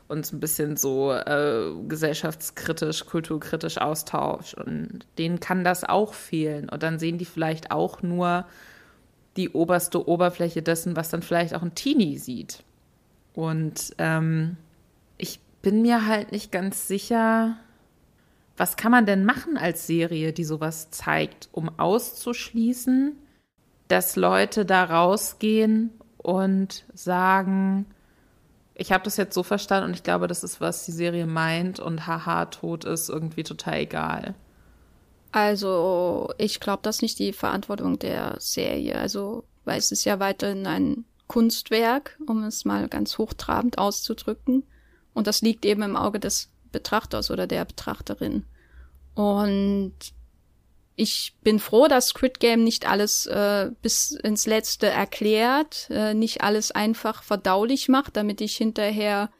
[0.09, 4.63] uns ein bisschen so äh, gesellschaftskritisch, kulturkritisch austauschen.
[4.63, 6.67] Und denen kann das auch fehlen.
[6.67, 8.45] Und dann sehen die vielleicht auch nur
[9.37, 12.63] die oberste Oberfläche dessen, was dann vielleicht auch ein Teenie sieht.
[13.33, 14.57] Und ähm,
[15.17, 17.55] ich bin mir halt nicht ganz sicher,
[18.57, 23.15] was kann man denn machen als Serie, die sowas zeigt, um auszuschließen,
[23.87, 27.85] dass Leute da rausgehen und sagen,
[28.79, 31.79] ich habe das jetzt so verstanden und ich glaube, das ist, was die Serie meint
[31.79, 34.35] und haha, tot ist irgendwie total egal.
[35.31, 38.97] Also, ich glaube, das ist nicht die Verantwortung der Serie.
[38.97, 44.63] Also, weil es ist ja weiterhin ein Kunstwerk, um es mal ganz hochtrabend auszudrücken.
[45.13, 48.45] Und das liegt eben im Auge des Betrachters oder der Betrachterin.
[49.13, 49.93] Und
[50.99, 56.41] ich bin froh, dass Squid Game nicht alles äh, bis ins Letzte erklärt, äh, nicht
[56.41, 59.31] alles einfach verdaulich macht, damit ich hinterher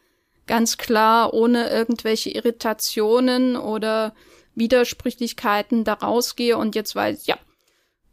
[0.47, 4.15] ganz klar ohne irgendwelche Irritationen oder
[4.55, 6.57] Widersprüchlichkeiten da rausgehe.
[6.57, 7.37] Und jetzt weiß, ja,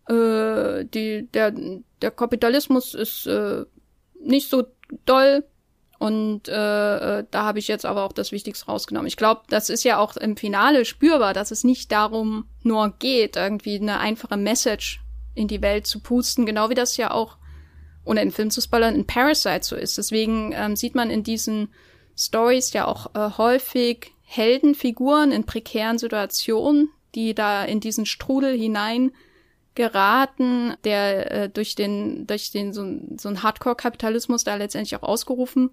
[0.08, 1.54] äh, die, der,
[2.02, 3.64] der Kapitalismus ist äh,
[4.20, 4.64] nicht so
[5.04, 5.44] doll,
[5.98, 9.06] und äh, äh, da habe ich jetzt aber auch das Wichtigste rausgenommen.
[9.06, 13.36] Ich glaube, das ist ja auch im Finale spürbar, dass es nicht darum nur geht,
[13.36, 15.00] irgendwie eine einfache Message
[15.34, 17.36] in die Welt zu pusten, genau wie das ja auch,
[18.04, 19.96] ohne den Film zu spoilern, in Parasite so ist.
[19.96, 21.68] Deswegen ähm, sieht man in diesen
[22.16, 29.12] Stories ja auch äh, häufig Heldenfiguren in prekären Situationen, die da in diesen Strudel hinein
[29.76, 32.84] geraten, der äh, durch den, durch den so,
[33.16, 35.70] so ein Hardcore-Kapitalismus da letztendlich auch ausgerufen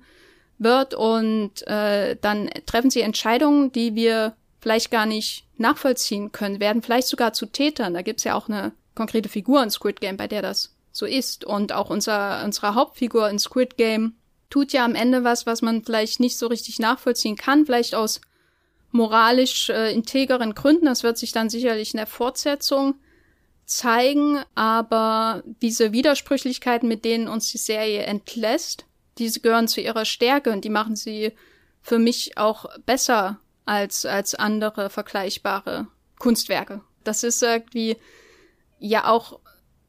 [0.60, 0.94] wird.
[0.94, 7.08] Und äh, dann treffen sie Entscheidungen, die wir vielleicht gar nicht nachvollziehen können, werden vielleicht
[7.08, 7.94] sogar zu Tätern.
[7.94, 11.44] Da gibt's ja auch eine konkrete Figur in Squid Game, bei der das so ist.
[11.44, 14.14] Und auch unser, unsere Hauptfigur in Squid Game
[14.50, 18.22] tut ja am Ende was, was man vielleicht nicht so richtig nachvollziehen kann, vielleicht aus
[18.92, 20.86] moralisch äh, integeren Gründen.
[20.86, 22.96] Das wird sich dann sicherlich in der Fortsetzung
[23.66, 28.86] zeigen, aber diese Widersprüchlichkeiten, mit denen uns die Serie entlässt,
[29.18, 31.34] diese gehören zu ihrer Stärke und die machen sie
[31.82, 35.88] für mich auch besser als, als andere vergleichbare
[36.20, 36.82] Kunstwerke.
[37.04, 37.98] Das ist irgendwie
[38.80, 39.40] ja auch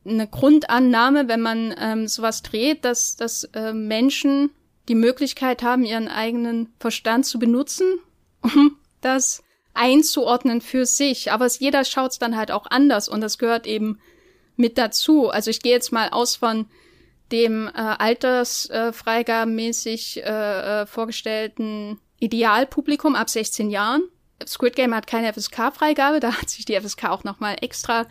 [0.04, 4.50] eine Grundannahme, wenn man ähm, sowas dreht, dass, dass äh, Menschen
[4.88, 7.86] die Möglichkeit haben, ihren eigenen Verstand zu benutzen,
[8.42, 9.42] um das
[9.74, 11.32] einzuordnen für sich.
[11.32, 14.00] Aber es, jeder schaut es dann halt auch anders und das gehört eben
[14.56, 15.28] mit dazu.
[15.28, 16.66] Also ich gehe jetzt mal aus von
[17.32, 24.02] dem äh, altersfreigabenmäßig äh, äh, vorgestellten Idealpublikum ab 16 Jahren.
[24.46, 28.06] Squid Game hat keine FSK-Freigabe, da hat sich die FSK auch nochmal extra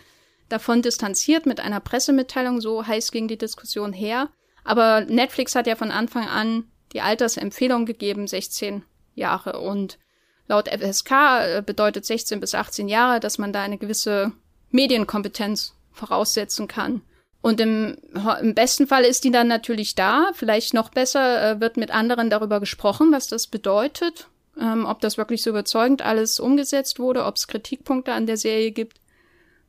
[0.49, 4.29] davon distanziert mit einer Pressemitteilung, so heiß ging die Diskussion her.
[4.63, 8.83] Aber Netflix hat ja von Anfang an die Altersempfehlung gegeben, 16
[9.15, 9.59] Jahre.
[9.59, 9.99] Und
[10.47, 14.31] Laut FSK äh, bedeutet 16 bis 18 Jahre, dass man da eine gewisse
[14.71, 17.01] Medienkompetenz voraussetzen kann.
[17.41, 17.97] Und im,
[18.41, 20.31] im besten Fall ist die dann natürlich da.
[20.33, 24.27] Vielleicht noch besser äh, wird mit anderen darüber gesprochen, was das bedeutet,
[24.59, 28.71] ähm, ob das wirklich so überzeugend alles umgesetzt wurde, ob es Kritikpunkte an der Serie
[28.71, 28.97] gibt,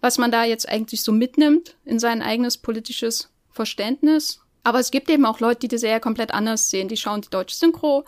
[0.01, 4.41] was man da jetzt eigentlich so mitnimmt in sein eigenes politisches Verständnis.
[4.63, 6.89] Aber es gibt eben auch Leute, die die Serie komplett anders sehen.
[6.89, 8.05] Die schauen die deutsche Synchro,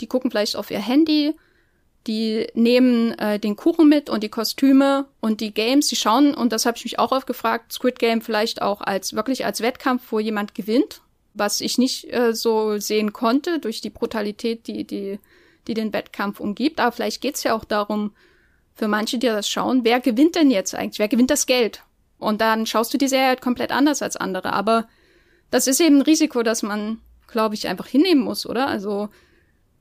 [0.00, 1.34] die gucken vielleicht auf ihr Handy
[2.06, 6.52] die nehmen äh, den Kuchen mit und die Kostüme und die Games, die schauen, und
[6.52, 10.02] das habe ich mich auch oft gefragt, Squid Game vielleicht auch als wirklich als Wettkampf,
[10.10, 11.00] wo jemand gewinnt,
[11.34, 15.18] was ich nicht äh, so sehen konnte durch die Brutalität, die, die,
[15.66, 16.80] die den Wettkampf umgibt.
[16.80, 18.12] Aber vielleicht geht's ja auch darum,
[18.74, 20.98] für manche, die das schauen, wer gewinnt denn jetzt eigentlich?
[20.98, 21.82] Wer gewinnt das Geld?
[22.18, 24.52] Und dann schaust du die Serie halt komplett anders als andere.
[24.52, 24.86] Aber
[25.50, 28.68] das ist eben ein Risiko, das man, glaube ich, einfach hinnehmen muss, oder?
[28.68, 29.08] Also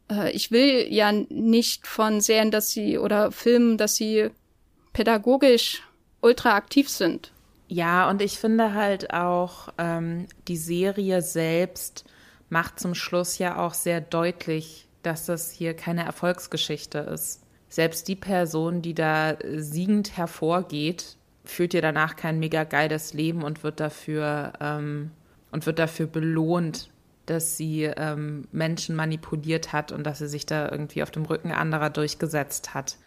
[0.09, 4.29] äh, ich will ja nicht von Serien, dass sie oder Filmen, dass sie
[4.93, 5.83] pädagogisch
[6.21, 7.31] ultra aktiv sind.
[7.67, 12.05] Ja, und ich finde halt auch, ähm, die Serie selbst
[12.49, 17.41] macht zum Schluss ja auch sehr deutlich, dass das hier keine Erfolgsgeschichte ist.
[17.69, 23.63] Selbst die Person, die da siegend hervorgeht, führt ja danach kein mega geiles Leben und
[23.63, 25.11] wird dafür ähm,
[25.51, 26.89] und wird dafür belohnt,
[27.25, 31.51] dass sie ähm, Menschen manipuliert hat und dass sie sich da irgendwie auf dem Rücken
[31.51, 32.97] anderer durchgesetzt hat.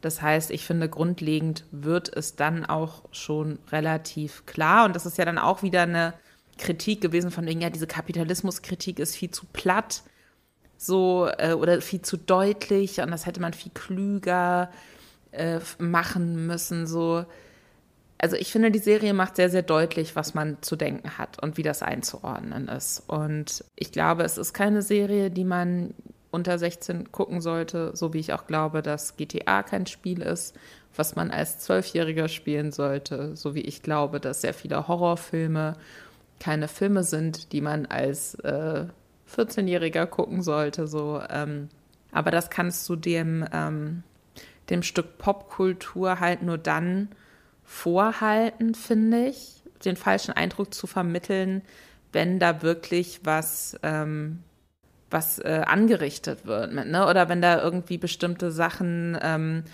[0.00, 4.86] Das heißt, ich finde, grundlegend wird es dann auch schon relativ klar.
[4.86, 6.14] Und das ist ja dann auch wieder eine
[6.58, 10.02] Kritik gewesen von wegen, ja, diese Kapitalismuskritik ist viel zu platt,
[10.76, 14.70] so, äh, oder viel zu deutlich und das hätte man viel klüger
[15.32, 17.24] äh, machen müssen, so.
[18.22, 21.56] Also ich finde, die Serie macht sehr, sehr deutlich, was man zu denken hat und
[21.56, 23.02] wie das einzuordnen ist.
[23.06, 25.94] Und ich glaube, es ist keine Serie, die man
[26.30, 30.54] unter 16 gucken sollte, so wie ich auch glaube, dass GTA kein Spiel ist,
[30.94, 35.76] was man als Zwölfjähriger spielen sollte, so wie ich glaube, dass sehr viele Horrorfilme
[36.38, 38.84] keine Filme sind, die man als äh,
[39.34, 40.86] 14-Jähriger gucken sollte.
[40.86, 41.70] So, ähm,
[42.12, 44.02] aber das kannst du dem, ähm,
[44.68, 47.08] dem Stück Popkultur halt nur dann
[47.70, 51.62] vorhalten, finde ich, den falschen Eindruck zu vermitteln,
[52.12, 54.42] wenn da wirklich was ähm,
[55.10, 57.06] was äh, angerichtet wird, mit, ne?
[57.06, 59.64] Oder wenn da irgendwie bestimmte Sachen ähm,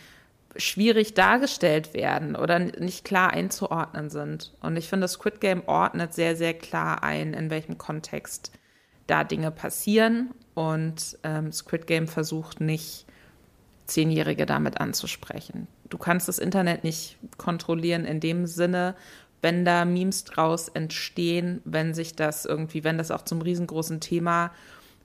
[0.56, 4.52] schwierig dargestellt werden oder nicht klar einzuordnen sind.
[4.60, 8.52] Und ich finde, Squid Game ordnet sehr, sehr klar ein, in welchem Kontext
[9.06, 10.30] da Dinge passieren.
[10.54, 13.06] Und ähm, Squid Game versucht nicht,
[13.86, 15.68] Zehnjährige damit anzusprechen.
[15.88, 18.94] Du kannst das Internet nicht kontrollieren in dem Sinne,
[19.42, 24.50] wenn da Memes draus entstehen, wenn sich das irgendwie, wenn das auch zum riesengroßen Thema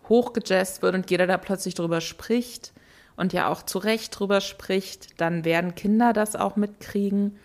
[0.10, 2.74] hochgejazzt wird und jeder da plötzlich drüber spricht
[3.16, 7.38] und ja auch zu Recht drüber spricht, dann werden Kinder das auch mitkriegen.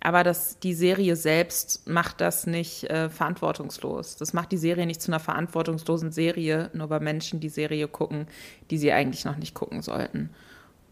[0.00, 4.16] Aber das, die Serie selbst macht das nicht äh, verantwortungslos.
[4.16, 8.28] Das macht die Serie nicht zu einer verantwortungslosen Serie, nur bei Menschen die Serie gucken,
[8.70, 10.30] die sie eigentlich noch nicht gucken sollten.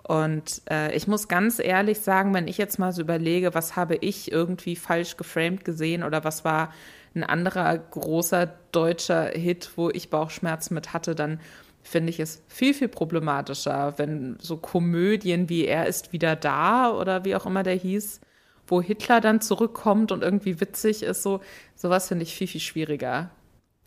[0.07, 3.97] Und äh, ich muss ganz ehrlich sagen, wenn ich jetzt mal so überlege, was habe
[3.97, 6.73] ich irgendwie falsch geframed gesehen oder was war
[7.15, 11.41] ein anderer großer deutscher Hit, wo ich Bauchschmerzen mit hatte, dann
[11.83, 17.25] finde ich es viel, viel problematischer, wenn so Komödien wie Er ist wieder da oder
[17.25, 18.21] wie auch immer der hieß,
[18.67, 21.41] wo Hitler dann zurückkommt und irgendwie witzig ist, so
[21.75, 23.31] sowas finde ich viel, viel schwieriger,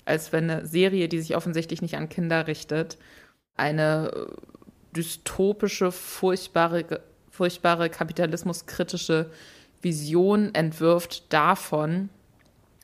[0.06, 2.98] als wenn eine Serie, die sich offensichtlich nicht an Kinder richtet,
[3.56, 4.57] eine äh,
[4.96, 9.30] dystopische, furchtbare, furchtbare kapitalismuskritische
[9.82, 12.10] Vision entwirft davon,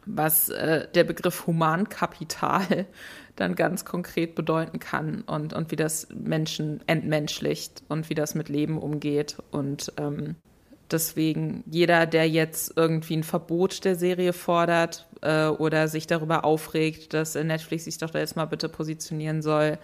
[0.06, 2.86] was äh, der Begriff Humankapital
[3.36, 8.50] dann ganz konkret bedeuten kann und, und wie das Menschen entmenschlicht und wie das mit
[8.50, 9.38] Leben umgeht.
[9.50, 10.36] Und ähm,
[10.92, 17.14] deswegen jeder, der jetzt irgendwie ein Verbot der Serie fordert äh, oder sich darüber aufregt,
[17.14, 19.80] dass Netflix sich doch da jetzt mal bitte positionieren soll,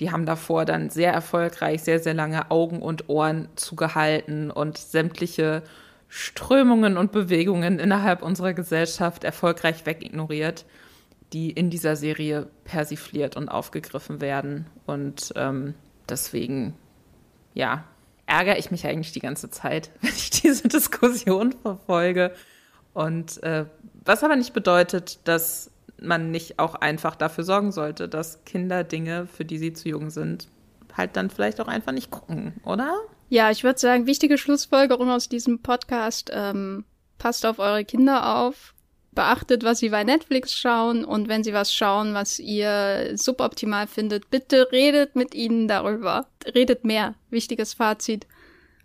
[0.00, 5.62] die haben davor dann sehr erfolgreich sehr, sehr lange Augen und Ohren zugehalten und sämtliche
[6.08, 10.64] Strömungen und Bewegungen innerhalb unserer Gesellschaft erfolgreich wegignoriert,
[11.32, 14.66] die in dieser Serie persifliert und aufgegriffen werden.
[14.86, 15.74] Und ähm,
[16.08, 16.74] deswegen,
[17.54, 17.84] ja,
[18.26, 22.32] ärgere ich mich eigentlich die ganze Zeit, wenn ich diese Diskussion verfolge.
[22.92, 23.66] Und äh,
[24.04, 29.26] was aber nicht bedeutet, dass man nicht auch einfach dafür sorgen sollte, dass Kinder Dinge,
[29.26, 30.48] für die sie zu jung sind,
[30.96, 32.94] halt dann vielleicht auch einfach nicht gucken, oder?
[33.28, 36.30] Ja, ich würde sagen, wichtige Schlussfolgerung aus diesem Podcast.
[36.32, 36.84] Ähm,
[37.18, 38.74] passt auf eure Kinder auf,
[39.14, 44.30] beachtet, was sie bei Netflix schauen und wenn sie was schauen, was ihr suboptimal findet,
[44.30, 46.26] bitte redet mit ihnen darüber.
[46.54, 47.14] Redet mehr.
[47.30, 48.26] Wichtiges Fazit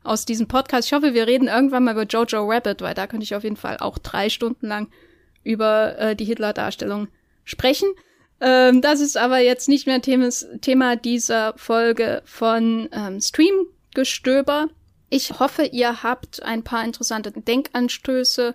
[0.04, 0.88] aus diesem Podcast.
[0.88, 3.58] Ich hoffe, wir reden irgendwann mal über Jojo Rabbit, weil da könnte ich auf jeden
[3.58, 4.88] Fall auch drei Stunden lang
[5.50, 7.08] über äh, die Hitler-Darstellung
[7.44, 7.90] sprechen.
[8.40, 13.66] Ähm, das ist aber jetzt nicht mehr Themes, Thema dieser Folge von ähm, Stream
[13.96, 14.68] Gestöber.
[15.10, 18.54] Ich hoffe, ihr habt ein paar interessante Denkanstöße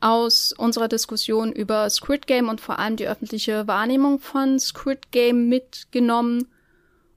[0.00, 5.48] aus unserer Diskussion über Squid Game und vor allem die öffentliche Wahrnehmung von Squid Game
[5.48, 6.48] mitgenommen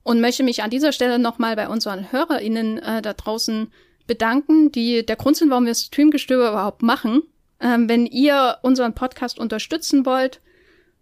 [0.03, 3.71] und möchte mich an dieser Stelle nochmal bei unseren HörerInnen äh, da draußen
[4.07, 7.23] bedanken, die der Grund sind, warum wir Streamgestöber überhaupt machen.
[7.63, 10.41] Ähm, wenn ihr unseren Podcast unterstützen wollt,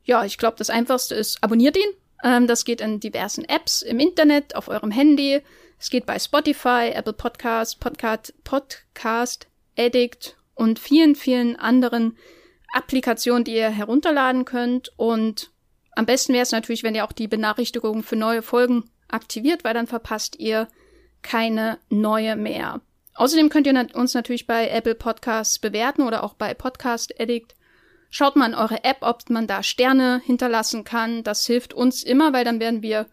[0.04, 1.94] ja, ich glaube, das einfachste ist, abonniert ihn.
[2.24, 5.42] Ähm, das geht in diversen Apps im Internet, auf eurem Handy.
[5.80, 9.48] Es geht bei Spotify, Apple Podcast, Podcast, Podcast
[9.78, 12.16] Addict und vielen, vielen anderen
[12.74, 14.92] Applikationen, die ihr herunterladen könnt.
[14.98, 15.50] Und
[15.94, 19.74] am besten wäre es natürlich, wenn ihr auch die Benachrichtigungen für neue Folgen aktiviert, weil
[19.74, 20.68] dann verpasst ihr
[21.24, 22.82] keine neue mehr.
[23.22, 27.54] Außerdem könnt ihr uns natürlich bei Apple Podcasts bewerten oder auch bei Podcast Addict.
[28.10, 31.22] Schaut mal in eure App, ob man da Sterne hinterlassen kann.
[31.22, 33.06] Das hilft uns immer, weil dann werden wir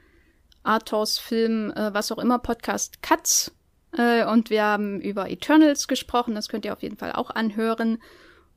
[0.64, 3.52] Arthouse-Film, äh, was auch immer, Podcast Katz.
[3.96, 8.02] Äh, und wir haben über Eternals gesprochen, das könnt ihr auf jeden Fall auch anhören.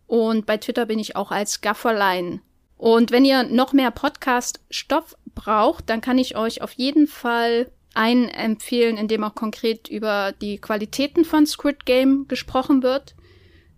[0.07, 2.41] Und bei Twitter bin ich auch als Gafferlein
[2.81, 8.29] und wenn ihr noch mehr Podcast-Stoff braucht, dann kann ich euch auf jeden Fall einen
[8.29, 13.15] empfehlen, in dem auch konkret über die Qualitäten von Squid Game gesprochen wird.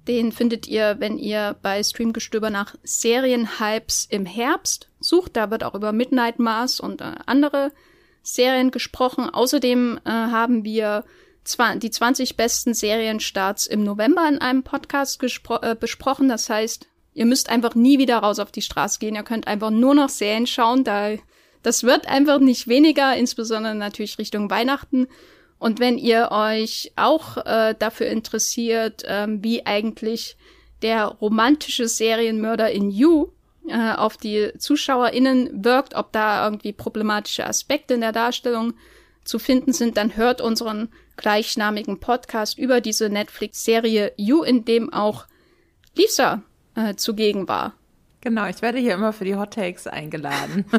[0.08, 5.38] Den findet ihr, wenn ihr bei Streamgestöber nach Serienhypes im Herbst sucht.
[5.38, 7.72] Da wird auch über Midnight Mars und äh, andere
[8.22, 9.30] Serien gesprochen.
[9.30, 11.06] Außerdem äh, haben wir
[11.82, 16.30] die 20 besten Serienstarts im November in einem Podcast äh, besprochen.
[16.30, 19.16] Das heißt, Ihr müsst einfach nie wieder raus auf die Straße gehen.
[19.16, 20.84] Ihr könnt einfach nur noch Serien schauen.
[20.84, 21.12] Da,
[21.64, 25.08] das wird einfach nicht weniger, insbesondere natürlich Richtung Weihnachten.
[25.58, 30.36] Und wenn ihr euch auch äh, dafür interessiert, ähm, wie eigentlich
[30.82, 33.30] der romantische Serienmörder in You
[33.68, 38.74] äh, auf die ZuschauerInnen wirkt, ob da irgendwie problematische Aspekte in der Darstellung
[39.24, 45.28] zu finden sind, dann hört unseren gleichnamigen Podcast über diese Netflix-Serie You, in dem auch
[45.96, 46.44] Lisa
[46.76, 47.74] äh, zugegen war.
[48.24, 50.64] Genau, ich werde hier immer für die Hot Takes eingeladen.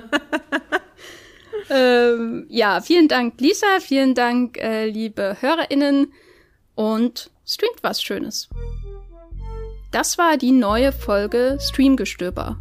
[1.70, 3.80] ähm, ja, vielen Dank, Lisa.
[3.80, 6.10] Vielen Dank, äh, liebe HörerInnen.
[6.74, 8.48] Und streamt was Schönes.
[9.92, 12.56] Das war die neue Folge Streamgestöber.